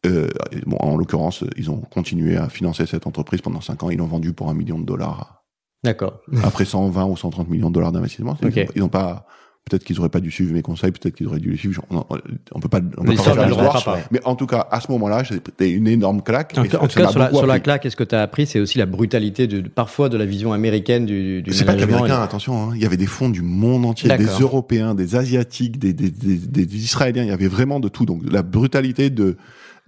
Euh, 0.04 0.28
bon, 0.66 0.76
en 0.78 0.96
l'occurrence, 0.96 1.44
ils 1.56 1.70
ont 1.70 1.80
continué 1.80 2.36
à 2.36 2.48
financer 2.48 2.86
cette 2.86 3.06
entreprise 3.06 3.40
pendant 3.40 3.60
5 3.60 3.82
ans. 3.82 3.90
Ils 3.90 3.98
l'ont 3.98 4.06
vendu 4.06 4.32
pour 4.32 4.48
un 4.48 4.54
million 4.54 4.78
de 4.78 4.84
dollars. 4.84 5.44
D'accord. 5.82 6.20
Après 6.42 6.64
120 6.64 7.06
ou 7.06 7.16
130 7.16 7.48
millions 7.48 7.68
de 7.68 7.74
dollars 7.74 7.92
d'investissement. 7.92 8.36
Ok. 8.42 8.66
Ils 8.74 8.80
n'ont 8.80 8.88
pas. 8.88 9.26
Peut-être 9.68 9.82
qu'ils 9.82 9.98
auraient 9.98 10.08
pas 10.08 10.20
dû 10.20 10.30
suivre 10.30 10.52
mes 10.52 10.62
conseils. 10.62 10.92
Peut-être 10.92 11.16
qu'ils 11.16 11.26
auraient 11.26 11.40
dû 11.40 11.50
les 11.50 11.56
suivre. 11.56 11.82
On, 11.90 11.96
on, 11.98 12.04
on 12.52 12.60
peut 12.60 12.68
pas. 12.68 12.78
On 12.98 13.02
peut 13.02 13.14
pas 13.16 13.22
refera 13.46 13.82
pas. 13.82 13.98
Mais 14.12 14.20
en 14.24 14.36
tout 14.36 14.46
cas, 14.46 14.68
à 14.70 14.80
ce 14.80 14.92
moment-là, 14.92 15.24
c'était 15.24 15.70
une 15.72 15.88
énorme 15.88 16.22
claque. 16.22 16.54
En, 16.56 16.62
et 16.62 16.68
ça- 16.68 16.78
tout 16.78 16.86
cas, 16.86 17.08
sur 17.08 17.18
la, 17.18 17.30
sur 17.32 17.62
claque, 17.62 17.84
est-ce 17.84 17.96
que 17.96 18.04
tu 18.04 18.14
as 18.14 18.22
appris? 18.22 18.46
C'est 18.46 18.60
aussi 18.60 18.78
la 18.78 18.86
brutalité 18.86 19.48
de, 19.48 19.66
parfois 19.68 20.08
de 20.08 20.16
la 20.16 20.24
vision 20.24 20.52
américaine 20.52 21.04
du, 21.04 21.42
du 21.42 21.52
C'est 21.52 21.64
pas 21.64 21.74
qu'américain, 21.74 22.22
attention. 22.22 22.70
hein. 22.70 22.72
Il 22.76 22.80
y 22.80 22.86
avait 22.86 22.96
des 22.96 23.06
fonds 23.06 23.28
du 23.28 23.42
monde 23.42 23.84
entier, 23.86 24.08
des. 24.16 24.24
Européens, 24.40 24.94
des 24.94 25.16
Asiatiques, 25.16 25.80
des, 25.80 25.92
des, 25.92 26.10
des, 26.12 26.36
des 26.36 26.76
Israéliens. 26.76 27.24
Il 27.24 27.28
y 27.28 27.32
avait 27.32 27.48
vraiment 27.48 27.80
de 27.80 27.88
tout. 27.88 28.06
Donc 28.06 28.22
la 28.30 28.42
brutalité 28.44 29.10
de 29.10 29.36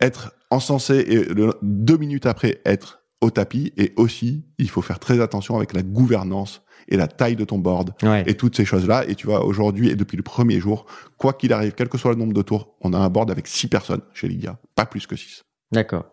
être 0.01 0.33
encensé 0.51 0.95
et 1.07 1.25
le- 1.33 1.55
deux 1.63 1.99
minutes 1.99 2.27
après 2.27 2.61
être 2.67 3.01
au 3.21 3.31
tapis. 3.31 3.73
Et 3.77 3.93
aussi, 3.97 4.45
il 4.59 4.71
faut 4.71 4.83
faire 4.83 4.99
très 4.99 5.21
attention 5.21 5.57
avec 5.57 5.73
la 5.73 5.83
gouvernance 5.83 6.63
et 6.89 6.97
la 6.97 7.07
taille 7.09 7.37
de 7.37 7.45
ton 7.45 7.59
board 7.59 7.91
Ouais. 8.03 8.25
et 8.27 8.35
toutes 8.35 8.57
ces 8.57 8.65
choses-là. 8.65 9.05
Et 9.09 9.15
tu 9.15 9.27
vois, 9.27 9.45
aujourd'hui 9.45 9.89
et 9.91 9.97
depuis 9.97 10.17
le 10.17 10.23
premier 10.23 10.59
jour, 10.61 10.87
quoi 11.19 11.33
qu'il 11.33 11.53
arrive, 11.53 11.73
quel 11.77 11.89
que 11.89 11.99
soit 11.99 12.13
le 12.13 12.17
nombre 12.19 12.33
de 12.33 12.43
tours, 12.43 12.75
on 12.81 12.93
a 12.95 12.99
un 12.99 13.09
board 13.11 13.31
avec 13.31 13.47
six 13.47 13.67
personnes 13.67 14.01
chez 14.15 14.29
Lydia, 14.29 14.59
pas 14.75 14.87
plus 14.87 15.07
que 15.07 15.17
six. 15.17 15.43
D'accord. 15.73 16.05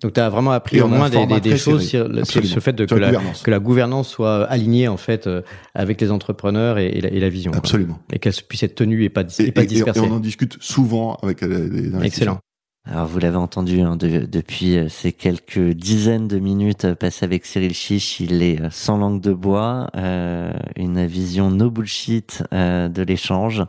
Donc 0.00 0.12
tu 0.14 0.20
as 0.20 0.28
vraiment 0.28 0.50
appris 0.50 0.80
au 0.82 0.88
moins 0.88 1.08
des, 1.08 1.56
choses 1.56 1.86
sur, 1.86 2.08
sur 2.26 2.42
le 2.42 2.60
fait 2.60 2.72
de, 2.74 2.84
que, 2.84 2.94
la 2.94 3.06
la, 3.06 3.12
gouvernance. 3.12 3.42
que 3.42 3.50
la 3.50 3.58
gouvernance 3.58 4.08
soit 4.08 4.44
alignée 4.44 4.86
en 4.88 4.96
fait 4.98 5.26
euh, 5.26 5.40
avec 5.74 5.98
les 6.00 6.10
entrepreneurs 6.10 6.78
et, 6.78 6.86
et 6.88 7.00
la, 7.00 7.08
et 7.10 7.20
la 7.20 7.28
vision. 7.30 7.52
quoi. 7.52 7.58
Absolument. 7.58 7.98
Et 8.12 8.18
qu'elle 8.18 8.34
puisse 8.46 8.62
être 8.64 8.74
tenue 8.74 9.04
et 9.04 9.08
pas, 9.08 9.24
dis- 9.24 9.42
Et, 9.42 9.52
pas 9.52 9.64
dispersée. 9.64 10.00
on 10.00 10.10
en 10.12 10.20
discute 10.20 10.56
souvent 10.60 11.14
avec 11.22 11.42
euh, 11.42 11.48
les 11.48 11.94
investisseurs. 11.94 12.04
Excellent. 12.04 12.38
Alors 12.86 13.06
vous 13.06 13.18
l'avez 13.18 13.36
entendu 13.38 13.80
hein, 13.80 13.96
de- 13.96 14.26
depuis 14.26 14.76
euh, 14.76 14.88
ces 14.90 15.10
quelques 15.12 15.70
dizaines 15.70 16.28
de 16.28 16.38
minutes 16.38 16.84
euh, 16.84 16.94
passées 16.94 17.24
avec 17.24 17.46
Cyril 17.46 17.72
Chiche, 17.72 18.20
il 18.20 18.42
est 18.42 18.60
euh, 18.60 18.68
sans 18.70 18.98
langue 18.98 19.22
de 19.22 19.32
bois, 19.32 19.88
euh, 19.96 20.52
une 20.76 21.06
vision 21.06 21.50
no 21.50 21.70
bullshit 21.70 22.44
euh, 22.52 22.88
de 22.88 23.02
l'échange. 23.02 23.62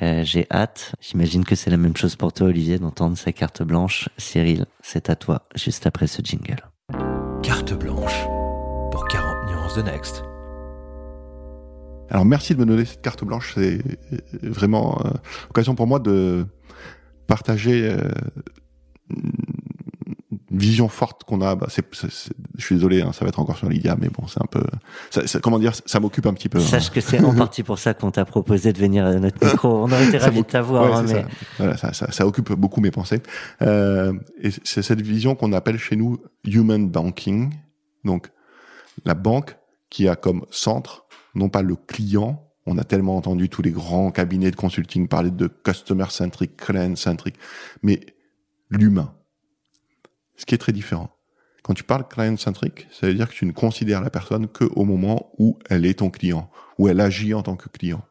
Euh, 0.00 0.22
J'ai 0.24 0.46
hâte, 0.50 0.94
j'imagine 1.02 1.44
que 1.44 1.54
c'est 1.56 1.68
la 1.68 1.76
même 1.76 1.94
chose 1.94 2.16
pour 2.16 2.32
toi 2.32 2.46
Olivier 2.46 2.78
d'entendre 2.78 3.18
sa 3.18 3.32
carte 3.32 3.62
blanche. 3.62 4.08
Cyril, 4.16 4.64
c'est 4.80 5.10
à 5.10 5.14
toi 5.16 5.42
juste 5.54 5.86
après 5.86 6.06
ce 6.06 6.22
jingle. 6.22 6.64
Carte 7.42 7.74
blanche 7.74 8.24
pour 8.90 9.06
40 9.08 9.50
nuances 9.50 9.76
de 9.76 9.82
Next. 9.82 10.24
Alors 12.08 12.24
merci 12.24 12.54
de 12.54 12.60
me 12.60 12.66
donner 12.66 12.86
cette 12.86 13.02
carte 13.02 13.24
blanche, 13.24 13.52
c'est 13.56 13.78
vraiment 14.42 15.00
euh, 15.04 15.10
l'occasion 15.48 15.74
pour 15.74 15.86
moi 15.86 15.98
de 15.98 16.46
partager 17.26 17.88
euh, 17.88 18.08
une 19.10 20.58
vision 20.58 20.88
forte 20.88 21.24
qu'on 21.24 21.40
a. 21.40 21.54
Bah, 21.56 21.66
c'est, 21.70 21.84
c'est- 21.94 22.10
c'est- 22.10 22.32
je 22.56 22.64
suis 22.64 22.74
désolé, 22.76 23.02
hein, 23.02 23.12
ça 23.12 23.24
va 23.24 23.28
être 23.28 23.40
encore 23.40 23.56
sur 23.56 23.68
Lydia, 23.68 23.96
mais 24.00 24.08
bon, 24.08 24.26
c'est 24.26 24.40
un 24.40 24.46
peu, 24.46 24.62
ça, 25.10 25.26
ça- 25.26 25.40
comment 25.40 25.58
dire, 25.58 25.72
ça 25.86 26.00
m'occupe 26.00 26.26
un 26.26 26.34
petit 26.34 26.48
peu. 26.48 26.58
hein. 26.58 26.62
Sache 26.62 26.90
que 26.90 27.00
c'est 27.00 27.20
en 27.22 27.34
partie 27.34 27.62
pour 27.62 27.78
ça 27.78 27.94
qu'on 27.94 28.10
t'a 28.10 28.24
proposé 28.24 28.72
de 28.72 28.78
venir 28.78 29.04
à 29.06 29.14
notre 29.14 29.44
micro. 29.44 29.68
On 29.68 29.90
aurait 29.90 30.06
été 30.06 30.18
ravis 30.18 30.42
de 30.42 30.46
t'avoir, 30.46 30.84
ouais, 30.90 30.96
hein, 30.96 31.02
mais 31.02 31.12
ça. 31.22 31.28
Voilà, 31.58 31.76
ça, 31.76 31.92
ça, 31.92 32.10
ça 32.12 32.26
occupe 32.26 32.52
beaucoup 32.52 32.80
mes 32.80 32.90
pensées. 32.90 33.20
Euh, 33.62 34.12
et 34.40 34.50
c'est 34.64 34.82
cette 34.82 35.00
vision 35.02 35.34
qu'on 35.34 35.52
appelle 35.52 35.78
chez 35.78 35.96
nous 35.96 36.18
human 36.44 36.88
banking, 36.88 37.52
donc 38.04 38.30
la 39.04 39.14
banque 39.14 39.56
qui 39.90 40.08
a 40.08 40.16
comme 40.16 40.44
centre 40.50 41.04
non 41.34 41.48
pas 41.48 41.62
le 41.62 41.74
client. 41.74 42.43
On 42.66 42.78
a 42.78 42.84
tellement 42.84 43.16
entendu 43.16 43.48
tous 43.48 43.62
les 43.62 43.70
grands 43.70 44.10
cabinets 44.10 44.50
de 44.50 44.56
consulting 44.56 45.08
parler 45.08 45.30
de 45.30 45.48
customer 45.48 46.06
centric, 46.10 46.56
client 46.56 46.96
centric, 46.96 47.36
mais 47.82 48.00
l'humain. 48.70 49.14
Ce 50.36 50.46
qui 50.46 50.54
est 50.54 50.58
très 50.58 50.72
différent. 50.72 51.10
Quand 51.62 51.74
tu 51.74 51.84
parles 51.84 52.06
client 52.08 52.36
centric, 52.36 52.86
ça 52.90 53.06
veut 53.06 53.14
dire 53.14 53.28
que 53.28 53.34
tu 53.34 53.46
ne 53.46 53.52
considères 53.52 54.00
la 54.00 54.10
personne 54.10 54.48
que 54.48 54.64
au 54.64 54.84
moment 54.84 55.32
où 55.38 55.58
elle 55.68 55.86
est 55.86 55.98
ton 55.98 56.10
client, 56.10 56.50
où 56.78 56.88
elle 56.88 57.00
agit 57.00 57.34
en 57.34 57.42
tant 57.42 57.56
que 57.56 57.68
client. 57.68 58.04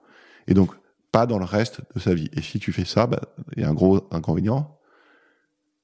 Et 0.47 0.53
donc, 0.53 0.71
pas 1.11 1.25
dans 1.27 1.37
le 1.37 1.45
reste 1.45 1.81
de 1.93 1.99
sa 1.99 2.13
vie. 2.13 2.29
Et 2.33 2.41
si 2.41 2.59
tu 2.59 2.71
fais 2.71 2.85
ça, 2.85 3.05
bah, 3.05 3.21
il 3.55 3.61
y 3.61 3.65
a 3.65 3.69
un 3.69 3.73
gros 3.73 4.07
inconvénient, 4.11 4.79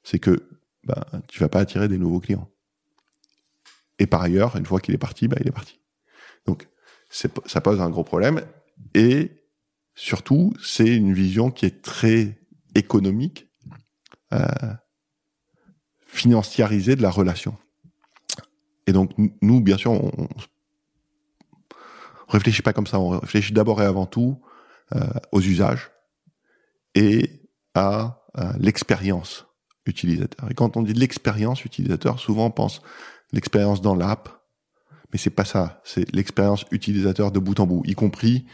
c'est 0.03 0.19
que 0.19 0.49
bah, 0.83 1.05
tu 1.27 1.39
vas 1.39 1.49
pas 1.49 1.59
attirer 1.59 1.87
des 1.87 1.97
nouveaux 1.97 2.19
clients. 2.19 2.49
Et 3.99 4.07
par 4.07 4.21
ailleurs, 4.21 4.55
une 4.55 4.65
fois 4.65 4.79
qu'il 4.79 4.95
est 4.95 4.99
parti, 4.99 5.27
bah, 5.27 5.37
il 5.39 5.47
est 5.47 5.51
parti. 5.51 5.79
Donc, 6.47 6.67
ça 7.09 7.61
pose 7.61 7.81
un 7.81 7.89
gros 7.89 8.03
problème. 8.03 8.41
Et 8.93 9.43
surtout, 9.95 10.53
c'est 10.63 10.95
une 10.95 11.13
vision 11.13 11.51
qui 11.51 11.65
est 11.65 11.81
très 11.81 12.39
économique, 12.75 13.47
euh, 14.33 14.45
financiarisée 16.05 16.95
de 16.95 17.01
la 17.01 17.11
relation. 17.11 17.57
Et 18.87 18.91
donc, 18.91 19.11
nous- 19.41 19.61
bien 19.61 19.77
sûr, 19.77 19.91
on, 19.91 20.11
on 20.17 20.27
réfléchit 22.31 22.61
pas 22.61 22.73
comme 22.73 22.87
ça. 22.87 22.99
On 22.99 23.19
réfléchit 23.19 23.53
d'abord 23.53 23.81
et 23.81 23.85
avant 23.85 24.05
tout 24.05 24.41
euh, 24.95 25.07
aux 25.31 25.41
usages 25.41 25.91
et 26.95 27.43
à 27.75 28.23
euh, 28.37 28.53
l'expérience 28.59 29.45
utilisateur. 29.85 30.49
Et 30.49 30.53
quand 30.53 30.77
on 30.77 30.81
dit 30.81 30.93
l'expérience 30.93 31.65
utilisateur, 31.65 32.19
souvent 32.19 32.47
on 32.47 32.51
pense 32.51 32.81
l'expérience 33.31 33.81
dans 33.81 33.95
l'app, 33.95 34.43
mais 35.11 35.19
c'est 35.19 35.29
pas 35.29 35.45
ça. 35.45 35.81
C'est 35.83 36.11
l'expérience 36.13 36.65
utilisateur 36.71 37.31
de 37.31 37.39
bout 37.39 37.59
en 37.59 37.67
bout, 37.67 37.83
y 37.85 37.93
compris 37.93 38.45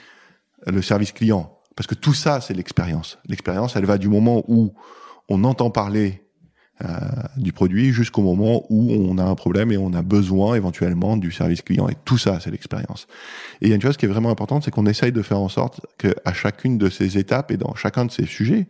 le 0.65 0.81
service 0.81 1.11
client. 1.11 1.59
Parce 1.75 1.87
que 1.87 1.95
tout 1.95 2.13
ça, 2.13 2.41
c'est 2.41 2.53
l'expérience. 2.53 3.17
L'expérience, 3.27 3.75
elle 3.75 3.85
va 3.85 3.97
du 3.97 4.07
moment 4.07 4.43
où 4.47 4.73
on 5.29 5.43
entend 5.43 5.69
parler 5.69 6.21
euh, 6.83 6.87
du 7.37 7.53
produit 7.53 7.91
jusqu'au 7.91 8.21
moment 8.21 8.65
où 8.69 8.91
on 8.91 9.17
a 9.17 9.23
un 9.23 9.35
problème 9.35 9.71
et 9.71 9.77
on 9.77 9.93
a 9.93 10.01
besoin 10.01 10.55
éventuellement 10.55 11.17
du 11.17 11.31
service 11.31 11.61
client. 11.61 11.87
Et 11.89 11.95
tout 12.05 12.17
ça, 12.17 12.39
c'est 12.39 12.51
l'expérience. 12.51 13.07
Et 13.61 13.65
il 13.65 13.69
y 13.69 13.71
a 13.71 13.75
une 13.75 13.81
chose 13.81 13.97
qui 13.97 14.05
est 14.05 14.09
vraiment 14.09 14.29
importante, 14.29 14.63
c'est 14.63 14.71
qu'on 14.71 14.85
essaye 14.85 15.11
de 15.11 15.21
faire 15.21 15.39
en 15.39 15.49
sorte 15.49 15.81
qu'à 15.97 16.33
chacune 16.33 16.77
de 16.77 16.89
ces 16.89 17.17
étapes 17.17 17.51
et 17.51 17.57
dans 17.57 17.75
chacun 17.75 18.05
de 18.05 18.11
ces 18.11 18.25
sujets, 18.25 18.67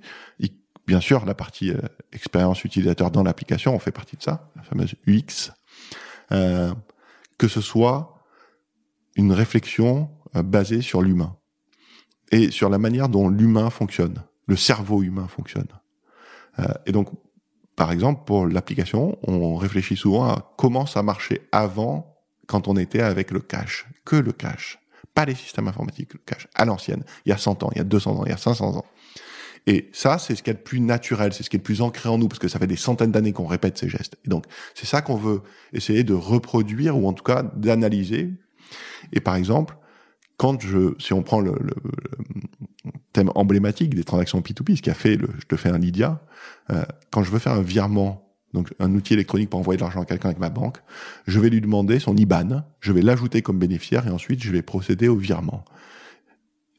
bien 0.88 1.00
sûr, 1.00 1.26
la 1.26 1.34
partie 1.34 1.72
euh, 1.72 1.80
expérience 2.12 2.64
utilisateur 2.64 3.12
dans 3.12 3.24
l'application, 3.24 3.74
on 3.74 3.80
fait 3.80 3.92
partie 3.92 4.18
de 4.18 4.24
ça, 4.24 4.50
la 4.56 4.64
fameuse 4.64 4.96
UX, 5.08 5.52
euh, 6.32 6.74
que 7.38 7.48
ce 7.48 7.62
soit 7.62 8.24
une 9.16 9.32
réflexion 9.32 10.10
euh, 10.36 10.44
basées 10.44 10.82
sur 10.82 11.02
l'humain 11.02 11.36
et 12.32 12.52
sur 12.52 12.70
la 12.70 12.78
manière 12.78 13.10
dont 13.10 13.30
l'humain 13.30 13.70
fonctionne, 13.70 14.24
le 14.48 14.56
cerveau 14.56 15.04
humain 15.04 15.28
fonctionne. 15.28 15.68
Euh, 16.60 16.66
et 16.86 16.92
donc, 16.92 17.10
par 17.76 17.92
exemple, 17.92 18.24
pour 18.26 18.48
l'application, 18.48 19.18
on 19.24 19.56
réfléchit 19.56 19.98
souvent 19.98 20.26
à 20.26 20.54
comment 20.58 20.86
ça 20.86 21.04
marchait 21.04 21.42
avant 21.52 22.16
quand 22.48 22.68
on 22.68 22.78
était 22.78 23.02
avec 23.02 23.32
le 23.32 23.40
cache, 23.40 23.88
que 24.06 24.16
le 24.16 24.32
cache, 24.32 24.80
pas 25.14 25.26
les 25.26 25.36
systèmes 25.36 25.68
informatiques, 25.68 26.14
le 26.14 26.20
cache, 26.26 26.48
à 26.56 26.66
l'ancienne, 26.66 27.04
il 27.26 27.30
y 27.30 27.32
a 27.32 27.38
100 27.38 27.64
ans, 27.64 27.70
il 27.74 27.80
y 27.80 27.82
a 27.82 27.86
200 27.86 28.20
ans, 28.20 28.24
il 28.26 28.30
y 28.30 28.34
a 28.34 28.38
500 28.38 28.78
ans. 28.78 28.86
Et 29.68 29.90
ça, 29.94 30.20
c'est 30.20 30.36
ce 30.36 30.44
qui 30.44 30.52
est 30.52 30.54
le 30.54 30.60
plus 30.60 30.80
naturel, 30.80 31.34
c'est 31.34 31.42
ce 31.42 31.50
qui 31.50 31.56
est 31.56 31.60
le 31.60 31.64
plus 31.64 31.82
ancré 31.82 32.08
en 32.08 32.18
nous, 32.18 32.28
parce 32.28 32.40
que 32.40 32.48
ça 32.48 32.60
fait 32.60 32.68
des 32.68 32.76
centaines 32.76 33.12
d'années 33.12 33.34
qu'on 33.34 33.48
répète 33.48 33.78
ces 33.78 33.90
gestes. 33.90 34.16
Et 34.24 34.30
donc, 34.30 34.46
c'est 34.76 34.86
ça 34.86 35.02
qu'on 35.02 35.16
veut 35.16 35.42
essayer 35.74 36.04
de 36.04 36.14
reproduire, 36.14 36.98
ou 36.98 37.08
en 37.08 37.14
tout 37.14 37.24
cas 37.24 37.44
d'analyser. 37.44 38.30
Et 39.12 39.22
par 39.22 39.36
exemple, 39.36 39.76
quand 40.38 40.62
je, 40.62 40.96
si 41.00 41.14
on 41.14 41.24
prend 41.24 41.40
le, 41.40 41.54
le, 41.60 41.74
thème 43.14 43.32
emblématique 43.36 43.96
des 43.96 44.04
transactions 44.04 44.40
P2P, 44.42 44.76
ce 44.76 44.82
qui 44.82 44.90
a 44.90 44.94
fait, 44.94 45.16
le, 45.16 45.30
je 45.40 45.46
te 45.46 45.56
fais 45.56 45.70
un 45.70 45.78
Lydia, 45.78 46.22
euh, 46.70 46.84
quand 47.12 47.24
je 47.24 47.32
veux 47.32 47.40
faire 47.40 47.54
un 47.54 47.62
virement, 47.62 48.28
donc 48.54 48.74
un 48.80 48.94
outil 48.94 49.14
électronique 49.14 49.50
pour 49.50 49.60
envoyer 49.60 49.78
de 49.78 49.84
l'argent 49.84 50.02
à 50.02 50.06
quelqu'un 50.06 50.30
avec 50.30 50.40
ma 50.40 50.50
banque, 50.50 50.80
je 51.26 51.40
vais 51.40 51.50
lui 51.50 51.62
demander 51.62 52.00
son 52.00 52.16
IBAN, 52.16 52.64
je 52.82 52.92
vais 52.92 53.02
l'ajouter 53.02 53.42
comme 53.42 53.58
bénéficiaire 53.58 54.06
et 54.08 54.10
ensuite 54.10 54.44
je 54.44 54.52
vais 54.52 54.62
procéder 54.62 55.08
au 55.08 55.16
virement. 55.16 55.64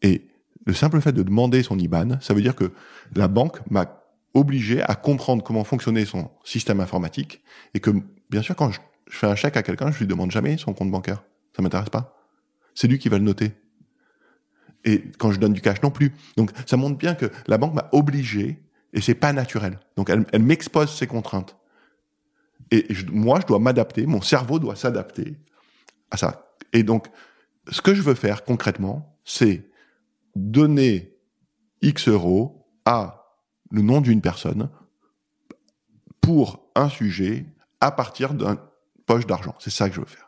Et 0.03 0.27
le 0.67 0.75
simple 0.75 1.01
fait 1.01 1.13
de 1.13 1.23
demander 1.23 1.63
son 1.63 1.79
IBAN, 1.79 2.21
ça 2.21 2.35
veut 2.35 2.43
dire 2.43 2.55
que 2.55 2.73
la 3.15 3.29
banque 3.29 3.61
m'a 3.71 4.03
obligé 4.35 4.83
à 4.83 4.95
comprendre 4.95 5.43
comment 5.43 5.65
fonctionnait 5.65 6.05
son 6.05 6.31
système 6.45 6.81
informatique 6.81 7.43
et 7.73 7.81
que, 7.81 7.91
bien 8.31 8.43
sûr, 8.43 8.55
quand 8.55 8.71
je, 8.71 8.81
fais 9.09 9.27
un 9.27 9.35
chèque 9.35 9.57
à 9.57 9.63
quelqu'un, 9.63 9.91
je 9.91 9.99
lui 9.99 10.07
demande 10.07 10.31
jamais 10.31 10.57
son 10.59 10.75
compte 10.75 10.91
bancaire. 10.91 11.23
Ça 11.55 11.63
m'intéresse 11.63 11.89
pas. 11.89 12.26
C'est 12.77 12.87
lui 12.87 13.01
qui 13.01 13.09
va 13.09 13.19
le 13.19 13.25
noter. 13.25 13.53
Et 14.85 15.03
quand 15.19 15.33
je 15.33 15.41
donne 15.41 15.55
du 15.55 15.61
cash 15.61 15.83
non 15.83 15.91
plus. 15.91 16.13
Donc, 16.37 16.53
ça 16.67 16.77
montre 16.77 16.97
bien 16.97 17.17
que 17.17 17.27
la 17.49 17.59
banque 17.59 17.75
m'a 17.75 17.89
obligé 17.91 18.63
et 18.93 19.01
c'est 19.01 19.15
pas 19.15 19.33
naturel. 19.33 19.81
Donc, 19.97 20.11
elle, 20.11 20.43
m'expose 20.43 20.95
ses 20.95 21.09
contraintes. 21.09 21.57
Et 22.71 22.87
moi, 23.11 23.41
je 23.41 23.47
dois 23.47 23.59
m'adapter, 23.59 24.07
mon 24.07 24.21
cerveau 24.21 24.59
doit 24.59 24.77
s'adapter 24.77 25.39
à 26.11 26.17
ça. 26.17 26.55
Et 26.73 26.83
donc, 26.83 27.09
ce 27.69 27.81
que 27.81 27.95
je 27.95 28.03
veux 28.03 28.15
faire 28.15 28.45
concrètement, 28.45 29.19
c'est 29.25 29.69
donner 30.35 31.17
X 31.83 32.09
euros 32.09 32.69
à 32.85 33.39
le 33.71 33.83
nom 33.83 34.01
d'une 34.01 34.21
personne 34.21 34.69
pour 36.21 36.71
un 36.75 36.89
sujet 36.89 37.47
à 37.81 37.91
partir 37.91 38.35
d'un 38.35 38.59
poche 39.07 39.27
d'argent. 39.27 39.55
C'est 39.59 39.71
ça 39.71 39.89
que 39.89 39.95
je 39.95 40.01
veux 40.01 40.07
faire. 40.07 40.26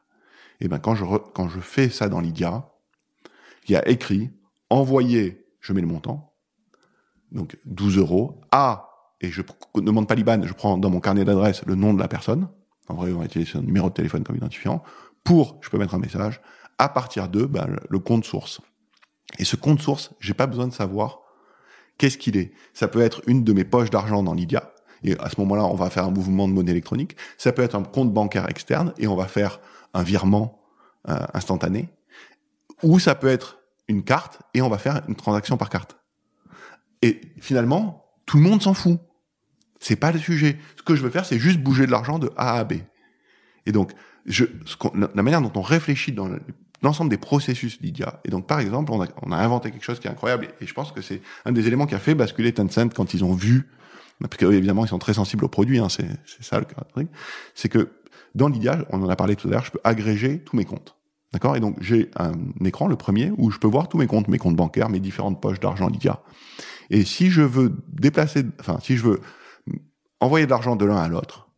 Et 0.61 0.69
ben 0.69 0.79
quand 0.79 0.95
je 0.95 1.05
quand 1.35 1.49
je 1.49 1.61
fais 1.61 1.89
ça 1.89 2.09
dans 2.09 2.21
Lydia, 2.21 2.69
il 3.67 3.73
y 3.73 3.77
a 3.77 3.87
écrit 3.89 4.31
envoyer, 4.71 5.47
je 5.61 5.73
mets 5.73 5.81
le 5.81 5.87
montant, 5.87 6.35
donc 7.33 7.59
12 7.65 7.99
euros 7.99 8.41
à 8.51 8.89
et 9.21 9.31
je 9.31 9.43
ne 9.75 9.81
demande 9.81 10.07
pas 10.07 10.15
l'IBAN, 10.15 10.43
je 10.45 10.53
prends 10.53 10.79
dans 10.79 10.91
mon 10.91 11.01
carnet 11.01 11.25
d'adresse 11.25 11.63
le 11.67 11.75
nom 11.75 11.93
de 11.93 11.99
la 11.99 12.09
personne. 12.09 12.49
En 12.89 12.95
vrai, 12.95 13.13
on 13.13 13.19
va 13.19 13.25
utiliser 13.25 13.51
son 13.51 13.63
numéro 13.63 13.89
de 13.89 13.95
téléphone 13.95 14.23
comme 14.23 14.37
identifiant. 14.37 14.83
Pour, 15.25 15.59
je 15.61 15.69
peux 15.71 15.79
mettre 15.79 15.95
un 15.95 15.99
message. 15.99 16.41
À 16.79 16.89
partir 16.89 17.29
de 17.29 17.45
ben, 17.45 17.67
le 17.89 17.99
compte 17.99 18.25
source. 18.25 18.61
Et 19.39 19.45
ce 19.45 19.57
compte 19.57 19.81
source, 19.81 20.15
j'ai 20.21 20.35
pas 20.35 20.47
besoin 20.47 20.69
de 20.69 20.73
savoir 20.73 21.21
qu'est-ce 21.99 22.17
qu'il 22.17 22.37
est. 22.37 22.53
Ça 22.73 22.87
peut 22.87 23.01
être 23.01 23.21
une 23.27 23.43
de 23.43 23.53
mes 23.53 23.65
poches 23.65 23.91
d'argent 23.91 24.23
dans 24.23 24.35
Lydia. 24.35 24.73
Et 25.03 25.19
à 25.19 25.29
ce 25.29 25.41
moment-là, 25.41 25.65
on 25.65 25.75
va 25.75 25.91
faire 25.91 26.05
un 26.05 26.11
mouvement 26.11 26.49
de 26.49 26.53
monnaie 26.53 26.71
électronique. 26.71 27.17
Ça 27.37 27.53
peut 27.53 27.63
être 27.63 27.75
un 27.75 27.83
compte 27.83 28.13
bancaire 28.13 28.49
externe 28.49 28.95
et 28.99 29.09
on 29.09 29.17
va 29.17 29.27
faire 29.27 29.61
un 29.95 30.03
virement 30.03 30.61
euh, 31.09 31.19
instantané. 31.35 31.89
Ou 32.83 32.99
ça 32.99 33.15
peut 33.15 33.29
être 33.29 33.59
une 33.89 34.05
carte 34.05 34.41
et 34.55 34.63
on 34.63 34.69
va 34.69 34.79
faire 34.79 35.03
une 35.09 35.17
transaction 35.17 35.57
par 35.57 35.71
carte. 35.71 35.97
Et 37.03 37.21
finalement, 37.41 38.05
tout 38.27 38.37
le 38.37 38.43
monde 38.43 38.63
s'en 38.63 38.75
fout. 38.75 39.01
C'est 39.81 39.97
pas 39.97 40.13
le 40.13 40.19
sujet. 40.19 40.59
Ce 40.77 40.83
que 40.83 40.97
je 40.97 41.03
veux 41.03 41.11
faire, 41.11 41.25
c'est 41.25 41.39
juste 41.39 41.59
bouger 41.59 41.87
de 41.87 41.91
l'argent 41.91 42.19
de 42.19 42.31
A 42.37 42.59
à 42.59 42.65
B. 42.65 42.75
Et 43.67 43.73
donc, 43.73 43.93
je, 44.27 44.45
la 44.95 45.23
manière 45.23 45.41
dont 45.41 45.53
on 45.55 45.63
réfléchit 45.63 46.13
dans 46.13 46.29
l'ensemble 46.83 47.11
des 47.11 47.19
processus 47.19 47.81
Lydia. 47.81 48.21
Et 48.25 48.31
donc, 48.31 48.47
par 48.47 48.61
exemple, 48.61 48.93
on 48.93 49.03
a, 49.03 49.07
on 49.23 49.33
a, 49.33 49.37
inventé 49.37 49.71
quelque 49.71 49.85
chose 49.85 50.01
qui 50.01 50.07
est 50.07 50.11
incroyable, 50.11 50.49
et 50.61 50.67
je 50.67 50.75
pense 50.75 50.93
que 50.93 51.01
c'est 51.01 51.21
un 51.45 51.53
des 51.53 51.67
éléments 51.67 51.87
qui 51.87 51.95
a 51.95 51.99
fait 51.99 52.15
basculer 52.15 52.53
Tencent 52.53 52.93
quand 52.95 53.15
ils 53.15 53.25
ont 53.25 53.35
vu, 53.35 53.69
parce 54.21 54.37
que 54.37 54.47
évidemment, 54.47 54.85
ils 54.85 54.89
sont 54.89 54.99
très 54.99 55.15
sensibles 55.15 55.45
aux 55.45 55.49
produits, 55.49 55.79
hein, 55.79 55.89
c'est 55.89 56.09
ça 56.41 56.59
le 56.59 56.67
truc, 56.67 57.09
c'est 57.55 57.69
que 57.69 57.91
dans 58.39 58.49
Lydia, 58.49 58.87
on 58.91 59.03
en 59.03 59.09
a 59.09 59.17
parlé 59.17 59.37
tout 59.37 59.49
à 59.49 59.51
l'heure, 59.51 59.65
je 59.65 59.71
peux 59.71 59.81
agréger 59.85 60.41
tous 60.41 60.57
mes 60.57 60.65
comptes. 60.65 60.97
D'accord? 61.33 61.57
Et 61.57 61.61
donc, 61.61 61.77
j'ai 61.83 62.11
un 62.17 62.33
écran, 62.65 62.87
le 62.87 62.97
premier, 62.97 63.31
où 63.37 63.51
je 63.51 63.59
peux 63.59 63.69
voir 63.69 63.89
tous 63.89 63.99
mes 63.99 64.07
comptes, 64.07 64.29
mes 64.29 64.39
comptes 64.39 64.57
bancaires, 64.57 64.89
mes 64.89 65.01
différentes 65.01 65.43
poches 65.43 65.61
d'argent 65.61 65.89
Lydia. 65.89 66.23
Et 66.89 67.05
si 67.05 67.31
je 67.31 67.43
veux 67.43 67.77
déplacer, 67.89 68.45
enfin, 68.61 68.79
si 68.83 68.97
je 68.97 69.03
veux 69.03 69.21
envoyer 70.21 70.47
de 70.47 70.51
l'argent 70.51 70.75
de 70.75 70.87
l'un 70.87 70.97
à 70.97 71.09
l'autre, 71.09 71.51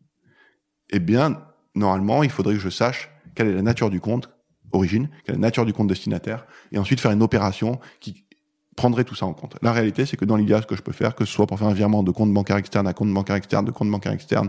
eh 0.90 0.98
bien, 0.98 1.40
normalement, 1.76 2.24
il 2.24 2.30
faudrait 2.30 2.54
que 2.54 2.60
je 2.60 2.68
sache 2.68 3.10
quelle 3.36 3.46
est 3.46 3.54
la 3.54 3.62
nature 3.62 3.90
du 3.90 4.00
compte, 4.00 4.28
origine, 4.72 5.08
quelle 5.24 5.36
est 5.36 5.38
la 5.38 5.42
nature 5.42 5.64
du 5.64 5.72
compte 5.72 5.86
destinataire, 5.86 6.46
et 6.72 6.78
ensuite 6.78 6.98
faire 6.98 7.12
une 7.12 7.22
opération 7.22 7.78
qui 8.00 8.24
prendrait 8.76 9.04
tout 9.04 9.14
ça 9.14 9.26
en 9.26 9.34
compte. 9.34 9.56
La 9.62 9.72
réalité, 9.72 10.04
c'est 10.06 10.16
que 10.16 10.24
dans 10.24 10.36
l'IA, 10.36 10.62
ce 10.62 10.66
que 10.66 10.74
je 10.74 10.82
peux 10.82 10.92
faire, 10.92 11.14
que 11.14 11.24
ce 11.24 11.32
soit 11.32 11.46
pour 11.46 11.58
faire 11.58 11.68
un 11.68 11.74
virement 11.74 12.02
de 12.02 12.10
compte 12.10 12.32
bancaire 12.32 12.56
externe 12.56 12.88
à 12.88 12.92
compte 12.92 13.12
bancaire 13.12 13.36
externe, 13.36 13.64
de 13.64 13.70
compte 13.70 13.90
bancaire 13.90 14.12
externe 14.12 14.48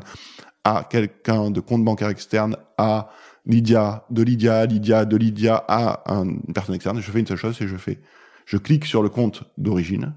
à 0.63 0.87
quelqu'un, 0.89 1.51
de 1.51 1.59
compte 1.59 1.83
bancaire 1.83 2.09
externe 2.09 2.55
à 2.77 3.09
Lydia, 3.45 4.05
de 4.09 4.21
Lydia 4.21 4.59
à 4.59 4.65
Lydia, 4.65 5.05
de 5.05 5.17
Lydia 5.17 5.55
à 5.67 6.03
une 6.07 6.41
personne 6.53 6.75
externe, 6.75 6.99
je 7.01 7.11
fais 7.11 7.19
une 7.19 7.27
seule 7.27 7.37
chose, 7.37 7.55
c'est 7.57 7.67
je 7.67 7.77
fais, 7.77 7.99
je 8.45 8.57
clique 8.57 8.85
sur 8.85 9.01
le 9.01 9.09
compte 9.09 9.43
d'origine 9.57 10.13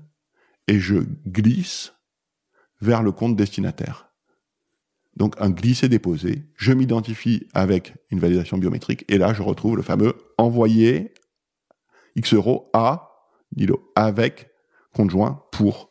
et 0.68 0.78
je 0.78 0.96
glisse 1.26 1.94
vers 2.80 3.02
le 3.02 3.12
compte 3.12 3.36
destinataire. 3.36 4.10
Donc 5.16 5.36
un 5.38 5.50
glisser-déposer, 5.50 6.44
je 6.56 6.72
m'identifie 6.72 7.46
avec 7.54 7.94
une 8.10 8.18
validation 8.18 8.58
biométrique 8.58 9.04
et 9.08 9.16
là 9.16 9.32
je 9.32 9.42
retrouve 9.42 9.76
le 9.76 9.82
fameux 9.82 10.14
envoyer 10.38 11.14
X 12.16 12.34
euros 12.34 12.68
à 12.72 13.10
Nilo 13.56 13.92
avec 13.94 14.50
conjoint 14.92 15.44
pour. 15.52 15.90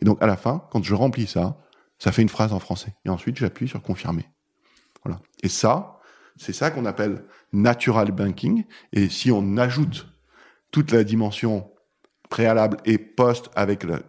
Et 0.00 0.04
donc 0.04 0.22
à 0.22 0.26
la 0.26 0.36
fin, 0.36 0.66
quand 0.70 0.82
je 0.82 0.94
remplis 0.94 1.26
ça, 1.26 1.60
ça 1.98 2.12
fait 2.12 2.22
une 2.22 2.28
phrase 2.28 2.52
en 2.52 2.58
français. 2.58 2.94
Et 3.04 3.08
ensuite 3.08 3.36
j'appuie 3.36 3.68
sur 3.68 3.82
confirmer. 3.82 4.28
Voilà. 5.04 5.20
Et 5.42 5.48
ça, 5.48 6.00
c'est 6.36 6.52
ça 6.52 6.70
qu'on 6.70 6.84
appelle 6.84 7.24
natural 7.52 8.12
banking. 8.12 8.64
Et 8.92 9.08
si 9.08 9.30
on 9.30 9.56
ajoute 9.56 10.08
toute 10.70 10.92
la 10.92 11.04
dimension 11.04 11.70
préalable 12.28 12.76
et 12.84 12.98
post 12.98 13.50
avec 13.54 13.84
le 13.84 14.02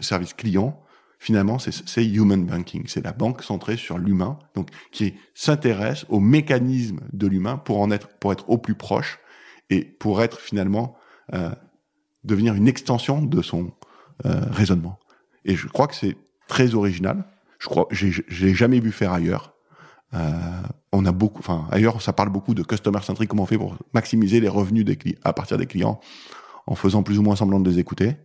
service 0.00 0.34
client, 0.34 0.82
finalement, 1.18 1.58
c'est 1.58 2.04
human 2.06 2.44
banking. 2.44 2.84
C'est 2.86 3.04
la 3.04 3.12
banque 3.12 3.42
centrée 3.42 3.76
sur 3.76 3.98
l'humain, 3.98 4.36
donc 4.54 4.70
qui 4.92 5.14
s'intéresse 5.34 6.04
aux 6.08 6.20
mécanismes 6.20 7.00
de 7.12 7.26
l'humain 7.26 7.56
pour 7.56 7.80
en 7.80 7.90
être, 7.90 8.08
pour 8.18 8.32
être 8.32 8.48
au 8.48 8.58
plus 8.58 8.74
proche 8.74 9.18
et 9.70 9.84
pour 9.84 10.22
être 10.22 10.40
finalement 10.40 10.96
euh, 11.32 11.50
devenir 12.24 12.54
une 12.54 12.68
extension 12.68 13.22
de 13.22 13.42
son 13.42 13.72
euh, 14.24 14.40
raisonnement. 14.50 14.98
Et 15.44 15.56
je 15.56 15.66
crois 15.68 15.86
que 15.86 15.94
c'est 15.94 16.16
très 16.48 16.74
original. 16.74 17.24
Je 17.58 17.68
crois, 17.68 17.88
j'ai 17.90 18.54
jamais 18.54 18.80
vu 18.80 18.92
faire 18.92 19.12
ailleurs. 19.12 19.54
Euh, 20.14 20.30
on 20.92 21.04
a 21.04 21.12
beaucoup, 21.12 21.40
enfin 21.40 21.66
ailleurs, 21.70 22.00
ça 22.00 22.12
parle 22.12 22.28
beaucoup 22.28 22.54
de 22.54 22.62
customer 22.62 23.00
centric, 23.02 23.28
comment 23.28 23.42
on 23.42 23.46
fait 23.46 23.58
pour 23.58 23.76
maximiser 23.92 24.40
les 24.40 24.48
revenus 24.48 24.84
des 24.84 24.96
clients 24.96 25.18
à 25.24 25.32
partir 25.32 25.58
des 25.58 25.66
clients 25.66 26.00
en 26.66 26.74
faisant 26.74 27.02
plus 27.02 27.18
ou 27.18 27.22
moins 27.22 27.36
semblant 27.36 27.60
de 27.60 27.68
les 27.68 27.78
écouter. 27.78 28.16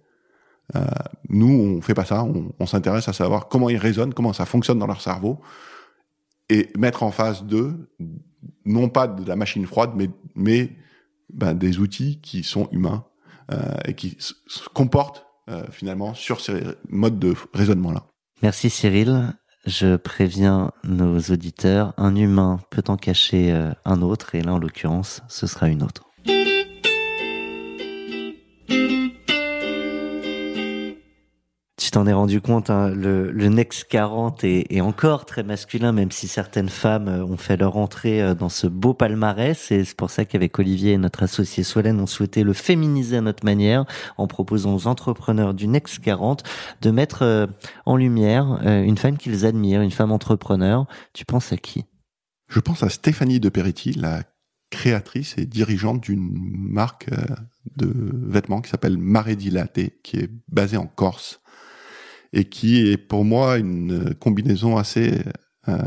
Euh, 0.76 0.86
nous, 1.30 1.78
on 1.78 1.82
fait 1.82 1.94
pas 1.94 2.06
ça. 2.06 2.26
On, 2.60 2.66
s'intéresse 2.66 3.08
à 3.08 3.14
savoir 3.14 3.48
comment 3.48 3.70
ils 3.70 3.78
raisonnent, 3.78 4.14
comment 4.14 4.34
ça 4.34 4.46
fonctionne 4.46 4.80
dans 4.80 4.88
leur 4.88 5.02
cerveau, 5.02 5.40
et 6.50 6.70
mettre 6.78 7.04
en 7.04 7.12
face 7.12 7.44
d'eux, 7.44 7.90
non 8.66 8.90
pas 8.90 9.08
de 9.08 9.28
la 9.28 9.36
machine 9.36 9.66
froide, 9.66 9.92
mais, 9.96 10.10
mais 10.36 10.72
ben, 11.34 11.54
des 11.54 11.80
outils 11.80 12.20
qui 12.22 12.44
sont 12.44 12.68
humains 12.72 13.06
euh, 13.52 13.58
et 13.86 13.94
qui 13.94 14.18
se 14.20 14.34
comportent 14.74 15.26
euh, 15.50 15.64
finalement 15.72 16.14
sur 16.14 16.42
ces 16.42 16.62
modes 16.90 17.20
de 17.20 17.36
raisonnement-là. 17.54 18.06
Merci 18.42 18.70
Cyril. 18.70 19.34
Je 19.68 19.96
préviens 19.96 20.72
nos 20.84 21.20
auditeurs, 21.20 21.94
un 21.98 22.16
humain 22.16 22.60
peut 22.72 22.84
en 22.88 22.98
cacher 22.98 23.52
un 23.86 24.02
autre, 24.02 24.34
et 24.34 24.42
là 24.42 24.56
en 24.56 24.58
l'occurrence, 24.58 25.22
ce 25.28 25.46
sera 25.46 25.68
une 25.68 25.84
autre. 25.84 26.12
Tu 31.92 31.96
t'en 31.96 32.08
es 32.08 32.14
rendu 32.14 32.40
compte, 32.40 32.70
hein, 32.70 32.88
le, 32.88 33.32
le, 33.32 33.50
Next 33.50 33.84
40 33.90 34.46
est, 34.46 34.66
est, 34.74 34.80
encore 34.80 35.26
très 35.26 35.44
masculin, 35.44 35.92
même 35.92 36.10
si 36.10 36.30
certaines 36.30 36.70
femmes 36.70 37.10
euh, 37.10 37.26
ont 37.26 37.36
fait 37.36 37.58
leur 37.58 37.76
entrée 37.76 38.22
euh, 38.22 38.34
dans 38.34 38.48
ce 38.48 38.66
beau 38.66 38.94
palmarès. 38.94 39.72
Et 39.72 39.84
c'est 39.84 39.98
pour 39.98 40.10
ça 40.10 40.24
qu'avec 40.24 40.58
Olivier 40.58 40.94
et 40.94 40.98
notre 40.98 41.24
associé 41.24 41.64
Solène, 41.64 42.00
on 42.00 42.06
souhaitait 42.06 42.44
le 42.44 42.54
féminiser 42.54 43.18
à 43.18 43.22
notre 43.22 43.44
manière, 43.44 43.84
en 44.18 44.28
proposant 44.28 44.74
aux 44.74 44.88
entrepreneurs 44.88 45.54
du 45.54 45.68
Next 45.68 46.00
40 46.00 46.44
de 46.82 46.92
mettre 46.92 47.24
euh, 47.24 47.48
en 47.86 47.98
lumière 47.98 48.62
une 48.64 48.98
femme 48.98 49.18
qu'ils 49.18 49.46
admirent, 49.46 49.82
une 49.82 49.92
femme 49.92 50.14
entrepreneur. 50.14 50.86
Tu 51.12 51.26
penses 51.26 51.52
à 51.52 51.58
qui? 51.58 51.84
Je 52.48 52.62
pense 52.62 52.84
à 52.84 52.90
Stéphanie 52.90 53.42
de 53.42 53.50
Peretti, 53.50 53.92
la 53.92 54.24
créatrice 54.70 55.38
et 55.38 55.46
dirigeante 55.46 56.00
d'une 56.00 56.32
marque 56.32 57.10
de 57.76 57.92
vêtements 57.94 58.62
qui 58.62 58.70
s'appelle 58.70 58.98
Mare 58.98 59.36
Dilaté, 59.36 60.00
qui 60.04 60.18
est 60.18 60.30
basée 60.48 60.78
en 60.78 60.88
Corse 60.88 61.41
et 62.34 62.46
qui 62.46 62.88
est 62.88 62.98
pour 62.98 63.26
moi 63.26 63.58
une 63.58 64.14
combinaison 64.16 64.78
assez 64.78 65.20
euh, 65.68 65.78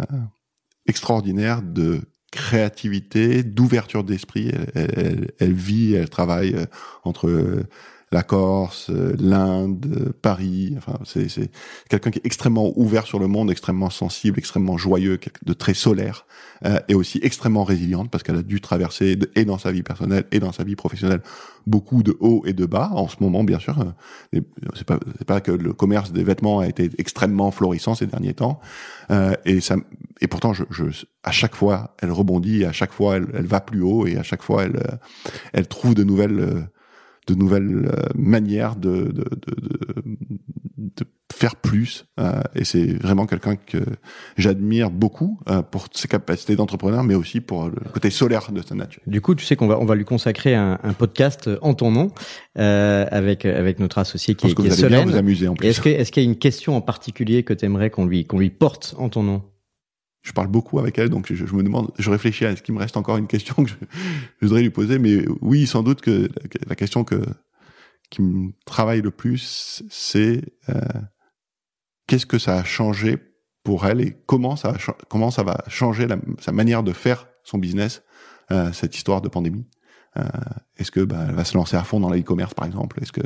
extraordinaire 0.87 1.63
de 1.63 2.03
créativité, 2.31 3.43
d'ouverture 3.43 4.05
d'esprit. 4.05 4.51
Elle, 4.75 4.91
elle, 4.97 5.31
elle, 5.39 5.53
vit, 5.53 5.95
elle 5.95 6.11
travaille 6.11 6.55
euh, 6.55 6.67
entre 7.05 7.65
la 8.13 8.23
Corse, 8.23 8.91
euh, 8.91 9.15
l'Inde, 9.19 9.87
euh, 9.87 10.13
Paris. 10.21 10.75
Enfin, 10.77 10.99
c'est, 11.05 11.51
quelqu'un 11.89 12.11
qui 12.11 12.19
est 12.19 12.27
extrêmement 12.27 12.73
ouvert 12.77 13.07
sur 13.07 13.19
le 13.19 13.27
monde, 13.27 13.51
extrêmement 13.51 13.91
sensible, 13.91 14.39
extrêmement 14.39 14.77
joyeux, 14.77 15.19
de 15.45 15.53
très 15.53 15.75
solaire, 15.75 16.27
euh, 16.65 16.79
et 16.89 16.95
aussi 16.95 17.19
extrêmement 17.23 17.65
résiliente 17.65 18.11
parce 18.11 18.23
qu'elle 18.23 18.37
a 18.37 18.43
dû 18.43 18.61
traverser 18.61 19.19
et 19.35 19.45
dans 19.45 19.59
sa 19.59 19.73
vie 19.73 19.83
personnelle 19.83 20.25
et 20.31 20.39
dans 20.39 20.53
sa 20.53 20.65
vie 20.65 20.77
professionnelle 20.77 21.23
beaucoup 21.67 22.03
de 22.03 22.17
hauts 22.21 22.43
et 22.47 22.53
de 22.53 22.67
bas. 22.67 22.91
En 22.93 23.09
ce 23.09 23.17
moment, 23.21 23.45
bien 23.45 23.59
sûr, 23.59 23.77
c'est 24.33 24.85
pas 24.85 24.99
pas 25.27 25.41
que 25.41 25.53
le 25.53 25.73
commerce 25.73 26.13
des 26.13 26.25
vêtements 26.25 26.61
a 26.61 26.67
été 26.67 26.91
extrêmement 26.99 27.51
florissant 27.51 27.95
ces 27.95 28.07
derniers 28.07 28.35
temps, 28.35 28.61
euh, 29.11 29.35
et 29.45 29.61
ça 29.61 29.77
et 30.21 30.29
pourtant, 30.29 30.53
je, 30.53 30.63
je, 30.71 30.85
à 31.25 31.33
chaque 31.33 31.57
fois, 31.57 31.95
elle 32.01 32.13
rebondit, 32.13 32.65
à 32.65 32.73
chaque 32.73 32.93
fois, 32.93 33.17
elle, 33.17 33.27
elle 33.35 33.47
va 33.47 33.61
plus 33.61 33.83
haut, 33.83 34.07
et 34.07 34.17
à 34.17 34.23
chaque 34.23 34.43
fois, 34.43 34.65
elle 34.65 34.99
elle 35.53 35.67
trouve 35.67 35.95
de 35.95 36.05
nouvelles 36.05 36.69
de 37.27 37.35
nouvelles 37.35 37.91
euh, 37.93 38.03
manières 38.15 38.77
de, 38.77 39.05
de, 39.05 39.25
de, 39.25 39.55
de, 40.77 41.05
faire 41.33 41.57
plus. 41.57 42.07
Euh, 42.21 42.41
et 42.55 42.65
c'est 42.65 42.95
vraiment 43.03 43.27
quelqu'un 43.27 43.57
que 43.57 43.79
j'admire 44.37 44.91
beaucoup 44.91 45.41
euh, 45.49 45.63
pour 45.63 45.87
ses 45.93 46.07
capacités 46.07 46.55
d'entrepreneur, 46.55 47.03
mais 47.03 47.15
aussi 47.17 47.41
pour 47.41 47.67
le 47.67 47.91
côté 47.93 48.11
solaire 48.11 48.53
de 48.53 48.63
sa 48.63 48.75
nature. 48.77 49.03
Du 49.07 49.21
coup, 49.21 49.35
tu 49.35 49.45
sais 49.45 49.57
qu'on 49.57 49.67
va 49.67 49.79
on 49.81 49.85
va 49.85 49.95
lui 49.97 50.05
consacrer 50.05 50.55
un, 50.55 50.79
un 50.83 50.93
podcast 50.93 51.51
en 51.61 51.75
ton 51.75 51.91
nom 51.91 52.13
euh, 52.59 53.07
avec 53.11 53.45
avec 53.47 53.81
notre 53.81 53.99
associé 53.99 54.35
qui, 54.37 54.47
est, 54.47 54.51
que 54.55 54.63
qui 54.63 54.69
vous 54.69 54.69
est 54.69 54.73
allez 54.73 54.83
Solène. 54.95 55.05
bien 55.05 55.13
vous 55.13 55.19
amuser 55.19 55.49
en 55.49 55.55
plus. 55.55 55.69
Est-ce 55.69 55.81
que 55.81 55.89
est-ce 55.89 56.13
qu'il 56.13 56.23
y 56.23 56.27
a 56.27 56.29
une 56.29 56.39
question 56.39 56.77
en 56.77 56.81
particulier 56.81 57.43
que 57.43 57.53
tu 57.53 57.65
aimerais 57.65 57.91
qu'on 57.91 58.07
lui 58.07 58.27
qu'on 58.27 58.39
lui 58.39 58.51
porte 58.51 58.95
en 58.99 59.09
ton 59.09 59.23
nom? 59.25 59.43
Je 60.25 60.33
parle 60.33 60.49
beaucoup 60.49 60.79
avec 60.79 60.99
elle, 60.99 61.11
donc 61.11 61.33
je, 61.33 61.47
je, 61.47 61.55
me 61.55 61.63
demande, 61.63 61.93
je 61.99 62.11
réfléchis 62.11 62.47
à 62.47 62.51
est-ce 62.51 62.63
qu'il 62.63 62.75
me 62.75 62.81
reste 62.81 62.97
encore 62.97 63.19
une 63.19 63.27
question 63.27 63.55
que 63.63 63.71
je, 63.71 63.75
je, 64.41 64.47
voudrais 64.47 64.63
lui 64.63 64.71
poser, 64.71 64.99
mais 64.99 65.25
oui, 65.43 65.67
sans 65.67 65.83
doute 65.83 66.01
que 66.01 66.29
la 66.67 66.75
question 66.75 67.05
que 67.05 67.23
qui 68.11 68.23
me 68.23 68.53
travaille 68.65 69.03
le 69.03 69.11
plus, 69.11 69.83
c'est 69.91 70.43
euh, 70.69 70.81
qu'est-ce 72.07 72.27
que 72.27 72.39
ça 72.39 72.57
a 72.57 72.65
changé 72.65 73.19
pour 73.63 73.87
elle 73.87 74.01
et 74.01 74.17
comment 74.27 74.57
ça, 74.57 74.71
a, 74.71 74.93
comment 75.09 75.31
ça 75.31 75.43
va 75.43 75.65
changer 75.69 76.07
la, 76.07 76.17
sa 76.39 76.53
manière 76.53 76.83
de 76.83 76.93
faire 76.93 77.29
son 77.43 77.59
business, 77.59 78.03
euh, 78.51 78.73
cette 78.73 78.97
histoire 78.97 79.21
de 79.21 79.29
pandémie? 79.29 79.67
Euh, 80.17 80.23
Est-ce 80.77 80.91
que 80.91 81.01
bah, 81.01 81.27
elle 81.29 81.35
va 81.35 81.45
se 81.45 81.57
lancer 81.57 81.77
à 81.77 81.83
fond 81.83 81.99
dans 81.99 82.11
l'e-commerce, 82.11 82.55
par 82.55 82.67
exemple? 82.67 83.03
Est-ce 83.03 83.13
que 83.13 83.23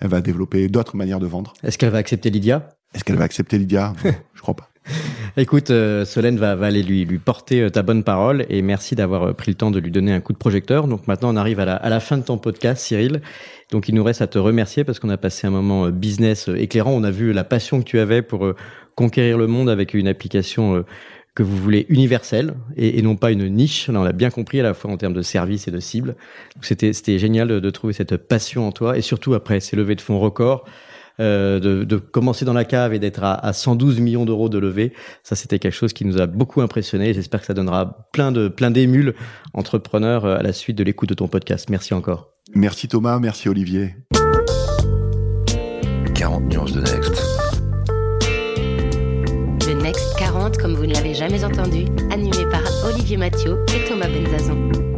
elle 0.00 0.08
va 0.08 0.20
développer 0.20 0.68
d'autres 0.68 0.96
manières 0.96 1.20
de 1.20 1.26
vendre? 1.26 1.52
Est-ce 1.62 1.78
qu'elle 1.78 1.90
va 1.90 1.98
accepter 1.98 2.30
Lydia? 2.30 2.68
Est-ce 2.94 3.04
qu'elle 3.04 3.16
va 3.16 3.24
accepter 3.24 3.58
Lydia? 3.58 3.92
Je 4.34 4.40
crois 4.40 4.56
pas. 4.56 4.70
Écoute, 5.36 5.70
euh, 5.70 6.04
Solène 6.04 6.38
va, 6.38 6.54
va 6.54 6.66
aller 6.66 6.82
lui, 6.82 7.04
lui 7.04 7.18
porter 7.18 7.62
euh, 7.62 7.70
ta 7.70 7.82
bonne 7.82 8.04
parole 8.04 8.44
et 8.50 8.62
merci 8.62 8.94
d'avoir 8.94 9.22
euh, 9.22 9.32
pris 9.32 9.50
le 9.50 9.56
temps 9.56 9.70
de 9.70 9.78
lui 9.78 9.90
donner 9.90 10.12
un 10.12 10.20
coup 10.20 10.32
de 10.32 10.38
projecteur. 10.38 10.86
Donc 10.86 11.06
maintenant, 11.06 11.32
on 11.32 11.36
arrive 11.36 11.60
à 11.60 11.64
la, 11.64 11.76
à 11.76 11.88
la 11.88 12.00
fin 12.00 12.18
de 12.18 12.22
ton 12.22 12.38
podcast, 12.38 12.84
Cyril. 12.84 13.22
Donc 13.70 13.88
il 13.88 13.94
nous 13.94 14.04
reste 14.04 14.22
à 14.22 14.26
te 14.26 14.38
remercier 14.38 14.84
parce 14.84 14.98
qu'on 14.98 15.10
a 15.10 15.16
passé 15.16 15.46
un 15.46 15.50
moment 15.50 15.88
business 15.88 16.48
éclairant. 16.54 16.92
On 16.92 17.04
a 17.04 17.10
vu 17.10 17.32
la 17.32 17.44
passion 17.44 17.80
que 17.80 17.84
tu 17.84 17.98
avais 17.98 18.22
pour 18.22 18.52
conquérir 18.94 19.38
le 19.38 19.46
monde 19.46 19.70
avec 19.70 19.94
une 19.94 20.06
application 20.06 20.84
que 21.34 21.42
vous 21.42 21.56
voulez 21.56 21.86
universelle 21.88 22.54
et, 22.76 23.02
non 23.02 23.16
pas 23.16 23.32
une 23.32 23.48
niche. 23.48 23.88
Là, 23.88 24.00
on 24.00 24.04
l'a 24.04 24.12
bien 24.12 24.30
compris 24.30 24.60
à 24.60 24.62
la 24.62 24.74
fois 24.74 24.90
en 24.92 24.96
termes 24.96 25.14
de 25.14 25.22
service 25.22 25.66
et 25.66 25.70
de 25.72 25.80
cible. 25.80 26.14
C'était 26.60 27.18
génial 27.18 27.48
de, 27.48 27.58
de, 27.58 27.70
trouver 27.70 27.92
cette 27.92 28.16
passion 28.16 28.68
en 28.68 28.72
toi 28.72 28.96
et 28.96 29.00
surtout 29.00 29.34
après 29.34 29.58
ces 29.58 29.74
levées 29.74 29.96
de 29.96 30.00
fonds 30.00 30.20
records. 30.20 30.64
Euh, 31.20 31.60
de, 31.60 31.84
de, 31.84 31.96
commencer 31.96 32.44
dans 32.44 32.52
la 32.52 32.64
cave 32.64 32.92
et 32.92 32.98
d'être 32.98 33.22
à, 33.22 33.34
à 33.34 33.52
112 33.52 34.00
millions 34.00 34.24
d'euros 34.24 34.48
de 34.48 34.58
levée, 34.58 34.92
ça 35.22 35.36
c'était 35.36 35.60
quelque 35.60 35.74
chose 35.74 35.92
qui 35.92 36.04
nous 36.04 36.20
a 36.20 36.26
beaucoup 36.26 36.60
impressionné. 36.60 37.14
J'espère 37.14 37.38
que 37.38 37.46
ça 37.46 37.54
donnera 37.54 38.08
plein 38.12 38.32
de 38.32 38.48
plein 38.48 38.72
d'émules 38.72 39.14
entrepreneurs 39.52 40.26
à 40.26 40.42
la 40.42 40.52
suite 40.52 40.76
de 40.76 40.82
l'écoute 40.82 41.08
de 41.08 41.14
ton 41.14 41.28
podcast. 41.28 41.70
Merci 41.70 41.94
encore. 41.94 42.32
Merci 42.54 42.88
Thomas, 42.88 43.20
merci 43.20 43.48
Olivier. 43.48 43.94
40 46.14 46.44
nuances 46.48 46.72
de 46.72 46.80
Next. 46.80 47.22
Le 49.66 49.82
Next 49.82 50.16
40, 50.18 50.58
comme 50.58 50.74
vous 50.74 50.86
ne 50.86 50.94
l'avez 50.94 51.14
jamais 51.14 51.44
entendu, 51.44 51.84
animé 52.10 52.44
par 52.50 52.62
Olivier 52.86 53.16
Mathieu 53.16 53.64
et 53.74 53.88
Thomas 53.88 54.08
Benzazon. 54.08 54.93